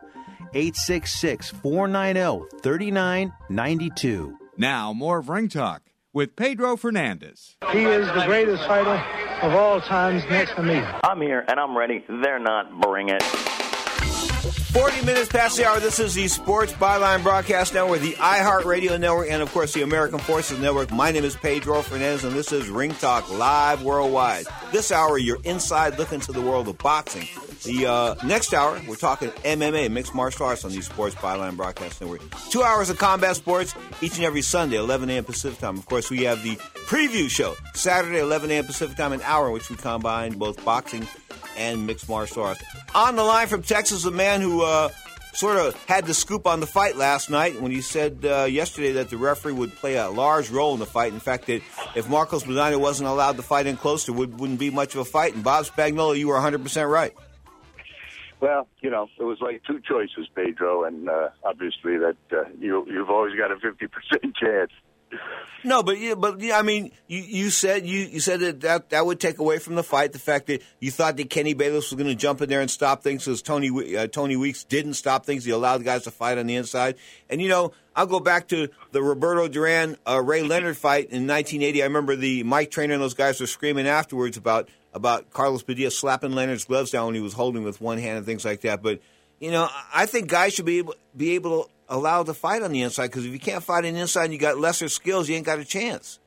866 0.55 1.51
490 1.51 2.47
3992. 2.63 4.39
Now, 4.57 4.93
more 4.93 5.19
of 5.19 5.29
Ring 5.29 5.49
Talk 5.49 5.83
with 6.13 6.37
Pedro 6.37 6.77
Fernandez. 6.77 7.57
He 7.73 7.85
is 7.85 8.07
the 8.07 8.25
greatest 8.25 8.65
fighter 8.67 9.03
of 9.43 9.53
all 9.53 9.81
times 9.81 10.23
next 10.31 10.55
to 10.55 10.63
me. 10.63 10.77
I'm 11.03 11.21
here 11.21 11.45
and 11.49 11.59
I'm 11.59 11.77
ready. 11.77 12.05
They're 12.09 12.39
not. 12.39 12.81
Bring 12.81 13.09
it. 13.09 13.23
40 14.75 15.07
minutes 15.07 15.29
past 15.29 15.57
the 15.57 15.65
hour. 15.65 15.79
This 15.79 16.01
is 16.01 16.15
the 16.15 16.27
Sports 16.27 16.73
Byline 16.73 17.23
Broadcast 17.23 17.75
Network, 17.75 18.01
the 18.01 18.15
iHeartRadio 18.15 18.99
Network, 18.99 19.31
and 19.31 19.41
of 19.41 19.53
course 19.53 19.73
the 19.73 19.83
American 19.83 20.19
Forces 20.19 20.59
Network. 20.59 20.91
My 20.91 21.13
name 21.13 21.25
is 21.25 21.37
Pedro 21.37 21.81
Fernandez, 21.83 22.25
and 22.25 22.35
this 22.35 22.51
is 22.51 22.69
Ring 22.69 22.93
Talk 22.93 23.31
Live 23.31 23.85
Worldwide. 23.85 24.47
This 24.73 24.91
hour, 24.91 25.17
you're 25.17 25.41
inside 25.45 25.97
looking 25.97 26.19
to 26.21 26.33
the 26.33 26.41
world 26.41 26.67
of 26.67 26.79
boxing. 26.79 27.29
The 27.65 27.87
uh, 27.87 28.15
next 28.27 28.53
hour, 28.53 28.79
we're 28.87 28.97
talking 28.97 29.31
MMA, 29.31 29.91
mixed 29.91 30.15
martial 30.15 30.47
arts 30.47 30.65
on 30.65 30.73
the 30.73 30.83
Sports 30.83 31.15
Byline 31.15 31.57
Broadcast 31.57 32.01
Network. 32.01 32.23
Two 32.51 32.63
hours 32.63 32.91
of 32.91 32.99
combat 32.99 33.37
sports 33.37 33.75
each 34.03 34.17
and 34.17 34.25
every 34.25 34.43
Sunday, 34.43 34.77
11 34.77 35.09
a.m. 35.09 35.25
Pacific 35.25 35.59
time. 35.59 35.79
Of 35.79 35.87
course, 35.87 36.11
we 36.11 36.25
have 36.25 36.43
the 36.43 36.57
preview 36.87 37.31
show 37.31 37.55
Saturday, 37.73 38.19
11 38.19 38.51
a.m. 38.51 38.67
Pacific 38.67 38.97
time, 38.97 39.13
an 39.13 39.23
hour 39.23 39.47
in 39.47 39.55
which 39.55 39.71
we 39.71 39.77
combine 39.77 40.37
both 40.37 40.63
boxing 40.65 41.09
and 41.57 41.87
mixed 41.87 42.09
martial 42.09 42.43
arts. 42.43 42.63
On 42.95 43.17
the 43.17 43.25
line 43.25 43.47
from 43.47 43.63
Texas, 43.63 44.05
a 44.05 44.11
man 44.11 44.43
who 44.43 44.63
uh, 44.63 44.91
sort 45.33 45.57
of 45.57 45.75
had 45.87 46.07
the 46.07 46.15
scoop 46.15 46.47
on 46.47 46.61
the 46.61 46.67
fight 46.67 46.97
last 46.97 47.31
night 47.31 47.61
when 47.61 47.73
he 47.73 47.81
said 47.81 48.25
uh, 48.25 48.45
yesterday 48.45 48.93
that 48.93 49.11
the 49.11 49.17
referee 49.17 49.53
would 49.53 49.75
play 49.77 49.97
a 49.97 50.09
large 50.09 50.51
role 50.51 50.75
in 50.75 50.81
the 50.81 50.87
fight. 50.87 51.13
In 51.13 51.21
fact, 51.21 51.47
that 51.47 51.63
if 51.95 52.09
Marcos 52.09 52.45
Maidana 52.45 52.79
wasn't 52.79 53.09
allowed 53.09 53.37
to 53.37 53.43
fight 53.43 53.67
in 53.67 53.77
close, 53.77 54.07
there 54.07 54.15
would, 54.15 54.39
wouldn't 54.39 54.59
be 54.59 54.71
much 54.71 54.95
of 54.95 55.01
a 55.01 55.05
fight. 55.05 55.35
And 55.35 55.43
Bob 55.43 55.65
Spagnola, 55.65 56.19
you 56.19 56.29
were 56.29 56.37
100% 56.37 56.91
right. 56.91 57.15
Well, 58.41 58.69
you 58.81 58.91
know, 58.91 59.09
it 59.19 59.25
was 59.25 59.39
like 59.41 59.63
two 59.67 59.81
choices, 59.81 60.29
Pedro, 60.35 60.85
and 60.85 61.09
uh, 61.09 61.29
obviously 61.45 61.97
that 61.99 62.17
uh, 62.33 62.45
you 62.59 62.85
you've 62.89 63.11
always 63.11 63.35
got 63.37 63.51
a 63.51 63.57
fifty 63.57 63.87
percent 63.87 64.35
chance. 64.43 64.71
No, 65.67 65.83
but 65.83 65.99
yeah, 65.99 66.15
but 66.15 66.41
yeah, 66.41 66.59
I 66.59 66.63
mean, 66.63 66.93
you, 67.07 67.21
you 67.21 67.51
said 67.51 67.87
you, 67.87 68.01
you 68.01 68.21
said 68.21 68.41
that, 68.41 68.61
that 68.61 68.91
that 68.91 69.07
would 69.07 69.19
take 69.19 69.39
away 69.39 69.59
from 69.59 69.77
the 69.77 69.83
fight 69.83 70.13
the 70.13 70.19
fact 70.19 70.47
that 70.49 70.63
you 70.79 70.91
thought 70.91 71.17
that 71.17 71.31
Kenny 71.31 71.55
Bayless 71.55 71.91
was 71.91 71.97
going 71.97 72.11
to 72.11 72.15
jump 72.15 72.43
in 72.43 72.51
there 72.51 72.61
and 72.61 72.71
stop 72.71 73.03
things, 73.03 73.25
because 73.25 73.41
Tony 73.41 73.97
uh, 73.97 74.07
Tony 74.07 74.37
Weeks 74.37 74.65
didn't 74.65 74.95
stop 74.95 75.25
things. 75.25 75.47
He 75.47 75.51
allowed 75.53 75.79
the 75.79 75.85
guys 75.85 76.03
to 76.03 76.11
fight 76.11 76.37
on 76.37 76.47
the 76.47 76.57
inside, 76.57 76.97
and 77.31 77.41
you 77.41 77.49
know, 77.49 77.73
I'll 77.97 78.07
go 78.07 78.21
back 78.21 78.49
to 78.49 78.69
the 78.93 79.03
Roberto 79.03 79.49
Duran 79.49 79.97
uh, 80.07 80.21
Ray 80.21 80.43
Leonard 80.43 80.77
fight 80.77 81.05
in 81.05 81.27
1980. 81.27 81.83
I 81.83 81.87
remember 81.87 82.15
the 82.15 82.43
Mike 82.43 82.71
Trainer 82.71 82.93
and 82.93 83.03
those 83.03 83.15
guys 83.15 83.41
were 83.41 83.47
screaming 83.47 83.87
afterwards 83.87 84.37
about 84.37 84.69
about 84.93 85.31
Carlos 85.31 85.63
Padilla 85.63 85.91
slapping 85.91 86.33
Leonard's 86.33 86.65
gloves 86.65 86.91
down 86.91 87.07
when 87.07 87.15
he 87.15 87.21
was 87.23 87.33
holding 87.33 87.65
with 87.65 87.81
one 87.81 87.99
hand 87.99 88.19
and 88.19 88.27
things 88.27 88.45
like 88.45 88.61
that. 88.63 88.83
But 88.83 89.01
you 89.41 89.51
know, 89.51 89.69
I 89.95 90.05
think 90.05 90.29
guys 90.29 90.53
should 90.53 90.67
be 90.67 90.79
able 90.79 90.95
be 91.17 91.37
able 91.37 91.71
to 91.89 91.95
allow 91.95 92.23
to 92.23 92.35
fight 92.35 92.63
on 92.63 92.73
the 92.73 92.83
inside 92.83 93.09
because 93.09 93.25
if 93.25 93.33
you 93.33 93.39
can't 93.39 93.63
fight 93.63 93.85
on 93.85 93.95
the 93.95 94.01
inside 94.01 94.25
and 94.25 94.33
you 94.33 94.39
got 94.39 94.59
lesser 94.59 94.89
skills, 94.89 95.29
you 95.29 95.37
ain't 95.37 95.47
got 95.47 95.59
a 95.59 95.65
chance. 95.65 96.19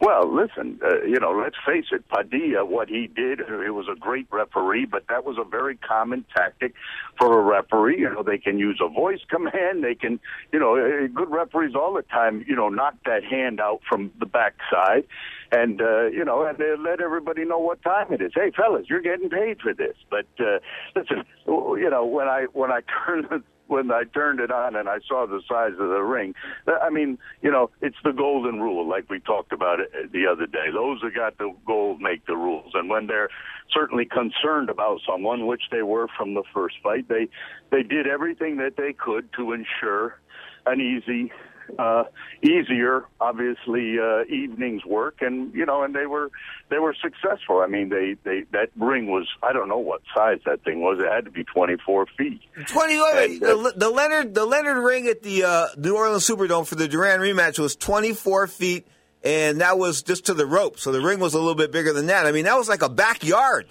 Well, 0.00 0.32
listen, 0.32 0.78
uh, 0.84 1.02
you 1.02 1.18
know, 1.18 1.32
let's 1.32 1.56
face 1.66 1.86
it, 1.90 2.08
Padilla, 2.08 2.64
what 2.64 2.88
he 2.88 3.08
did, 3.08 3.40
uh, 3.40 3.60
he 3.62 3.70
was 3.70 3.86
a 3.90 3.98
great 3.98 4.28
referee, 4.30 4.84
but 4.84 5.04
that 5.08 5.24
was 5.24 5.36
a 5.38 5.44
very 5.44 5.76
common 5.76 6.24
tactic 6.36 6.74
for 7.18 7.40
a 7.40 7.42
referee. 7.42 8.00
You 8.00 8.10
know, 8.10 8.22
they 8.22 8.38
can 8.38 8.60
use 8.60 8.80
a 8.80 8.88
voice 8.88 9.20
command. 9.28 9.82
They 9.82 9.96
can, 9.96 10.20
you 10.52 10.60
know, 10.60 10.76
uh, 10.76 11.08
good 11.08 11.30
referees 11.30 11.74
all 11.74 11.94
the 11.94 12.02
time, 12.02 12.44
you 12.46 12.54
know, 12.54 12.68
knock 12.68 12.94
that 13.06 13.24
hand 13.24 13.60
out 13.60 13.80
from 13.88 14.12
the 14.20 14.26
backside 14.26 15.04
and, 15.50 15.80
uh, 15.80 16.06
you 16.06 16.24
know, 16.24 16.44
and 16.44 16.58
they 16.58 16.76
let 16.78 17.00
everybody 17.00 17.44
know 17.44 17.58
what 17.58 17.82
time 17.82 18.12
it 18.12 18.20
is. 18.20 18.32
Hey, 18.34 18.52
fellas, 18.56 18.86
you're 18.88 19.00
getting 19.00 19.30
paid 19.30 19.60
for 19.60 19.74
this. 19.74 19.96
But, 20.10 20.26
uh, 20.38 20.58
listen, 20.94 21.24
you 21.46 21.88
know, 21.90 22.04
when 22.04 22.28
I, 22.28 22.46
when 22.52 22.70
I 22.70 22.80
turned 23.06 23.42
when 23.68 23.90
I 23.90 24.04
turned 24.04 24.40
it 24.40 24.50
on 24.50 24.74
and 24.76 24.88
I 24.88 24.98
saw 25.06 25.26
the 25.26 25.40
size 25.48 25.72
of 25.72 25.88
the 25.88 26.02
ring. 26.02 26.34
Uh, 26.66 26.72
I 26.82 26.90
mean, 26.90 27.18
you 27.42 27.50
know, 27.50 27.70
it's 27.80 27.96
the 28.02 28.12
golden 28.12 28.60
rule, 28.60 28.88
like 28.88 29.08
we 29.08 29.20
talked 29.20 29.52
about 29.52 29.80
it 29.80 30.12
the 30.12 30.26
other 30.26 30.46
day. 30.46 30.70
Those 30.72 31.00
that 31.02 31.14
got 31.14 31.38
the 31.38 31.54
gold 31.66 32.00
make 32.00 32.26
the 32.26 32.36
rules, 32.36 32.72
and 32.74 32.90
when 32.90 33.06
they're 33.06 33.28
certainly 33.72 34.04
concerned 34.04 34.70
about 34.70 35.00
someone, 35.06 35.46
which 35.46 35.64
they 35.70 35.82
were 35.82 36.08
from 36.16 36.34
the 36.34 36.44
first 36.52 36.76
fight, 36.82 37.08
they 37.08 37.28
they 37.70 37.82
did 37.82 38.06
everything 38.06 38.56
that 38.56 38.76
they 38.76 38.92
could 38.92 39.28
to 39.36 39.52
ensure 39.52 40.18
an 40.66 40.80
easy 40.80 41.30
uh 41.78 42.04
easier 42.42 43.04
obviously 43.20 43.96
uh 43.98 44.24
evening's 44.24 44.84
work 44.84 45.16
and 45.20 45.52
you 45.54 45.66
know 45.66 45.82
and 45.82 45.94
they 45.94 46.06
were 46.06 46.30
they 46.70 46.78
were 46.78 46.94
successful 47.02 47.60
i 47.60 47.66
mean 47.66 47.88
they 47.88 48.16
they 48.24 48.44
that 48.52 48.68
ring 48.76 49.06
was 49.06 49.26
i 49.42 49.52
don't 49.52 49.68
know 49.68 49.78
what 49.78 50.00
size 50.14 50.38
that 50.46 50.62
thing 50.64 50.80
was 50.80 50.98
it 50.98 51.12
had 51.12 51.24
to 51.24 51.30
be 51.30 51.44
24 51.44 52.06
feet 52.16 52.40
Twenty. 52.66 52.94
And, 52.94 53.42
uh, 53.42 53.56
the, 53.56 53.72
the 53.76 53.90
Leonard 53.90 54.34
the 54.34 54.44
Leonard 54.44 54.82
ring 54.82 55.06
at 55.06 55.22
the 55.22 55.44
uh, 55.44 55.66
New 55.76 55.96
Orleans 55.96 56.26
Superdome 56.26 56.66
for 56.66 56.74
the 56.74 56.88
Duran 56.88 57.20
rematch 57.20 57.58
was 57.58 57.76
twenty 57.76 58.12
four 58.12 58.46
feet, 58.46 58.86
and 59.22 59.60
that 59.60 59.78
was 59.78 60.02
just 60.02 60.26
to 60.26 60.34
the 60.34 60.46
rope. 60.46 60.78
So 60.78 60.92
the 60.92 61.00
ring 61.00 61.20
was 61.20 61.34
a 61.34 61.38
little 61.38 61.54
bit 61.54 61.70
bigger 61.70 61.92
than 61.92 62.06
that. 62.06 62.26
I 62.26 62.32
mean, 62.32 62.44
that 62.44 62.56
was 62.56 62.68
like 62.68 62.82
a 62.82 62.88
backyard. 62.88 63.66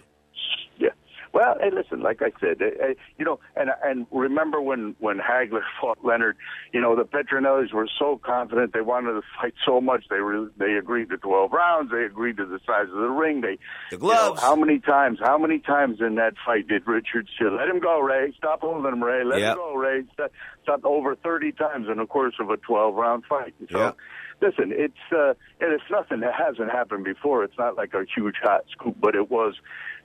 Well, 1.37 1.53
hey, 1.61 1.69
listen. 1.71 1.99
Like 2.01 2.23
I 2.23 2.31
said, 2.39 2.59
uh, 2.63 2.65
uh, 2.83 2.93
you 3.19 3.23
know, 3.23 3.39
and 3.55 3.69
and 3.83 4.07
remember 4.11 4.59
when 4.59 4.95
when 4.97 5.17
Hagler 5.19 5.61
fought 5.79 5.99
Leonard, 6.03 6.35
you 6.73 6.81
know, 6.81 6.95
the 6.95 7.03
Petronellis 7.03 7.71
were 7.71 7.87
so 7.99 8.19
confident 8.25 8.73
they 8.73 8.81
wanted 8.81 9.11
to 9.13 9.21
fight 9.39 9.53
so 9.63 9.79
much 9.79 10.05
they 10.09 10.19
were 10.19 10.49
they 10.57 10.73
agreed 10.79 11.09
to 11.09 11.17
twelve 11.17 11.51
rounds. 11.51 11.91
They 11.91 12.05
agreed 12.05 12.37
to 12.37 12.45
the 12.47 12.57
size 12.65 12.87
of 12.91 12.95
the 12.99 13.09
ring. 13.09 13.41
They 13.41 13.59
the 13.91 13.97
gloves. 13.97 14.41
how 14.41 14.55
many 14.55 14.79
times? 14.79 15.19
How 15.21 15.37
many 15.37 15.59
times 15.59 15.99
in 16.01 16.15
that 16.15 16.33
fight 16.43 16.67
did 16.67 16.87
Richard 16.87 17.27
say, 17.37 17.45
"Let 17.51 17.67
him 17.69 17.81
go, 17.81 17.99
Ray. 17.99 18.33
Stop 18.35 18.61
holding 18.61 18.91
him, 18.91 19.03
Ray. 19.03 19.23
Let 19.23 19.39
Yep. 19.39 19.51
him 19.51 19.57
go, 19.57 19.75
Ray." 19.75 20.05
Stop, 20.13 20.31
stop 20.63 20.85
over 20.85 21.15
thirty 21.15 21.51
times 21.51 21.85
in 21.87 21.97
the 21.99 22.07
course 22.07 22.33
of 22.39 22.49
a 22.49 22.57
twelve 22.57 22.95
round 22.95 23.25
fight. 23.29 23.53
So. 23.71 23.77
Yep. 23.77 23.95
Listen, 24.39 24.71
it's 24.71 24.93
uh, 25.11 25.33
and 25.61 25.73
it's 25.73 25.83
nothing 25.91 26.19
that 26.21 26.33
hasn't 26.33 26.71
happened 26.71 27.03
before. 27.03 27.43
It's 27.43 27.57
not 27.57 27.75
like 27.75 27.93
a 27.95 28.05
huge 28.15 28.35
hot 28.43 28.65
scoop, 28.71 28.95
but 28.99 29.15
it 29.15 29.31
was 29.31 29.55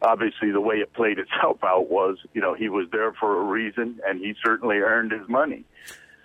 obviously 0.02 0.50
the 0.50 0.60
way 0.60 0.76
it 0.76 0.92
played 0.92 1.18
itself 1.18 1.58
out 1.64 1.90
was, 1.90 2.18
you 2.34 2.40
know, 2.40 2.54
he 2.54 2.68
was 2.68 2.88
there 2.92 3.12
for 3.12 3.40
a 3.40 3.44
reason, 3.44 4.00
and 4.06 4.20
he 4.20 4.34
certainly 4.44 4.76
earned 4.76 5.12
his 5.12 5.28
money. 5.28 5.64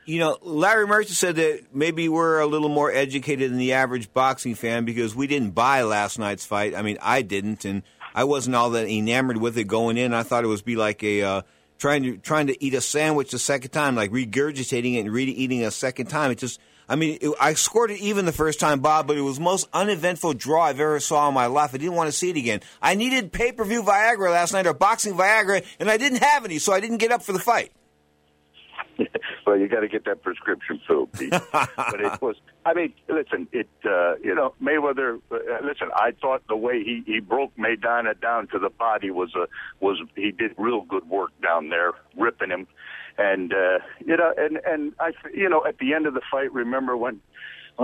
You 0.06 0.20
know, 0.20 0.38
Larry 0.42 0.88
Merchant 0.88 1.18
said 1.18 1.36
that 1.36 1.76
maybe 1.76 2.08
we're 2.08 2.40
a 2.40 2.46
little 2.46 2.70
more 2.70 2.90
educated 2.90 3.52
than 3.52 3.58
the 3.58 3.74
average 3.74 4.14
boxing 4.14 4.56
fan 4.56 4.86
because 4.86 5.14
we 5.14 5.28
didn't 5.28 5.50
buy 5.50 5.82
last 5.82 6.18
night's 6.18 6.46
fight. 6.46 6.74
I 6.76 6.82
mean, 6.82 6.98
I 7.02 7.22
didn't, 7.22 7.66
and 7.66 7.84
I 8.16 8.24
wasn't 8.24 8.56
all 8.56 8.70
that 8.70 8.88
enamored 8.88 9.38
with 9.38 9.58
it 9.58 9.66
going 9.66 9.98
in. 9.98 10.14
I 10.14 10.24
thought 10.24 10.46
it 10.46 10.48
was 10.48 10.62
be 10.62 10.78
like 10.78 11.04
a 11.04 11.24
uh, 11.24 11.42
trying 11.78 12.04
to 12.04 12.18
trying 12.18 12.48
to 12.48 12.64
eat 12.64 12.74
a 12.74 12.80
sandwich 12.80 13.34
a 13.34 13.40
second 13.40 13.72
time, 13.72 13.96
like 13.96 14.12
regurgitating 14.12 14.96
it 14.96 15.02
and 15.02 15.12
re-eating 15.12 15.66
a 15.66 15.72
second 15.72 16.08
time. 16.08 16.32
It 16.32 16.38
just, 16.38 16.62
I 16.90 16.96
mean, 16.96 17.18
it, 17.22 17.34
I 17.40 17.54
scored 17.54 17.92
it 17.92 18.00
even 18.00 18.26
the 18.26 18.32
first 18.32 18.60
time, 18.60 18.80
Bob, 18.80 19.08
but 19.08 19.18
it 19.18 19.22
was 19.22 19.38
the 19.38 19.44
most 19.44 19.68
uneventful 19.74 20.34
draw 20.34 20.64
I've 20.64 20.80
ever 20.80 21.00
saw 21.00 21.28
in 21.28 21.34
my 21.34 21.48
life. 21.48 21.74
I 21.74 21.78
didn't 21.78 21.96
want 21.96 22.08
to 22.08 22.14
see 22.14 22.30
it 22.30 22.38
again. 22.38 22.62
I 22.82 22.96
needed 22.96 23.32
pay-per-view 23.32 23.84
Viagra 23.84 24.32
last 24.32 24.54
night 24.54 24.68
or 24.68 24.74
boxing 24.74 25.16
Viagra, 25.16 25.66
and 25.80 25.90
I 25.90 25.98
didn't 25.98 26.24
have 26.24 26.46
any, 26.46 26.60
so 26.60 26.74
I 26.74 26.80
didn't 26.80 26.98
get 26.98 27.12
up 27.12 27.24
for 27.24 27.34
the 27.34 27.40
fight. 27.40 27.72
well, 29.46 29.58
you 29.58 29.68
got 29.68 29.82
to 29.82 29.88
get 29.88 30.06
that 30.06 30.24
prescription 30.24 30.80
filled, 30.88 31.12
Pete. 31.14 31.30
but 31.52 32.02
it 32.02 32.22
was. 32.22 32.36
I 32.66 32.74
mean, 32.74 32.94
listen, 33.08 33.48
it. 33.52 33.70
Uh, 33.86 34.16
you 34.24 34.34
know, 34.34 34.54
Mayweather. 34.62 35.20
Uh, 35.32 35.38
listen, 35.64 35.90
I 35.96 36.12
thought 36.20 36.44
the 36.48 36.56
way 36.56 36.84
he 36.84 37.04
he 37.06 37.20
broke 37.20 37.56
Maidana 37.58 38.20
down 38.20 38.48
to 38.48 38.60
the 38.60 38.70
body 38.70 39.12
was 39.12 39.34
a 39.36 39.48
was 39.84 40.02
he 40.16 40.32
did 40.32 40.52
real 40.58 40.82
good 40.82 41.08
work 41.08 41.32
down 41.42 41.70
there, 41.70 41.92
ripping 42.16 42.50
him, 42.50 42.68
and 43.18 43.54
uh, 43.54 43.80
you 44.06 44.18
know, 44.18 44.34
and 44.38 44.60
and 44.66 44.94
I, 45.00 45.12
you 45.34 45.50
know, 45.50 45.66
at 45.66 45.78
the 45.80 45.94
end 45.94 46.06
of 46.06 46.14
the 46.14 46.22
fight, 46.32 46.52
remember 46.54 46.96
when 46.96 47.22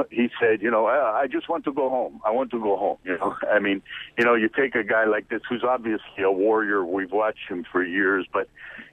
he 0.09 0.29
said, 0.39 0.61
you 0.61 0.71
know, 0.71 0.87
I, 0.87 1.21
I 1.21 1.27
just 1.27 1.47
want 1.47 1.65
to 1.65 1.73
go 1.73 1.89
home. 1.89 2.19
I 2.25 2.31
want 2.31 2.51
to 2.51 2.59
go 2.59 2.75
home. 2.77 2.97
You 3.03 3.17
know, 3.17 3.35
I 3.51 3.59
mean, 3.59 3.81
you 4.17 4.25
know, 4.25 4.33
you 4.33 4.49
take 4.49 4.75
a 4.75 4.83
guy 4.83 5.05
like 5.05 5.29
this 5.29 5.41
who's 5.47 5.63
obviously 5.63 6.23
a 6.23 6.31
warrior. 6.31 6.83
We've 6.83 7.11
watched 7.11 7.47
him 7.49 7.65
for 7.71 7.83
years, 7.83 8.25
but 8.31 8.49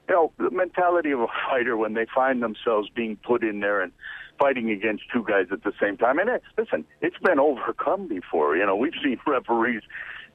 you 0.07 0.15
know, 0.15 0.31
the 0.37 0.51
mentality 0.51 1.11
of 1.11 1.21
a 1.21 1.27
fighter 1.49 1.77
when 1.77 1.93
they 1.93 2.05
find 2.13 2.43
themselves 2.43 2.89
being 2.89 3.17
put 3.17 3.43
in 3.43 3.59
there 3.61 3.81
and 3.81 3.91
fighting 4.39 4.71
against 4.71 5.03
two 5.13 5.23
guys 5.27 5.47
at 5.51 5.63
the 5.63 5.73
same 5.79 5.97
time. 5.97 6.19
And 6.19 6.29
it, 6.29 6.43
listen, 6.57 6.85
it's 7.01 7.17
been 7.19 7.39
overcome 7.39 8.07
before. 8.07 8.57
You 8.57 8.65
know, 8.65 8.75
we've 8.75 8.93
seen 9.03 9.19
referees, 9.25 9.83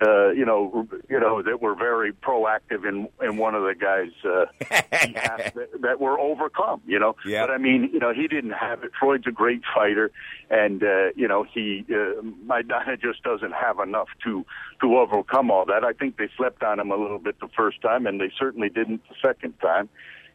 uh, 0.03 0.31
you 0.31 0.45
know, 0.45 0.87
you 1.09 1.19
know 1.19 1.43
that 1.43 1.63
were 1.63 1.75
very 1.75 2.13
proactive 2.13 2.87
in 2.87 3.09
in 3.23 3.39
one 3.39 3.55
of 3.55 3.63
the 3.63 3.75
guys 3.75 4.11
uh, 4.25 4.45
that, 4.91 5.55
that 5.81 6.01
were 6.01 6.19
overcome. 6.19 6.83
You 6.87 6.99
know, 6.99 7.17
but 7.47 7.55
I 7.55 7.59
mean, 7.59 7.91
you 7.93 7.99
know, 7.99 8.13
he 8.13 8.29
didn't 8.29 8.53
have 8.53 8.85
it. 8.85 8.91
Floyd's 9.01 9.27
a 9.27 9.31
great 9.31 9.63
fighter, 9.75 10.11
and 10.51 10.83
uh, 10.83 11.13
you 11.17 11.27
know, 11.27 11.45
he 11.45 11.85
uh, 11.89 12.21
Maidana 12.47 13.01
just 13.01 13.23
doesn't 13.23 13.55
have 13.55 13.79
enough 13.79 14.09
to 14.25 14.45
to 14.83 14.99
overcome 14.99 15.51
all 15.51 15.65
that. 15.65 15.83
I 15.83 15.93
think 15.93 16.19
they 16.19 16.29
slept 16.37 16.63
on 16.63 16.79
him 16.79 16.91
a 16.91 16.97
little 16.97 17.19
bit 17.19 17.41
the 17.41 17.49
first 17.57 17.81
time, 17.81 18.07
and 18.07 18.21
they 18.21 18.31
certainly 18.39 18.69
didn't 18.69 19.03
the 19.09 19.15
second 19.27 19.55
time. 19.61 19.89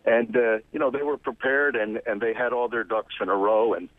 And 0.05 0.35
uh, 0.35 0.57
you 0.71 0.79
know, 0.79 0.89
they 0.89 1.03
were 1.03 1.17
prepared, 1.17 1.75
and 1.75 2.01
and 2.07 2.19
they 2.19 2.33
had 2.33 2.51
all 2.51 2.67
their 2.67 2.83
ducks 2.83 3.13
in 3.21 3.29
a 3.29 3.35
row, 3.35 3.75
and 3.75 3.89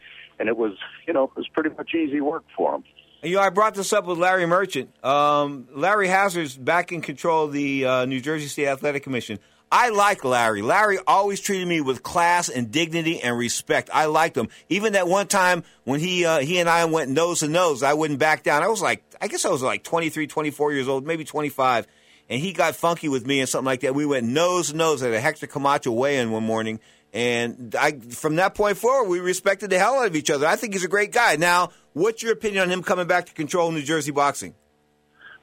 and 0.40 0.48
it 0.48 0.56
was 0.56 0.72
you 1.06 1.12
know 1.12 1.24
it 1.24 1.36
was 1.36 1.46
pretty 1.46 1.70
much 1.70 1.94
easy 1.94 2.20
work 2.20 2.44
for 2.56 2.72
them. 2.72 2.84
You 3.24 3.36
know, 3.36 3.40
I 3.40 3.50
brought 3.50 3.74
this 3.74 3.92
up 3.92 4.06
with 4.06 4.18
Larry 4.18 4.46
Merchant. 4.46 4.90
Um, 5.04 5.68
Larry 5.72 6.08
Hazzard's 6.08 6.56
back 6.56 6.90
in 6.90 7.02
control 7.02 7.44
of 7.44 7.52
the 7.52 7.84
uh, 7.84 8.04
New 8.04 8.20
Jersey 8.20 8.48
State 8.48 8.66
Athletic 8.66 9.04
Commission. 9.04 9.38
I 9.70 9.90
like 9.90 10.24
Larry. 10.24 10.60
Larry 10.60 10.98
always 11.06 11.40
treated 11.40 11.68
me 11.68 11.80
with 11.80 12.02
class 12.02 12.48
and 12.48 12.72
dignity 12.72 13.20
and 13.22 13.38
respect. 13.38 13.90
I 13.92 14.06
liked 14.06 14.36
him. 14.36 14.48
Even 14.68 14.94
that 14.94 15.06
one 15.06 15.28
time 15.28 15.62
when 15.84 16.00
he 16.00 16.24
uh, 16.24 16.40
he 16.40 16.58
and 16.58 16.68
I 16.68 16.84
went 16.86 17.10
nose 17.10 17.40
to 17.40 17.48
nose, 17.48 17.84
I 17.84 17.94
wouldn't 17.94 18.18
back 18.18 18.42
down. 18.42 18.64
I 18.64 18.68
was 18.68 18.82
like, 18.82 19.04
I 19.20 19.28
guess 19.28 19.44
I 19.44 19.50
was 19.50 19.62
like 19.62 19.84
23, 19.84 20.26
24 20.26 20.72
years 20.72 20.88
old, 20.88 21.06
maybe 21.06 21.24
25. 21.24 21.86
And 22.28 22.40
he 22.40 22.52
got 22.52 22.74
funky 22.74 23.08
with 23.08 23.24
me 23.24 23.38
and 23.38 23.48
something 23.48 23.66
like 23.66 23.80
that. 23.80 23.94
We 23.94 24.04
went 24.04 24.26
nose 24.26 24.70
to 24.70 24.76
nose 24.76 25.00
at 25.02 25.12
a 25.12 25.20
Hector 25.20 25.46
Camacho 25.46 25.92
weigh-in 25.92 26.32
one 26.32 26.42
morning. 26.44 26.80
And 27.12 27.74
I, 27.78 27.92
from 27.92 28.36
that 28.36 28.54
point 28.54 28.78
forward, 28.78 29.08
we 29.08 29.20
respected 29.20 29.70
the 29.70 29.78
hell 29.78 30.00
out 30.00 30.06
of 30.06 30.16
each 30.16 30.30
other. 30.30 30.46
I 30.46 30.56
think 30.56 30.72
he's 30.72 30.84
a 30.84 30.88
great 30.88 31.12
guy. 31.12 31.36
Now, 31.36 31.70
what's 31.92 32.22
your 32.22 32.32
opinion 32.32 32.62
on 32.62 32.70
him 32.70 32.82
coming 32.82 33.06
back 33.06 33.26
to 33.26 33.34
control 33.34 33.70
New 33.70 33.82
Jersey 33.82 34.12
boxing? 34.12 34.54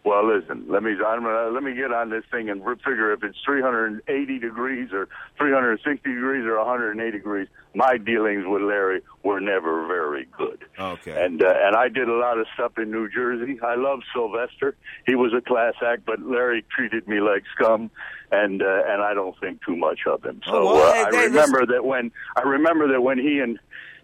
Well, 0.04 0.26
listen, 0.26 0.66
let 0.68 0.82
me 0.82 0.96
gonna, 0.96 1.30
uh, 1.30 1.52
let 1.52 1.62
me 1.62 1.76
get 1.76 1.92
on 1.92 2.10
this 2.10 2.24
thing 2.32 2.50
and 2.50 2.64
figure 2.80 3.12
if 3.14 3.24
it's 3.24 3.38
380 3.46 4.40
degrees 4.40 4.90
or 4.94 5.08
360 5.38 6.10
degrees 6.10 6.46
or 6.46 6.58
180 6.58 7.12
degrees. 7.12 7.48
My 7.76 7.98
dealings 7.98 8.46
with 8.48 8.64
Larry 8.64 9.02
were 9.24 9.40
never 9.40 9.86
very 9.88 10.28
good. 10.38 10.66
Okay. 10.80 11.24
And 11.24 11.44
uh, 11.44 11.54
and 11.56 11.76
I 11.76 11.88
did 11.88 12.10
a 12.10 12.14
lot 12.14 12.40
of 12.40 12.48
stuff 12.56 12.72
in 12.78 12.90
New 12.90 13.10
Jersey. 13.10 13.60
I 13.62 13.76
love 13.76 14.00
Sylvester. 14.14 14.76
He 15.06 15.14
was 15.16 15.34
a 15.38 15.42
class 15.42 15.74
act, 15.86 16.04
but 16.06 16.20
Larry 16.22 16.66
treated 16.76 17.08
me 17.08 17.20
like 17.22 17.44
scum, 17.56 17.92
and 18.32 18.62
uh, 18.64 18.82
and 18.88 19.04
I 19.04 19.14
don't 19.14 19.40
think 19.40 19.64
too 19.64 19.76
much 19.76 20.00
of 20.08 20.24
him. 20.24 20.42
So 20.46 20.52
Oh, 20.56 20.74
well, 20.76 20.92
uh, 21.08 21.12
hey, 21.12 21.18
I 21.20 21.24
remember 21.26 21.66
that 21.68 21.86
when 21.86 22.12
I 22.36 22.42
remember 22.42 22.88
that 22.92 23.02
when 23.02 23.20
he 23.20 23.40
and 23.40 23.60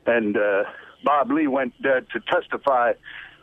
and 0.06 0.38
uh, 0.38 0.64
Bob 1.04 1.32
Lee 1.32 1.48
went 1.48 1.74
uh, 1.84 2.02
to 2.02 2.20
testify 2.32 2.94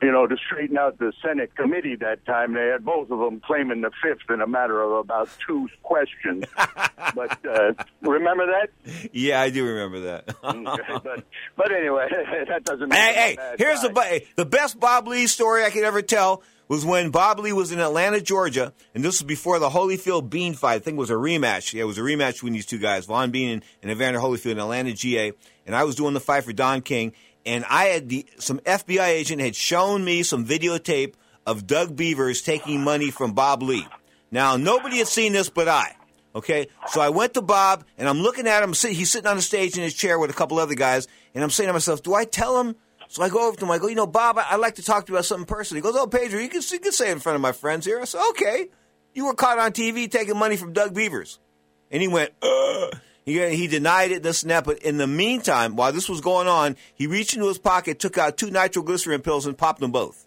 you 0.03 0.11
know, 0.11 0.27
to 0.27 0.37
straighten 0.37 0.77
out 0.77 0.99
the 0.99 1.13
Senate 1.25 1.55
committee 1.55 1.95
that 1.97 2.25
time, 2.27 2.55
they 2.55 2.67
had 2.67 2.85
both 2.85 3.11
of 3.11 3.19
them 3.21 3.41
claiming 3.41 3.83
the 3.83 3.91
fifth 4.03 4.29
in 4.29 4.41
a 4.41 4.47
matter 4.47 4.83
of 4.83 4.93
about 4.93 5.29
two 5.47 5.69
questions. 5.83 6.45
but 7.15 7.39
uh, 7.47 7.73
remember 8.01 8.47
that? 8.47 8.69
Yeah, 9.13 9.41
I 9.41 9.51
do 9.51 9.65
remember 9.65 10.01
that. 10.01 10.35
Okay, 10.53 10.99
but 11.03 11.25
but 11.57 11.73
anyway, 11.73 12.07
that 12.49 12.65
doesn't. 12.65 12.93
Hey, 12.93 13.37
hey, 13.37 13.55
here's 13.59 13.81
the 13.81 14.23
the 14.37 14.45
best 14.45 14.79
Bob 14.79 15.07
Lee 15.07 15.27
story 15.27 15.65
I 15.65 15.71
could 15.71 15.85
ever 15.85 16.03
tell 16.03 16.43
was 16.69 16.85
when 16.85 17.11
Bob 17.11 17.39
Lee 17.39 17.53
was 17.53 17.73
in 17.73 17.81
Atlanta, 17.81 18.21
Georgia, 18.21 18.73
and 18.95 19.05
this 19.05 19.21
was 19.21 19.27
before 19.27 19.59
the 19.59 19.69
Holyfield 19.69 20.31
Bean 20.31 20.55
fight. 20.55 20.77
I 20.77 20.79
think 20.79 20.97
it 20.97 21.01
was 21.01 21.11
a 21.11 21.15
rematch. 21.15 21.75
Yeah, 21.75 21.83
it 21.83 21.87
was 21.87 21.99
a 21.99 22.03
rematch 22.03 22.35
between 22.35 22.55
these 22.55 22.67
two 22.67 22.79
guys, 22.79 23.07
Vaughn 23.07 23.31
Bean 23.31 23.51
and, 23.51 23.65
and 23.83 23.91
Evander 23.91 24.19
Holyfield 24.19 24.53
in 24.53 24.59
Atlanta, 24.59 24.93
GA. 24.93 25.33
And 25.67 25.77
I 25.77 25.85
was 25.85 25.95
doing 25.95 26.15
the 26.15 26.21
fight 26.21 26.45
for 26.45 26.53
Don 26.53 26.81
King, 26.81 27.13
and 27.45 27.65
I 27.69 27.85
had 27.87 28.09
the 28.09 28.27
some 28.39 28.59
FBI 28.61 29.07
agent 29.09 29.41
had 29.41 29.57
shown 29.57 30.05
me 30.05 30.23
some 30.23 30.47
videotape 30.47 31.15
of 31.47 31.67
Doug 31.67 31.97
Beavers 31.97 32.43
taking 32.43 32.83
money 32.83 33.11
from 33.11 33.33
Bob 33.33 33.63
Lee. 33.63 33.87
Now 34.31 34.57
nobody 34.57 34.99
had 34.99 35.09
seen 35.09 35.33
this 35.33 35.49
but 35.51 35.69
I. 35.69 35.97
Okay, 36.35 36.69
so 36.89 37.01
I 37.01 37.11
went 37.11 37.35
to 37.35 37.43
Bob 37.43 37.85
and 37.99 38.09
I'm 38.09 38.21
looking 38.21 38.47
at 38.47 38.63
him. 38.63 38.73
He's 38.73 39.11
sitting 39.11 39.27
on 39.29 39.37
the 39.37 39.43
stage 39.43 39.77
in 39.77 39.83
his 39.83 39.93
chair 39.95 40.19
with 40.19 40.31
a 40.31 40.35
couple 40.35 40.59
other 40.59 40.75
guys, 40.75 41.07
and 41.35 41.45
I'm 41.45 41.51
saying 41.51 41.69
to 41.69 41.73
myself, 41.75 42.03
"Do 42.03 42.15
I 42.15 42.25
tell 42.25 42.59
him?" 42.61 42.77
So 43.09 43.23
I 43.23 43.29
go 43.29 43.47
over 43.47 43.57
to 43.59 43.65
him. 43.67 43.71
I 43.71 43.77
go, 43.77 43.89
"You 43.89 43.97
know, 43.97 44.07
Bob, 44.07 44.39
I- 44.39 44.47
I'd 44.53 44.57
like 44.61 44.77
to 44.77 44.83
talk 44.83 45.05
to 45.07 45.13
you 45.13 45.17
about 45.17 45.27
something 45.27 45.45
personal." 45.45 45.83
He 45.83 45.83
goes, 45.83 46.01
"Oh, 46.01 46.07
Pedro, 46.07 46.41
you 46.41 46.49
can, 46.49 46.63
you 46.71 46.79
can 46.79 46.93
say 46.93 47.11
it 47.11 47.13
in 47.13 47.21
front 47.21 47.37
of 47.37 47.43
my 47.43 47.53
friends 47.53 47.85
here." 47.85 48.01
I 48.01 48.05
said, 48.05 48.27
"Okay, 48.31 48.69
you 49.13 49.27
were 49.27 49.35
caught 49.35 49.59
on 49.59 49.73
TV 49.73 50.09
taking 50.09 50.39
money 50.39 50.57
from 50.57 50.73
Doug 50.73 50.95
Beavers," 50.95 51.39
and 51.91 52.01
he 52.01 52.09
went, 52.09 52.33
"Ugh." 52.41 52.95
He, 53.25 53.55
he 53.55 53.67
denied 53.69 54.11
it, 54.11 54.23
this 54.23 54.43
and 54.43 54.51
that. 54.51 54.65
But 54.65 54.79
in 54.79 54.99
the 54.99 55.07
meantime, 55.07 55.77
while 55.77 55.93
this 55.93 56.09
was 56.09 56.21
going 56.21 56.49
on, 56.49 56.77
he 56.95 57.07
reached 57.07 57.35
into 57.35 57.47
his 57.49 57.59
pocket, 57.59 57.99
took 57.99 58.19
out 58.19 58.37
two 58.37 58.51
nitroglycerin 58.51 59.23
pills, 59.23 59.47
and 59.47 59.57
popped 59.57 59.81
them 59.81 59.93
both. 59.93 60.27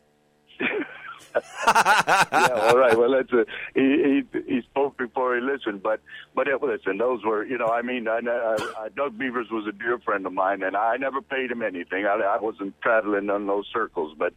yeah, 1.68 2.50
all 2.52 2.78
right. 2.78 2.98
Well, 2.98 3.12
that's 3.12 3.32
a, 3.34 3.46
he, 3.74 4.24
he 4.32 4.40
he 4.48 4.62
spoke 4.62 4.98
before 4.98 5.36
he 5.36 5.42
listened, 5.42 5.84
but 5.84 6.00
but 6.34 6.48
it, 6.48 6.62
listen, 6.62 6.98
those 6.98 7.26
were 7.26 7.44
you 7.44 7.58
know 7.58 7.68
I 7.68 7.82
mean 7.82 8.08
I, 8.08 8.20
I, 8.26 8.86
I, 8.86 8.90
Doug 8.96 9.18
Beavers 9.18 9.48
was 9.52 9.68
a 9.68 9.74
dear 9.74 10.00
friend 10.00 10.26
of 10.26 10.32
mine, 10.32 10.64
and 10.64 10.78
I 10.78 10.96
never 10.96 11.22
paid 11.22 11.52
him 11.52 11.62
anything. 11.62 12.06
I, 12.06 12.14
I 12.14 12.40
wasn't 12.40 12.80
traveling 12.82 13.30
in 13.30 13.48
those 13.48 13.68
circles, 13.74 14.16
but 14.18 14.34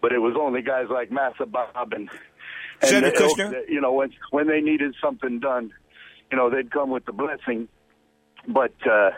but 0.00 0.12
it 0.12 0.18
was 0.18 0.36
only 0.38 0.62
guys 0.62 0.86
like 0.90 1.10
Massa 1.10 1.46
Bob 1.46 1.92
and 1.92 2.08
and 2.82 2.90
Cedric 2.90 3.16
Kushner? 3.16 3.68
You 3.68 3.80
know 3.80 3.92
when 3.92 4.12
when 4.30 4.46
they 4.46 4.60
needed 4.60 4.94
something 5.02 5.40
done, 5.40 5.72
you 6.30 6.36
know 6.36 6.50
they'd 6.50 6.70
come 6.70 6.90
with 6.90 7.04
the 7.04 7.12
blessing. 7.12 7.68
But 8.48 8.74
uh, 8.84 9.10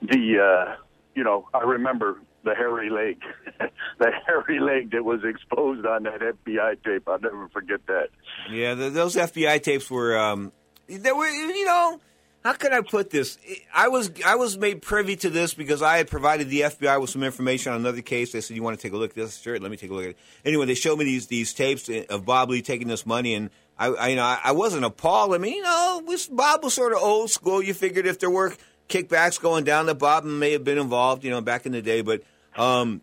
the 0.00 0.38
uh, 0.38 0.76
you 1.14 1.24
know 1.24 1.48
I 1.52 1.64
remember 1.64 2.20
the 2.44 2.54
hairy 2.54 2.90
leg, 2.90 3.20
the 3.98 4.10
hairy 4.26 4.60
leg 4.60 4.92
that 4.92 5.04
was 5.04 5.20
exposed 5.24 5.84
on 5.84 6.04
that 6.04 6.20
FBI 6.20 6.82
tape. 6.84 7.08
I'll 7.08 7.18
never 7.18 7.48
forget 7.48 7.80
that. 7.86 8.08
Yeah, 8.50 8.74
th 8.74 8.92
those 8.92 9.16
FBI 9.16 9.62
tapes 9.62 9.90
were. 9.90 10.16
Um, 10.16 10.52
they 10.88 11.12
were, 11.12 11.28
you 11.28 11.66
know, 11.66 12.00
how 12.44 12.54
can 12.54 12.72
I 12.72 12.80
put 12.80 13.10
this? 13.10 13.36
I 13.74 13.88
was 13.88 14.10
I 14.24 14.36
was 14.36 14.56
made 14.56 14.80
privy 14.80 15.16
to 15.16 15.30
this 15.30 15.54
because 15.54 15.82
I 15.82 15.98
had 15.98 16.08
provided 16.08 16.48
the 16.48 16.62
FBI 16.62 17.00
with 17.00 17.10
some 17.10 17.22
information 17.22 17.72
on 17.72 17.80
another 17.80 18.00
case. 18.00 18.32
They 18.32 18.40
said, 18.40 18.56
"You 18.56 18.62
want 18.62 18.78
to 18.78 18.82
take 18.82 18.92
a 18.92 18.96
look 18.96 19.10
at 19.10 19.16
this?" 19.16 19.38
Sure, 19.38 19.58
let 19.58 19.70
me 19.70 19.76
take 19.76 19.90
a 19.90 19.94
look 19.94 20.04
at 20.04 20.10
it. 20.10 20.18
Anyway, 20.44 20.64
they 20.66 20.74
showed 20.74 20.98
me 20.98 21.04
these 21.04 21.26
these 21.26 21.52
tapes 21.52 21.90
of 22.08 22.24
Bob 22.24 22.50
Lee 22.50 22.62
taking 22.62 22.88
this 22.88 23.04
money, 23.04 23.34
and 23.34 23.50
I, 23.78 23.88
I 23.88 24.08
you 24.08 24.16
know 24.16 24.22
I, 24.22 24.38
I 24.44 24.52
wasn't 24.52 24.84
appalled. 24.84 25.34
I 25.34 25.38
mean, 25.38 25.56
you 25.56 25.62
know, 25.62 26.02
Bob 26.30 26.62
was 26.64 26.74
sort 26.74 26.92
of 26.92 27.00
old 27.02 27.30
school. 27.30 27.60
You 27.60 27.74
figured 27.74 28.06
if 28.06 28.20
there 28.20 28.30
were 28.30 28.54
kickbacks 28.88 29.40
going 29.40 29.64
down, 29.64 29.86
that 29.86 29.96
Bob 29.96 30.24
may 30.24 30.52
have 30.52 30.64
been 30.64 30.78
involved, 30.78 31.24
you 31.24 31.30
know, 31.30 31.40
back 31.40 31.66
in 31.66 31.72
the 31.72 31.82
day, 31.82 32.02
but. 32.02 32.22
Um, 32.56 33.02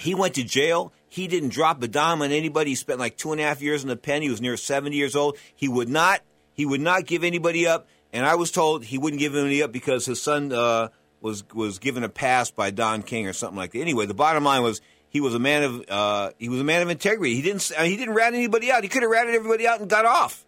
he 0.00 0.14
went 0.14 0.34
to 0.34 0.44
jail. 0.44 0.92
He 1.08 1.26
didn't 1.26 1.50
drop 1.50 1.82
a 1.82 1.88
dime 1.88 2.22
on 2.22 2.32
anybody. 2.32 2.70
He 2.70 2.74
spent 2.74 2.98
like 2.98 3.16
two 3.16 3.32
and 3.32 3.40
a 3.40 3.44
half 3.44 3.62
years 3.62 3.82
in 3.82 3.88
the 3.88 3.96
pen. 3.96 4.22
He 4.22 4.30
was 4.30 4.40
near 4.40 4.56
70 4.56 4.96
years 4.96 5.14
old. 5.14 5.36
He 5.54 5.68
would 5.68 5.88
not, 5.88 6.22
he 6.54 6.64
would 6.64 6.80
not 6.80 7.06
give 7.06 7.22
anybody 7.22 7.66
up. 7.66 7.86
And 8.12 8.26
I 8.26 8.34
was 8.34 8.50
told 8.50 8.84
he 8.84 8.98
wouldn't 8.98 9.20
give 9.20 9.34
anybody 9.34 9.62
up 9.62 9.72
because 9.72 10.06
his 10.06 10.20
son, 10.20 10.52
uh, 10.52 10.88
was, 11.20 11.44
was 11.52 11.78
given 11.78 12.02
a 12.02 12.08
pass 12.08 12.50
by 12.50 12.70
Don 12.70 13.02
King 13.02 13.28
or 13.28 13.32
something 13.32 13.58
like 13.58 13.72
that. 13.72 13.80
Anyway, 13.80 14.06
the 14.06 14.14
bottom 14.14 14.44
line 14.44 14.62
was 14.62 14.80
he 15.10 15.20
was 15.20 15.34
a 15.34 15.38
man 15.38 15.62
of, 15.62 15.84
uh, 15.88 16.30
he 16.38 16.48
was 16.48 16.60
a 16.60 16.64
man 16.64 16.82
of 16.82 16.88
integrity. 16.88 17.34
He 17.34 17.42
didn't, 17.42 17.70
uh, 17.76 17.82
he 17.82 17.96
didn't 17.96 18.14
rat 18.14 18.32
anybody 18.32 18.72
out. 18.72 18.82
He 18.82 18.88
could 18.88 19.02
have 19.02 19.10
ratted 19.10 19.34
everybody 19.34 19.66
out 19.66 19.80
and 19.80 19.90
got 19.90 20.06
off. 20.06 20.44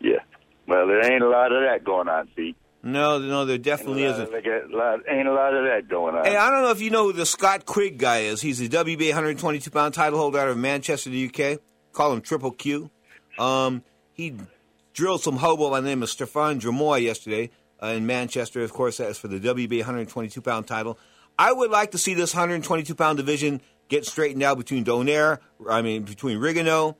Yeah. 0.00 0.18
Well, 0.66 0.88
there 0.88 1.12
ain't 1.12 1.22
a 1.22 1.28
lot 1.28 1.52
of 1.52 1.62
that 1.62 1.84
going 1.84 2.08
on, 2.08 2.28
Pete. 2.34 2.56
No, 2.86 3.18
no, 3.18 3.44
there 3.44 3.58
definitely 3.58 4.04
Ain't 4.04 4.12
isn't. 4.12 4.34
of- 4.34 4.70
lot- 4.70 5.00
ain't 5.10 5.26
a 5.26 5.32
lot 5.32 5.52
of 5.54 5.64
that 5.64 5.88
going 5.88 6.14
on. 6.14 6.24
Hey, 6.24 6.36
I 6.36 6.50
don't 6.50 6.62
know 6.62 6.70
if 6.70 6.80
you 6.80 6.90
know 6.90 7.02
who 7.04 7.12
the 7.12 7.26
Scott 7.26 7.66
Quigg 7.66 7.98
guy 7.98 8.20
is. 8.20 8.40
He's 8.40 8.58
the 8.58 8.68
WBA 8.68 9.08
122 9.08 9.70
pound 9.72 9.92
title 9.92 10.20
holder 10.20 10.38
out 10.38 10.48
of 10.48 10.56
Manchester, 10.56 11.10
the 11.10 11.26
UK. 11.26 11.58
Call 11.92 12.12
him 12.12 12.20
Triple 12.20 12.52
Q. 12.52 12.88
Um, 13.40 13.82
he 14.12 14.34
drilled 14.94 15.20
some 15.20 15.36
hobo 15.38 15.68
by 15.68 15.80
the 15.80 15.88
name 15.88 16.02
of 16.04 16.10
Stephane 16.10 16.60
Jamoye 16.60 17.02
yesterday 17.02 17.50
uh, 17.82 17.88
in 17.88 18.06
Manchester. 18.06 18.62
Of 18.62 18.72
course, 18.72 18.98
that's 18.98 19.18
for 19.18 19.26
the 19.26 19.40
WBA 19.40 19.78
122 19.78 20.40
pound 20.40 20.68
title. 20.68 20.96
I 21.36 21.52
would 21.52 21.72
like 21.72 21.90
to 21.90 21.98
see 21.98 22.14
this 22.14 22.34
122 22.34 22.94
pound 22.94 23.16
division 23.18 23.60
get 23.88 24.06
straightened 24.06 24.44
out 24.44 24.58
between 24.58 24.84
Donaire, 24.84 25.40
I 25.68 25.82
mean, 25.82 26.04
between 26.04 26.38
Rigondeaux, 26.38 26.94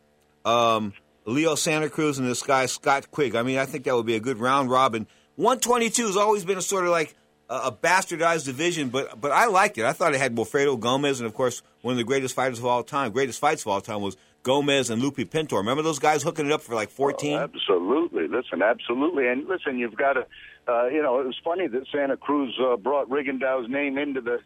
um, 0.44 0.94
Leo 1.26 1.54
Santa 1.54 1.88
Cruz, 1.88 2.18
and 2.18 2.28
this 2.28 2.42
guy 2.42 2.66
Scott 2.66 3.10
Quigg. 3.12 3.36
I 3.36 3.44
mean, 3.44 3.58
I 3.58 3.66
think 3.66 3.84
that 3.84 3.94
would 3.94 4.04
be 4.06 4.16
a 4.16 4.20
good 4.20 4.38
round 4.38 4.68
robin. 4.68 5.06
122 5.36 6.06
has 6.06 6.16
always 6.16 6.44
been 6.44 6.58
a 6.58 6.62
sort 6.62 6.84
of 6.84 6.90
like 6.90 7.14
a, 7.48 7.54
a 7.54 7.72
bastardized 7.72 8.44
division, 8.44 8.88
but 8.88 9.20
but 9.20 9.32
I 9.32 9.46
liked 9.46 9.78
it. 9.78 9.84
I 9.84 9.92
thought 9.92 10.14
it 10.14 10.20
had 10.20 10.34
Wilfredo 10.34 10.78
Gomez, 10.78 11.20
and 11.20 11.26
of 11.26 11.34
course, 11.34 11.62
one 11.82 11.92
of 11.92 11.98
the 11.98 12.04
greatest 12.04 12.34
fighters 12.34 12.58
of 12.58 12.66
all 12.66 12.82
time, 12.82 13.12
greatest 13.12 13.40
fights 13.40 13.62
of 13.62 13.68
all 13.68 13.80
time 13.80 14.00
was 14.00 14.16
Gomez 14.42 14.90
and 14.90 15.02
Lupe 15.02 15.30
Pintor. 15.30 15.56
Remember 15.56 15.82
those 15.82 15.98
guys 15.98 16.22
hooking 16.22 16.46
it 16.46 16.52
up 16.52 16.62
for 16.62 16.74
like 16.74 16.88
14? 16.88 17.36
Absolutely. 17.36 18.28
Listen, 18.28 18.62
absolutely. 18.62 19.26
And 19.28 19.46
listen, 19.48 19.76
you've 19.78 19.96
got 19.96 20.14
to, 20.14 20.26
uh, 20.68 20.86
you 20.86 21.02
know, 21.02 21.20
it 21.20 21.26
was 21.26 21.36
funny 21.42 21.66
that 21.66 21.86
Santa 21.92 22.16
Cruz 22.16 22.56
uh, 22.60 22.76
brought 22.76 23.10
Rigondeaux's 23.10 23.68
name 23.68 23.98
into 23.98 24.20
the 24.20 24.38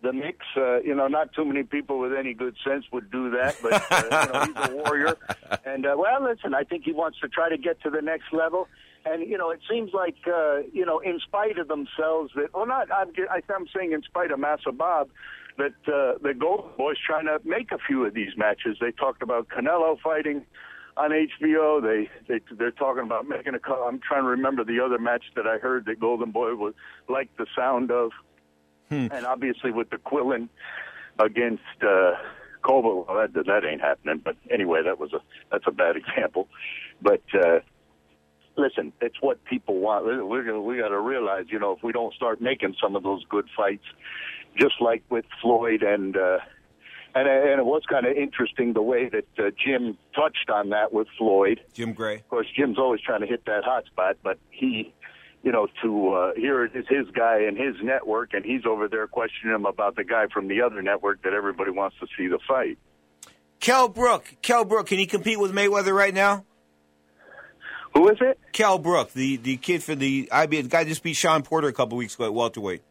the 0.00 0.12
mix. 0.12 0.38
Uh, 0.56 0.80
you 0.80 0.94
know, 0.94 1.08
not 1.08 1.32
too 1.34 1.44
many 1.44 1.64
people 1.64 1.98
with 1.98 2.12
any 2.14 2.32
good 2.32 2.54
sense 2.64 2.84
would 2.92 3.10
do 3.10 3.30
that, 3.30 3.56
but 3.60 3.72
uh, 3.90 4.02
you 4.26 4.32
know, 4.32 4.44
he's 4.44 4.70
a 4.70 4.76
warrior. 4.76 5.16
And 5.64 5.84
uh, 5.84 5.94
well, 5.98 6.22
listen, 6.22 6.54
I 6.54 6.62
think 6.62 6.84
he 6.84 6.92
wants 6.92 7.18
to 7.20 7.28
try 7.28 7.48
to 7.48 7.58
get 7.58 7.80
to 7.82 7.90
the 7.90 8.00
next 8.00 8.32
level. 8.32 8.68
And 9.10 9.28
you 9.28 9.38
know, 9.38 9.50
it 9.50 9.60
seems 9.70 9.92
like 9.92 10.16
uh, 10.26 10.58
you 10.72 10.84
know, 10.84 10.98
in 10.98 11.18
spite 11.20 11.58
of 11.58 11.68
themselves, 11.68 12.32
that 12.36 12.54
well, 12.54 12.66
not 12.66 12.90
I'm, 12.92 13.12
I'm 13.30 13.66
saying 13.74 13.92
in 13.92 14.02
spite 14.02 14.30
of 14.30 14.38
Massa 14.38 14.72
Bob, 14.72 15.08
that 15.56 15.74
uh, 15.86 16.18
the 16.22 16.34
Golden 16.38 16.70
Boys 16.76 16.96
trying 17.04 17.26
to 17.26 17.38
make 17.44 17.72
a 17.72 17.78
few 17.78 18.04
of 18.04 18.14
these 18.14 18.36
matches. 18.36 18.78
They 18.80 18.92
talked 18.92 19.22
about 19.22 19.48
Canelo 19.48 20.00
fighting 20.00 20.44
on 20.96 21.10
HBO. 21.10 21.82
They 21.82 22.10
they 22.28 22.40
they're 22.56 22.70
talking 22.70 23.04
about 23.04 23.28
making 23.28 23.54
a. 23.54 23.72
I'm 23.72 24.00
trying 24.00 24.22
to 24.22 24.28
remember 24.28 24.64
the 24.64 24.80
other 24.80 24.98
match 24.98 25.24
that 25.36 25.46
I 25.46 25.58
heard 25.58 25.86
that 25.86 26.00
Golden 26.00 26.30
Boy 26.30 26.54
would 26.54 26.74
like 27.08 27.28
the 27.36 27.46
sound 27.56 27.90
of, 27.90 28.10
and 29.12 29.26
obviously 29.26 29.70
with 29.70 29.90
the 29.90 29.96
Quillen 29.96 30.48
against 31.18 31.62
uh, 31.82 32.12
Koval, 32.62 33.06
well, 33.06 33.16
that 33.16 33.46
that 33.46 33.64
ain't 33.64 33.80
happening. 33.80 34.20
But 34.24 34.36
anyway, 34.50 34.82
that 34.84 34.98
was 34.98 35.12
a 35.12 35.20
that's 35.50 35.64
a 35.66 35.72
bad 35.72 35.96
example. 36.02 36.48
But 37.00 37.22
uh, 37.34 37.60
listen, 38.58 38.92
it's 39.00 39.16
what 39.20 39.44
people 39.44 39.78
want. 39.78 40.04
We're 40.04 40.44
gonna, 40.44 40.60
we 40.60 40.78
got 40.78 40.88
to 40.88 41.00
realize, 41.00 41.46
you 41.48 41.58
know, 41.58 41.72
if 41.72 41.82
we 41.82 41.92
don't 41.92 42.12
start 42.14 42.40
making 42.40 42.74
some 42.82 42.96
of 42.96 43.02
those 43.02 43.24
good 43.30 43.46
fights, 43.56 43.84
just 44.58 44.74
like 44.80 45.02
with 45.10 45.24
Floyd 45.40 45.82
and. 45.82 46.16
uh 46.16 46.38
and, 47.14 47.26
and 47.26 47.58
it 47.58 47.64
was 47.64 47.82
kind 47.88 48.06
of 48.06 48.14
interesting 48.16 48.74
the 48.74 48.82
way 48.82 49.08
that 49.08 49.26
uh, 49.38 49.50
Jim 49.64 49.96
touched 50.14 50.50
on 50.50 50.68
that 50.68 50.92
with 50.92 51.08
Floyd. 51.16 51.58
Jim 51.72 51.94
Gray. 51.94 52.16
Of 52.16 52.28
course, 52.28 52.46
Jim's 52.54 52.78
always 52.78 53.00
trying 53.00 53.22
to 53.22 53.26
hit 53.26 53.46
that 53.46 53.64
hot 53.64 53.86
spot, 53.86 54.18
but 54.22 54.38
he, 54.50 54.92
you 55.42 55.50
know, 55.50 55.68
to 55.82 56.08
uh, 56.10 56.32
here 56.36 56.64
it 56.64 56.76
is 56.76 56.84
his 56.88 57.06
guy 57.12 57.40
and 57.40 57.56
his 57.56 57.76
network, 57.82 58.34
and 58.34 58.44
he's 58.44 58.66
over 58.66 58.88
there 58.88 59.06
questioning 59.06 59.54
him 59.54 59.64
about 59.64 59.96
the 59.96 60.04
guy 60.04 60.26
from 60.32 60.48
the 60.48 60.60
other 60.60 60.82
network 60.82 61.22
that 61.22 61.32
everybody 61.32 61.70
wants 61.70 61.96
to 62.00 62.06
see 62.16 62.28
the 62.28 62.38
fight. 62.46 62.78
Kell 63.58 63.88
Brook. 63.88 64.36
Kell 64.42 64.64
Brook. 64.66 64.88
Can 64.88 64.98
he 64.98 65.06
compete 65.06 65.40
with 65.40 65.52
Mayweather 65.52 65.94
right 65.94 66.14
now? 66.14 66.44
Who 67.94 68.08
is 68.08 68.18
it? 68.20 68.38
Kell 68.52 68.78
Brook, 68.78 69.12
the, 69.12 69.36
the 69.36 69.56
kid 69.56 69.82
for 69.82 69.94
the 69.94 70.28
IBF. 70.32 70.62
The 70.62 70.68
guy 70.68 70.84
just 70.84 71.02
beat 71.02 71.14
Shawn 71.14 71.42
Porter 71.42 71.68
a 71.68 71.72
couple 71.72 71.98
weeks 71.98 72.14
ago 72.14 72.26
at 72.26 72.34
welterweight. 72.34 72.82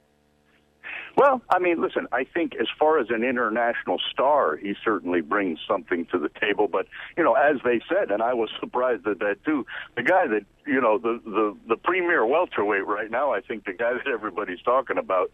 Well, 1.18 1.42
I 1.50 1.58
mean, 1.58 1.82
listen, 1.82 2.08
I 2.12 2.26
think 2.32 2.54
as 2.62 2.68
far 2.78 3.00
as 3.00 3.08
an 3.10 3.24
international 3.24 3.98
star, 4.12 4.56
he 4.56 4.76
certainly 4.86 5.22
brings 5.22 5.58
something 5.68 6.06
to 6.12 6.20
the 6.20 6.30
table. 6.40 6.68
But, 6.68 6.86
you 7.18 7.24
know, 7.24 7.34
as 7.34 7.56
they 7.64 7.82
said, 7.90 8.12
and 8.12 8.22
I 8.22 8.36
was 8.36 8.52
surprised 8.60 9.08
at 9.08 9.18
that 9.18 9.44
too, 9.44 9.66
the 9.96 10.04
guy 10.04 10.28
that, 10.28 10.46
you 10.68 10.80
know, 10.80 11.00
the, 11.00 11.20
the, 11.26 11.58
the 11.70 11.76
premier 11.76 12.24
welterweight 12.24 12.86
right 12.86 13.10
now, 13.10 13.34
I 13.34 13.42
think 13.42 13.66
the 13.66 13.74
guy 13.74 13.94
that 13.94 14.08
everybody's 14.08 14.62
talking 14.62 15.00
about 15.00 15.32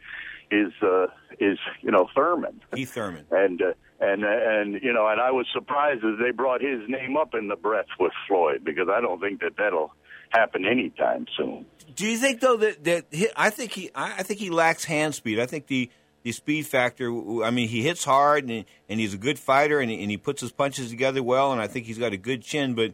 is, 0.49 0.71
uh, 0.81 1.07
is, 1.41 1.59
you 1.81 1.91
know, 1.91 2.07
Thurman. 2.15 2.61
Keith 2.73 2.93
Thurman. 2.93 3.25
And, 3.31 3.61
uh, 3.61 3.73
and, 4.03 4.23
and, 4.23 4.83
you 4.83 4.91
know, 4.91 5.07
and 5.07 5.21
I 5.21 5.31
was 5.31 5.45
surprised 5.53 6.03
as 6.03 6.19
they 6.19 6.31
brought 6.31 6.61
his 6.61 6.81
name 6.87 7.15
up 7.15 7.33
in 7.33 7.47
the 7.47 7.55
breath 7.55 7.87
with 7.99 8.11
Floyd 8.27 8.63
because 8.63 8.89
I 8.89 8.99
don't 8.99 9.21
think 9.21 9.39
that 9.41 9.55
that'll 9.57 9.93
happen 10.29 10.65
anytime 10.65 11.25
soon. 11.37 11.65
Do 11.95 12.07
you 12.07 12.17
think 12.17 12.41
though 12.41 12.57
that 12.57 12.83
that 12.85 13.05
he, 13.11 13.29
I 13.35 13.49
think 13.49 13.71
he 13.71 13.91
I 13.93 14.23
think 14.23 14.39
he 14.39 14.49
lacks 14.49 14.83
hand 14.83 15.15
speed. 15.15 15.39
I 15.39 15.45
think 15.45 15.67
the 15.67 15.89
the 16.23 16.31
speed 16.31 16.65
factor. 16.65 17.09
I 17.43 17.51
mean, 17.51 17.67
he 17.67 17.83
hits 17.83 18.03
hard 18.03 18.49
and, 18.49 18.65
and 18.89 18.99
he's 18.99 19.13
a 19.13 19.17
good 19.17 19.37
fighter 19.37 19.79
and, 19.79 19.91
and 19.91 20.09
he 20.09 20.17
puts 20.17 20.41
his 20.41 20.51
punches 20.51 20.89
together 20.89 21.21
well, 21.21 21.51
and 21.51 21.61
I 21.61 21.67
think 21.67 21.85
he's 21.85 21.99
got 21.99 22.13
a 22.13 22.17
good 22.17 22.41
chin. 22.41 22.73
But 22.73 22.93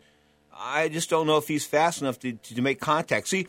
I 0.54 0.90
just 0.90 1.10
don't 1.10 1.28
know 1.28 1.38
if 1.38 1.48
he's 1.48 1.66
fast 1.66 2.02
enough 2.02 2.20
to, 2.20 2.34
to 2.34 2.62
make 2.62 2.80
contact. 2.80 3.30
See, 3.30 3.48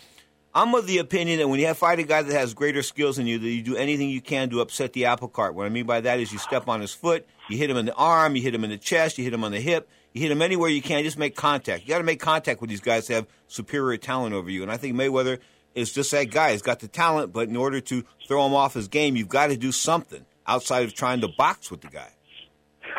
I'm 0.52 0.74
of 0.74 0.86
the 0.88 0.98
opinion 0.98 1.38
that 1.38 1.48
when 1.48 1.60
you 1.60 1.66
have 1.66 1.78
fight 1.78 2.00
a 2.00 2.02
guy 2.02 2.22
that 2.22 2.32
has 2.32 2.54
greater 2.54 2.82
skills 2.82 3.16
than 3.16 3.26
you, 3.28 3.38
that 3.38 3.48
you 3.48 3.62
do 3.62 3.76
anything 3.76 4.10
you 4.10 4.20
can 4.20 4.50
to 4.50 4.60
upset 4.60 4.92
the 4.92 5.04
apple 5.04 5.28
cart. 5.28 5.54
What 5.54 5.66
I 5.66 5.68
mean 5.68 5.86
by 5.86 6.00
that 6.00 6.18
is 6.18 6.32
you 6.32 6.38
step 6.38 6.66
on 6.66 6.80
his 6.80 6.92
foot, 6.92 7.24
you 7.48 7.56
hit 7.56 7.70
him 7.70 7.76
in 7.76 7.86
the 7.86 7.94
arm, 7.94 8.34
you 8.34 8.42
hit 8.42 8.52
him 8.52 8.64
in 8.64 8.70
the 8.70 8.78
chest, 8.78 9.16
you 9.16 9.22
hit 9.22 9.32
him 9.32 9.44
on 9.44 9.52
the 9.52 9.60
hip, 9.60 9.88
you 10.12 10.22
hit 10.22 10.32
him 10.32 10.42
anywhere 10.42 10.68
you 10.68 10.82
can. 10.82 11.04
Just 11.04 11.18
make 11.18 11.36
contact. 11.36 11.84
You 11.84 11.90
got 11.90 11.98
to 11.98 12.04
make 12.04 12.18
contact 12.18 12.60
with 12.60 12.68
these 12.68 12.80
guys 12.80 13.06
that 13.06 13.14
have 13.14 13.26
superior 13.46 13.96
talent 13.96 14.34
over 14.34 14.50
you. 14.50 14.62
And 14.62 14.72
I 14.72 14.76
think 14.76 14.96
Mayweather 14.96 15.38
is 15.76 15.92
just 15.92 16.10
that 16.10 16.32
guy. 16.32 16.50
He's 16.50 16.62
got 16.62 16.80
the 16.80 16.88
talent, 16.88 17.32
but 17.32 17.48
in 17.48 17.56
order 17.56 17.80
to 17.82 18.04
throw 18.26 18.44
him 18.44 18.54
off 18.54 18.74
his 18.74 18.88
game, 18.88 19.14
you've 19.14 19.28
got 19.28 19.48
to 19.48 19.56
do 19.56 19.70
something 19.70 20.26
outside 20.48 20.84
of 20.84 20.94
trying 20.94 21.20
to 21.20 21.28
box 21.28 21.70
with 21.70 21.82
the 21.82 21.88
guy. 21.88 22.10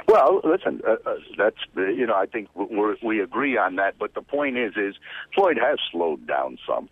Well, 0.07 0.41
listen, 0.43 0.81
uh, 0.87 0.95
uh, 1.05 1.15
that's 1.37 1.57
uh, 1.77 1.81
you 1.87 2.05
know 2.05 2.15
I 2.15 2.25
think 2.25 2.47
we're, 2.55 2.95
we 3.03 3.21
agree 3.21 3.57
on 3.57 3.75
that. 3.75 3.95
But 3.99 4.13
the 4.13 4.21
point 4.21 4.57
is, 4.57 4.73
is 4.77 4.95
Floyd 5.35 5.57
has 5.61 5.79
slowed 5.91 6.25
down 6.27 6.57
some, 6.67 6.89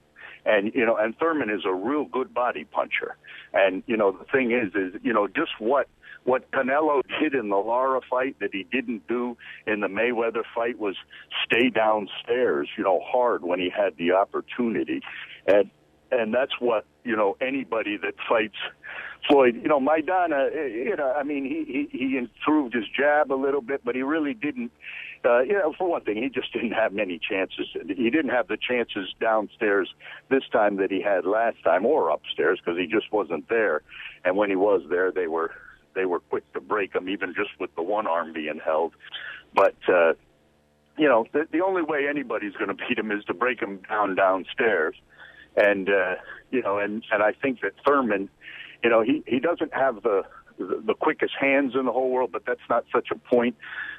and 0.49 0.73
you 0.73 0.85
know, 0.85 0.97
and 0.97 1.15
Thurman 1.17 1.49
is 1.49 1.61
a 1.65 1.73
real 1.73 2.05
good 2.05 2.33
body 2.33 2.65
puncher. 2.65 3.15
And 3.53 3.83
you 3.85 3.95
know, 3.95 4.11
the 4.11 4.25
thing 4.25 4.51
is, 4.51 4.73
is 4.73 4.99
you 5.03 5.13
know, 5.13 5.27
just 5.27 5.51
what 5.59 5.87
what 6.23 6.49
Canelo 6.51 7.01
did 7.21 7.33
in 7.33 7.49
the 7.49 7.57
Lara 7.57 8.01
fight 8.09 8.35
that 8.39 8.49
he 8.51 8.65
didn't 8.71 9.07
do 9.07 9.37
in 9.67 9.79
the 9.79 9.87
Mayweather 9.87 10.43
fight 10.53 10.79
was 10.79 10.95
stay 11.45 11.69
downstairs, 11.69 12.67
you 12.77 12.83
know, 12.83 12.99
hard 13.05 13.43
when 13.43 13.59
he 13.59 13.69
had 13.69 13.95
the 13.97 14.11
opportunity, 14.11 15.01
and 15.47 15.69
and 16.11 16.33
that's 16.33 16.53
what 16.59 16.85
you 17.03 17.15
know 17.15 17.37
anybody 17.41 17.97
that 17.97 18.13
fights 18.27 18.55
Floyd. 19.27 19.55
You 19.61 19.67
know, 19.67 19.79
Maidana. 19.79 20.49
eh, 20.55 20.67
You 20.89 20.95
know, 20.95 21.11
I 21.13 21.23
mean, 21.23 21.45
he 21.45 21.87
he, 21.91 21.97
he 21.97 22.17
improved 22.17 22.73
his 22.73 22.85
jab 22.97 23.31
a 23.31 23.35
little 23.35 23.61
bit, 23.61 23.81
but 23.83 23.95
he 23.95 24.01
really 24.03 24.33
didn't. 24.33 24.71
Uh, 25.25 25.41
you 25.41 25.51
know, 25.53 25.73
for 25.77 25.89
one 25.89 26.01
thing, 26.01 26.15
he 26.15 26.29
just 26.29 26.53
didn't 26.53 26.71
have 26.71 26.93
many 26.93 27.19
chances. 27.19 27.67
He 27.73 28.09
didn't 28.09 28.29
have 28.29 28.47
the 28.47 28.57
chances 28.57 29.13
downstairs 29.19 29.89
this 30.29 30.43
time 30.51 30.77
that 30.77 30.91
he 30.91 31.01
had 31.01 31.25
last 31.25 31.57
time, 31.63 31.85
or 31.85 32.09
upstairs, 32.09 32.59
because 32.63 32.79
he 32.79 32.87
just 32.87 33.11
wasn't 33.11 33.49
there. 33.49 33.81
And 34.23 34.37
when 34.37 34.49
he 34.49 34.55
was 34.55 34.81
there, 34.89 35.11
they 35.11 35.27
were 35.27 35.51
they 35.93 36.05
were 36.05 36.21
quick 36.21 36.51
to 36.53 36.61
break 36.61 36.95
him, 36.95 37.09
even 37.09 37.33
just 37.35 37.49
with 37.59 37.75
the 37.75 37.81
one 37.83 38.07
arm 38.07 38.31
being 38.31 38.59
held. 38.63 38.93
But 39.53 39.75
uh, 39.89 40.13
you 40.97 41.07
know, 41.07 41.25
the, 41.33 41.47
the 41.51 41.61
only 41.61 41.81
way 41.81 42.07
anybody's 42.09 42.53
going 42.53 42.67
to 42.75 42.85
beat 42.87 42.97
him 42.97 43.11
is 43.11 43.23
to 43.25 43.33
break 43.33 43.59
him 43.59 43.81
down 43.89 44.15
downstairs. 44.15 44.95
And 45.55 45.89
uh, 45.89 46.15
you 46.51 46.61
know, 46.61 46.77
and 46.77 47.03
and 47.11 47.23
I 47.23 47.33
think 47.33 47.61
that 47.61 47.73
Thurman, 47.85 48.29
you 48.83 48.89
know, 48.89 49.01
he 49.01 49.23
he 49.27 49.39
doesn't 49.39 49.73
have 49.73 50.03
the 50.03 50.23
the, 50.59 50.93
quickest 50.93 51.33
hands 51.39 51.73
in 51.75 51.85
the 51.85 51.91
whole 51.91 52.11
world, 52.11 52.31
but 52.31 52.43
that's 52.45 52.59
not 52.69 52.83
such 52.93 53.07
a 53.11 53.15
point 53.15 53.55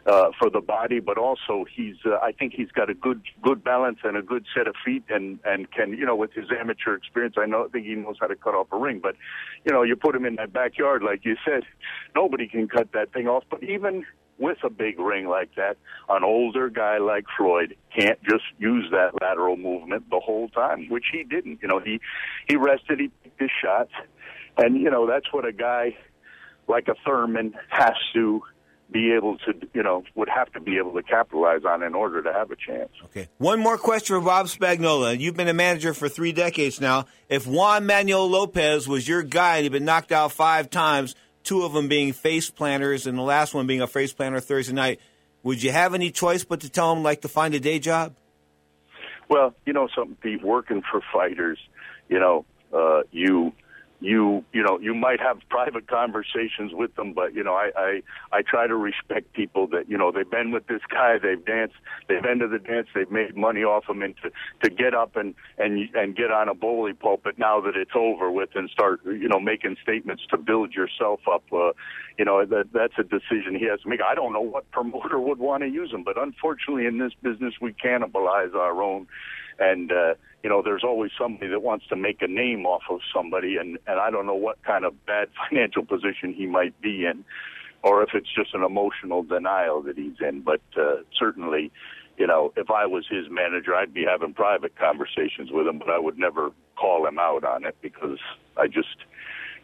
uh, 0.07 0.31
for 0.39 0.51
the 0.51 0.61
body. 0.61 1.01
But 1.01 1.19
also, 1.19 1.65
he's 1.75 1.97
uh, 2.05 2.17
I 2.23 2.33
think 2.33 2.53
he's 2.55 2.71
got 2.71 2.91
a 2.91 2.95
good 2.95 3.23
good 3.43 3.65
balance 3.65 3.99
and 4.05 4.17
a 4.17 4.23
good 4.23 4.45
set 4.55 4.67
of 4.67 4.75
feet, 4.85 5.05
and 5.09 5.39
and 5.45 5.71
can 5.71 5.93
you 5.93 6.05
know 6.05 6.17
with 6.17 6.33
his 6.33 6.47
amateur 6.59 6.95
experience, 6.95 7.37
I 7.39 7.47
know 7.47 7.65
I 7.65 7.69
think 7.69 7.87
he 7.87 7.95
knows 7.95 8.17
how 8.21 8.27
to 8.27 8.37
cut 8.37 8.55
off 8.55 8.69
a 8.73 8.79
ring. 8.79 9.01
But 9.03 9.17
you 9.65 9.73
know, 9.73 9.83
you 9.83 9.97
put 9.97 10.15
him 10.15 10.25
in 10.25 10.37
that 10.37 10.53
backyard, 10.53 11.03
like 11.03 11.25
you 11.25 11.37
said, 11.45 11.63
nobody 12.15 12.47
can 12.47 12.69
cut 12.69 12.93
that 12.93 13.13
thing 13.13 13.27
off. 13.27 13.45
But 13.51 13.63
even 13.63 14.05
with 14.41 14.59
a 14.65 14.71
big 14.71 14.99
ring 14.99 15.29
like 15.29 15.55
that, 15.57 15.77
an 16.09 16.25
older 16.25 16.69
guy 16.71 16.99
like 16.99 17.25
Floyd 17.37 17.77
can't 17.97 18.21
just 18.25 18.45
use 18.59 18.89
that 18.91 19.21
lateral 19.21 19.57
movement 19.57 20.09
the 20.11 20.21
whole 20.21 20.49
time, 20.49 20.89
which 20.89 21.05
he 21.13 21.23
didn't. 21.23 21.61
You 21.63 21.69
know, 21.69 21.79
he 21.79 22.01
he 22.49 22.57
rested, 22.57 22.99
he 22.99 23.09
picked 23.23 23.41
his 23.41 23.51
shots, 23.63 23.93
and 24.57 24.77
you 24.77 24.91
know 24.91 25.07
that's 25.07 25.33
what 25.33 25.45
a 25.45 25.53
guy 25.53 25.97
like 26.67 26.89
a 26.89 26.95
Thurman 27.05 27.55
has 27.69 27.95
to 28.15 28.43
be 28.91 29.13
able 29.13 29.39
to, 29.39 29.53
you 29.73 29.83
know, 29.83 30.03
would 30.15 30.29
have 30.29 30.51
to 30.53 30.61
be 30.61 30.77
able 30.79 30.93
to 30.95 31.03
capitalize 31.03 31.61
on 31.65 31.83
in 31.83 31.95
order 31.95 32.23
to 32.23 32.33
have 32.33 32.51
a 32.51 32.57
chance. 32.57 32.91
Okay. 33.05 33.29
One 33.39 33.61
more 33.61 33.79
question 33.79 34.17
for 34.17 34.25
Bob 34.25 34.47
Spagnola. 34.47 35.19
You've 35.19 35.37
been 35.37 35.49
a 35.49 35.55
manager 35.55 35.95
for 35.95 36.09
three 36.09 36.33
decades 36.33 36.81
now. 36.81 37.07
If 37.29 37.47
Juan 37.47 37.87
Manuel 37.87 38.29
Lopez 38.29 38.89
was 38.89 39.07
your 39.07 39.23
guy 39.23 39.57
and 39.57 39.65
he'd 39.65 39.73
been 39.73 39.85
knocked 39.85 40.13
out 40.13 40.33
five 40.33 40.71
times, 40.71 41.15
two 41.45 41.63
of 41.63 41.73
them 41.73 41.89
being 41.89 42.13
face 42.13 42.51
planters 42.51 43.07
and 43.07 43.17
the 43.17 43.23
last 43.23 43.55
one 43.55 43.67
being 43.67 43.81
a 43.81 43.87
face 43.87 44.13
planter 44.13 44.41
Thursday 44.41 44.73
night, 44.73 45.01
would 45.43 45.63
you 45.63 45.73
have 45.73 45.95
any 45.95 46.11
choice 46.11 46.45
but 46.45 46.61
to 46.61 46.71
tell 46.71 46.93
him 46.93 47.03
like 47.03 47.23
to 47.23 47.29
find 47.29 47.55
a 47.55 47.61
day 47.61 47.79
job? 47.79 48.15
Well, 49.29 49.55
you 49.65 49.73
know 49.73 49.89
something, 49.95 50.17
Pete. 50.17 50.43
Working 50.43 50.83
for 50.91 51.01
fighters, 51.13 51.59
you 52.09 52.19
know, 52.19 52.45
uh, 52.73 53.03
you 53.13 53.53
you 54.01 54.45
you 54.53 54.63
know 54.63 54.79
you 54.81 54.95
might 54.95 55.21
have 55.21 55.39
private 55.49 55.87
conversations 55.87 56.73
with 56.73 56.95
them, 56.97 57.13
but 57.13 57.35
you 57.35 57.45
know 57.45 57.55
I 57.55 57.71
I 57.77 58.03
I 58.33 58.43
try 58.43 58.67
to 58.67 58.77
respect 58.77 59.33
people 59.35 59.67
that 59.69 59.89
you 59.89 59.99
know 59.99 60.11
they've 60.11 60.31
been 60.31 60.51
with 60.51 60.67
this 60.67 60.81
guy, 60.91 61.19
they've 61.19 61.45
danced, 61.45 61.77
they've 62.09 62.23
been 62.23 62.39
to 62.39 62.49
the 62.49 62.59
dance, 62.59 62.89
they've 62.95 63.11
made 63.11 63.37
money 63.37 63.63
off 63.63 63.89
him, 63.89 64.03
and 64.03 64.15
to 64.23 64.31
to 64.63 64.71
get 64.75 64.95
up 64.95 65.17
and 65.17 65.35
and 65.59 65.95
and 65.95 66.17
get 66.17 66.31
on 66.33 66.49
a 66.49 66.55
bully 66.55 66.95
pulpit 66.95 67.39
now 67.39 67.61
that 67.61 67.77
it's 67.77 67.93
over 67.95 68.31
with 68.31 68.51
and 68.55 68.71
start 68.71 69.01
you 69.05 69.29
know 69.29 69.39
making 69.39 69.77
statements 69.83 70.23
to 70.31 70.39
build 70.39 70.73
yourself 70.73 71.21
up. 71.31 71.45
Uh, 71.53 71.73
you 72.19 72.25
know 72.25 72.45
that 72.45 72.73
that's 72.73 72.95
a 72.99 73.03
decision 73.03 73.55
he 73.59 73.67
has 73.67 73.81
to 73.83 73.89
make. 73.89 74.01
I 74.03 74.15
don't 74.15 74.33
know 74.33 74.41
what 74.41 74.71
promoter 74.71 75.21
would 75.21 75.39
want 75.39 75.63
to 75.63 75.69
use 75.69 75.93
him, 75.93 76.05
but 76.05 76.21
unfortunately 76.21 76.87
in 76.87 76.99
this 76.99 77.13
business 77.23 77.55
we 77.61 77.73
cannibalize 77.75 78.55
our 78.55 78.83
own 78.83 79.07
and 79.61 79.93
uh, 79.93 80.15
you 80.43 80.49
know 80.49 80.63
there's 80.63 80.85
always 80.85 81.11
somebody 81.19 81.49
that 81.51 81.63
wants 81.63 81.87
to 81.89 81.97
make 81.97 82.23
a 82.23 82.27
name 82.27 82.67
off 82.67 82.83
of 82.91 83.01
somebody 83.15 83.57
and 83.57 83.79
and 83.87 84.01
I 84.01 84.11
don't 84.11 84.27
know 84.27 84.35
what 84.35 84.63
kind 84.63 84.85
of 84.85 84.95
bad 85.07 85.29
financial 85.49 85.85
position 85.85 86.35
he 86.35 86.47
might 86.47 86.81
be 86.81 87.05
in 87.05 87.25
or 87.83 88.03
if 88.03 88.11
it's 88.15 88.29
just 88.35 88.55
an 88.55 88.63
emotional 88.63 89.23
denial 89.23 89.83
that 89.83 89.97
he's 89.97 90.17
in 90.21 90.43
but 90.43 90.63
uh, 90.77 91.03
certainly 91.19 91.71
you 92.17 92.27
know 92.27 92.53
if 92.57 92.71
I 92.71 92.87
was 92.87 93.07
his 93.11 93.27
manager 93.31 93.75
I'd 93.75 93.95
be 93.95 94.05
having 94.05 94.35
private 94.35 94.77
conversations 94.77 95.51
with 95.51 95.67
him 95.67 95.79
but 95.79 95.91
I 95.91 95.99
would 95.99 96.19
never 96.19 96.51
call 96.77 97.07
him 97.07 97.19
out 97.19 97.45
on 97.45 97.65
it 97.65 97.77
because 97.83 98.19
I 98.57 98.67
just 98.67 98.97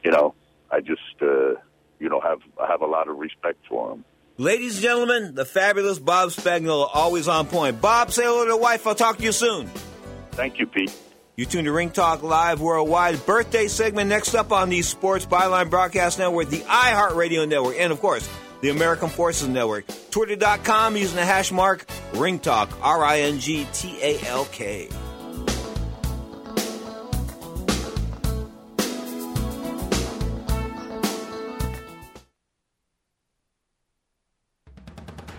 you 0.04 0.10
know 0.10 0.34
I 0.70 0.80
just 0.80 1.22
uh, 1.22 1.54
you 1.98 2.08
know 2.08 2.20
have 2.20 2.40
have 2.68 2.82
a 2.82 2.86
lot 2.86 3.08
of 3.08 3.16
respect 3.16 3.58
for 3.68 3.92
him 3.92 4.04
Ladies 4.38 4.74
and 4.74 4.82
gentlemen, 4.82 5.34
the 5.34 5.46
fabulous 5.46 5.98
Bob 5.98 6.28
Spagnola, 6.28 6.90
always 6.92 7.26
on 7.26 7.46
point. 7.46 7.80
Bob, 7.80 8.12
say 8.12 8.22
hello 8.24 8.44
to 8.44 8.50
the 8.50 8.56
wife. 8.58 8.86
I'll 8.86 8.94
talk 8.94 9.16
to 9.16 9.24
you 9.24 9.32
soon. 9.32 9.70
Thank 10.36 10.58
you, 10.58 10.66
Pete. 10.66 10.94
You 11.36 11.44
tune 11.44 11.66
to 11.66 11.72
Ring 11.72 11.90
Talk 11.90 12.22
Live 12.22 12.60
Worldwide. 12.60 13.26
Birthday 13.26 13.68
segment 13.68 14.08
next 14.08 14.34
up 14.34 14.52
on 14.52 14.70
the 14.70 14.80
Sports 14.82 15.26
Byline 15.26 15.68
Broadcast 15.68 16.18
Network, 16.18 16.48
the 16.48 16.60
iHeartRadio 16.60 17.46
Network, 17.46 17.76
and 17.78 17.92
of 17.92 18.00
course, 18.00 18.26
the 18.62 18.70
American 18.70 19.10
Forces 19.10 19.48
Network. 19.48 19.84
Twitter.com 20.10 20.96
using 20.96 21.16
the 21.16 21.24
hash 21.24 21.52
mark 21.52 21.84
Ring 22.14 22.38
Talk, 22.38 22.70
R 22.80 23.04
I 23.04 23.20
N 23.20 23.38
G 23.38 23.66
T 23.72 23.98
A 24.00 24.18
L 24.28 24.46
K. 24.46 24.88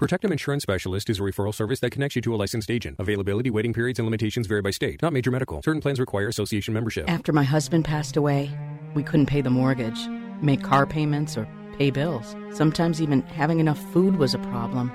Protectum 0.00 0.32
Insurance 0.32 0.64
Specialist 0.64 1.08
is 1.10 1.20
a 1.20 1.22
referral 1.22 1.54
service 1.54 1.78
that 1.80 1.90
connects 1.90 2.16
you 2.16 2.22
to 2.22 2.34
a 2.34 2.36
licensed 2.36 2.70
agent. 2.70 2.96
Availability, 2.98 3.50
waiting 3.50 3.72
periods, 3.72 3.98
and 3.98 4.06
limitations 4.06 4.46
vary 4.46 4.60
by 4.60 4.70
state. 4.70 5.00
Not 5.00 5.12
major 5.12 5.30
medical. 5.30 5.62
Certain 5.62 5.80
plans 5.80 6.00
require 6.00 6.28
association 6.28 6.74
membership. 6.74 7.08
After 7.08 7.32
my 7.32 7.44
husband 7.44 7.84
passed 7.84 8.16
away, 8.16 8.50
we 8.94 9.02
couldn't 9.02 9.26
pay 9.26 9.42
the 9.42 9.50
mortgage, 9.50 10.08
make 10.40 10.62
car 10.62 10.86
payments, 10.86 11.36
or 11.36 11.46
pay 11.78 11.90
bills. 11.90 12.34
Sometimes 12.52 13.00
even 13.00 13.22
having 13.22 13.60
enough 13.60 13.78
food 13.92 14.16
was 14.16 14.34
a 14.34 14.38
problem. 14.38 14.90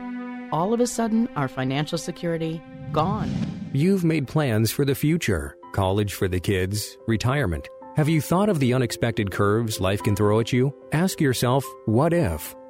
All 0.51 0.73
of 0.73 0.81
a 0.81 0.87
sudden, 0.87 1.29
our 1.35 1.47
financial 1.47 1.97
security 1.97 2.61
gone. 2.91 3.31
You've 3.73 4.03
made 4.03 4.27
plans 4.27 4.71
for 4.71 4.83
the 4.83 4.95
future 4.95 5.55
college 5.73 6.15
for 6.15 6.27
the 6.27 6.39
kids, 6.39 6.97
retirement. 7.07 7.69
Have 7.95 8.09
you 8.09 8.19
thought 8.19 8.49
of 8.49 8.59
the 8.59 8.73
unexpected 8.73 9.31
curves 9.31 9.79
life 9.79 10.01
can 10.01 10.15
throw 10.15 10.39
at 10.39 10.51
you? 10.51 10.73
Ask 10.91 11.21
yourself, 11.21 11.63
what 11.85 12.13
if? 12.13 12.55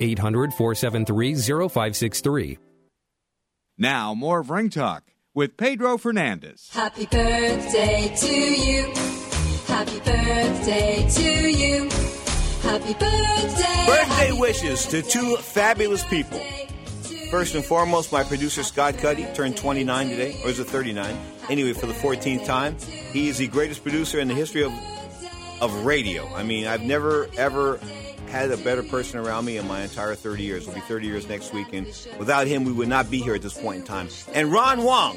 800 0.00 0.52
473 0.54 1.34
0563. 1.34 2.58
Now, 3.78 4.14
more 4.14 4.40
of 4.40 4.50
Ring 4.50 4.70
Talk 4.70 5.04
with 5.34 5.56
Pedro 5.56 5.98
Fernandez. 5.98 6.70
Happy 6.72 7.04
birthday 7.06 8.14
to 8.16 8.34
you. 8.34 8.92
Happy 9.66 9.98
birthday 9.98 11.06
to 11.10 11.50
you. 11.50 11.88
Happy 12.62 12.94
birthday. 12.94 13.86
Birthday 13.86 14.32
wishes 14.32 14.86
to 14.86 15.02
two 15.02 15.36
fabulous 15.36 16.04
people. 16.06 16.40
First 17.30 17.54
and 17.54 17.64
foremost, 17.64 18.12
my 18.12 18.22
producer 18.22 18.62
Scott 18.62 18.96
Cuddy 18.98 19.26
turned 19.34 19.56
29 19.56 20.08
today, 20.08 20.40
or 20.42 20.48
is 20.48 20.58
it 20.58 20.68
39? 20.68 21.14
Anyway, 21.50 21.74
for 21.74 21.86
the 21.86 21.92
14th 21.92 22.46
time, 22.46 22.76
he 23.12 23.28
is 23.28 23.38
the 23.38 23.48
greatest 23.48 23.82
producer 23.82 24.18
in 24.20 24.28
the 24.28 24.34
history 24.34 24.62
of 24.64 24.72
of 25.60 25.84
radio. 25.84 26.26
I 26.34 26.42
mean, 26.42 26.66
I've 26.66 26.82
never 26.82 27.28
ever 27.36 27.78
had 28.28 28.50
a 28.50 28.56
better 28.56 28.82
person 28.82 29.18
around 29.18 29.44
me 29.44 29.56
in 29.56 29.66
my 29.66 29.82
entire 29.82 30.14
30 30.14 30.42
years. 30.42 30.62
It'll 30.62 30.74
be 30.74 30.80
30 30.80 31.06
years 31.06 31.28
next 31.28 31.52
week, 31.52 31.72
and 31.72 31.86
without 32.18 32.46
him, 32.46 32.64
we 32.64 32.72
would 32.72 32.88
not 32.88 33.10
be 33.10 33.18
here 33.18 33.34
at 33.34 33.42
this 33.42 33.60
point 33.60 33.80
in 33.80 33.84
time. 33.84 34.08
And 34.34 34.52
Ron 34.52 34.82
Wong, 34.82 35.16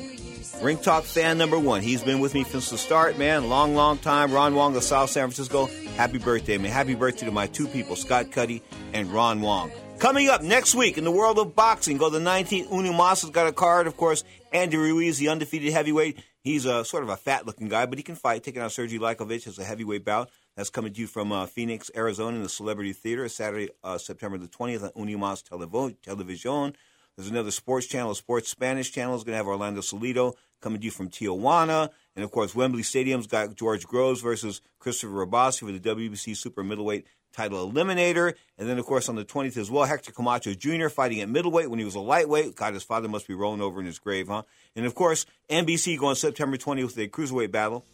Ring 0.61 0.77
Talk 0.77 1.03
fan 1.05 1.37
number 1.37 1.57
one. 1.57 1.81
He's 1.81 2.03
been 2.03 2.19
with 2.19 2.33
me 2.33 2.43
since 2.43 2.69
the 2.69 2.77
start, 2.77 3.17
man. 3.17 3.49
Long, 3.49 3.75
long 3.75 3.97
time. 3.97 4.31
Ron 4.31 4.55
Wong 4.55 4.75
of 4.75 4.83
South 4.83 5.09
San 5.09 5.29
Francisco. 5.29 5.67
Happy 5.95 6.17
birthday, 6.17 6.57
man. 6.57 6.71
Happy 6.71 6.95
birthday 6.95 7.25
to 7.25 7.31
my 7.31 7.47
two 7.47 7.67
people, 7.67 7.95
Scott 7.95 8.31
Cuddy 8.31 8.61
and 8.93 9.11
Ron 9.11 9.41
Wong. 9.41 9.71
Coming 9.99 10.29
up 10.29 10.41
next 10.41 10.75
week 10.75 10.97
in 10.97 11.03
the 11.03 11.11
world 11.11 11.39
of 11.39 11.55
boxing, 11.55 11.97
go 11.97 12.09
the 12.09 12.19
19th. 12.19 12.69
Unimas 12.69 13.21
has 13.21 13.29
got 13.31 13.47
a 13.47 13.51
card, 13.51 13.85
of 13.85 13.97
course. 13.97 14.23
Andy 14.53 14.77
Ruiz, 14.77 15.17
the 15.17 15.29
undefeated 15.29 15.73
heavyweight. 15.73 16.23
He's 16.41 16.65
a 16.65 16.85
sort 16.85 17.03
of 17.03 17.09
a 17.09 17.17
fat 17.17 17.45
looking 17.45 17.67
guy, 17.67 17.85
but 17.85 17.97
he 17.97 18.03
can 18.03 18.15
fight. 18.15 18.43
Taking 18.43 18.61
out 18.61 18.71
Sergey 18.71 18.97
Liakhovich 18.97 19.45
as 19.45 19.59
a 19.59 19.63
heavyweight 19.63 20.05
bout. 20.05 20.29
That's 20.59 20.69
coming 20.69 20.91
to 20.91 20.99
you 20.99 21.07
from 21.07 21.31
uh, 21.31 21.45
Phoenix, 21.45 21.89
Arizona, 21.95 22.35
in 22.35 22.43
the 22.43 22.49
Celebrity 22.49 22.91
Theater, 22.91 23.29
Saturday, 23.29 23.69
uh, 23.81 23.97
September 23.97 24.37
the 24.37 24.49
20th 24.49 24.91
on 24.93 25.07
Unimas 25.07 25.41
Televo- 25.41 25.95
Television. 26.01 26.75
There's 27.15 27.29
another 27.29 27.51
sports 27.51 27.87
channel, 27.87 28.13
sports 28.13 28.49
Spanish 28.49 28.91
channel, 28.91 29.15
is 29.15 29.23
going 29.23 29.31
to 29.31 29.37
have 29.37 29.47
Orlando 29.47 29.79
Salido 29.79 30.33
coming 30.59 30.81
to 30.81 30.83
you 30.83 30.91
from 30.91 31.07
Tijuana. 31.07 31.91
And 32.13 32.25
of 32.25 32.31
course, 32.31 32.53
Wembley 32.53 32.83
Stadium's 32.83 33.25
got 33.25 33.55
George 33.55 33.87
Groves 33.87 34.19
versus 34.19 34.59
Christopher 34.79 35.25
Rebrasse 35.25 35.61
for 35.61 35.71
the 35.71 35.79
WBC 35.79 36.35
Super 36.35 36.61
Middleweight 36.61 37.07
title 37.31 37.71
eliminator. 37.71 38.33
And 38.57 38.67
then, 38.67 38.77
of 38.79 38.85
course, 38.85 39.07
on 39.07 39.15
the 39.15 39.23
20th 39.23 39.55
as 39.55 39.71
well, 39.71 39.85
Hector 39.85 40.11
Camacho 40.11 40.55
Jr. 40.55 40.89
fighting 40.89 41.21
at 41.21 41.29
middleweight 41.29 41.69
when 41.69 41.79
he 41.79 41.85
was 41.85 41.95
a 41.95 42.01
lightweight. 42.01 42.57
God, 42.57 42.73
his 42.73 42.83
father 42.83 43.07
must 43.07 43.29
be 43.29 43.33
rolling 43.33 43.61
over 43.61 43.79
in 43.79 43.85
his 43.85 43.97
grave, 43.97 44.27
huh? 44.27 44.43
And 44.75 44.85
of 44.85 44.93
course, 44.93 45.25
NBC 45.49 45.97
going 45.97 46.15
September 46.15 46.57
20th 46.57 46.83
with 46.83 46.97
a 46.97 47.07
cruiserweight 47.07 47.49
battle 47.49 47.85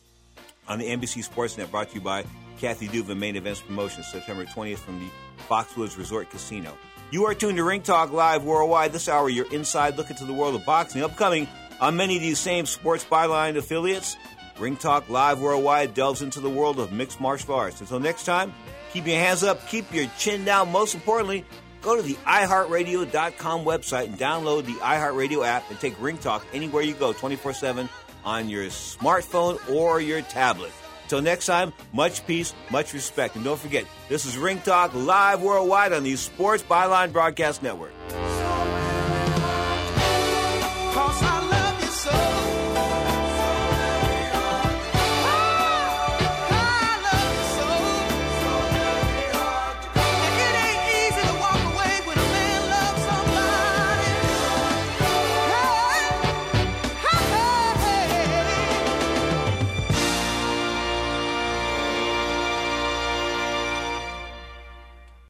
on 0.68 0.80
the 0.80 0.86
NBC 0.86 1.28
Sportsnet 1.28 1.70
brought 1.72 1.90
to 1.90 1.96
you 1.96 2.02
by 2.02 2.26
Kathy 2.60 2.88
Duva 2.88 3.18
Main 3.18 3.36
Events 3.36 3.62
Promotions, 3.62 4.08
September 4.08 4.46
20th 4.46 4.78
from 4.80 5.00
the 5.00 5.08
Foxwoods 5.48 5.98
Resort 5.98 6.30
Casino. 6.30 6.78
You 7.12 7.26
are 7.26 7.36
tuned 7.36 7.58
to 7.58 7.64
Ring 7.64 7.82
Talk 7.82 8.12
Live 8.12 8.44
worldwide. 8.44 8.92
This 8.92 9.08
hour, 9.08 9.30
you're 9.30 9.52
inside 9.52 9.98
looking 9.98 10.16
to 10.18 10.26
the 10.26 10.34
world 10.34 10.56
of 10.56 10.66
boxing. 10.66 11.04
Upcoming 11.04 11.48
on 11.80 11.96
many 11.96 12.16
of 12.16 12.22
these 12.22 12.40
same 12.40 12.66
sports 12.66 13.06
byline 13.06 13.58
affiliates, 13.58 14.18
Ring 14.60 14.76
Talk 14.76 15.10
Live 15.10 15.40
worldwide 15.40 15.94
delves 15.94 16.22
into 16.22 16.40
the 16.40 16.50
world 16.50 16.80
of 16.80 16.92
mixed 16.92 17.20
martial 17.22 17.54
arts. 17.54 17.82
Until 17.82 18.00
next 18.00 18.24
time, 18.26 18.54
keep 18.92 19.06
your 19.06 19.18
hands 19.18 19.44
up, 19.44 19.68
keep 19.68 19.94
your 19.94 20.08
chin 20.18 20.46
down. 20.46 20.72
Most 20.72 20.96
importantly, 20.96 21.46
go 21.82 21.96
to 21.96 22.02
the 22.02 22.16
iHeartRadio.com 22.26 23.66
website 23.66 24.06
and 24.06 24.18
download 24.18 24.66
the 24.66 24.74
iHeartRadio 24.74 25.46
app 25.46 25.70
and 25.70 25.80
take 25.80 26.02
Ring 26.02 26.18
Talk 26.18 26.44
anywhere 26.54 26.82
you 26.82 26.94
go 26.94 27.14
24 27.14 27.54
7 27.54 27.90
on 28.26 28.50
your 28.50 28.66
smartphone 28.66 29.58
or 29.70 30.02
your 30.02 30.22
tablet. 30.22 30.72
Till 31.08 31.22
next 31.22 31.46
time, 31.46 31.72
much 31.94 32.26
peace, 32.26 32.54
much 32.72 32.94
respect. 32.94 33.36
And 33.36 33.46
don't 33.46 33.60
forget, 33.60 33.86
this 34.10 34.26
is 34.26 34.38
Ring 34.38 34.60
Talk 34.62 34.94
live 34.94 35.42
worldwide 35.42 35.94
on 35.94 36.04
the 36.04 36.16
Sports 36.16 36.64
Byline 36.64 37.12
Broadcast 37.14 37.62
Network. 37.62 37.94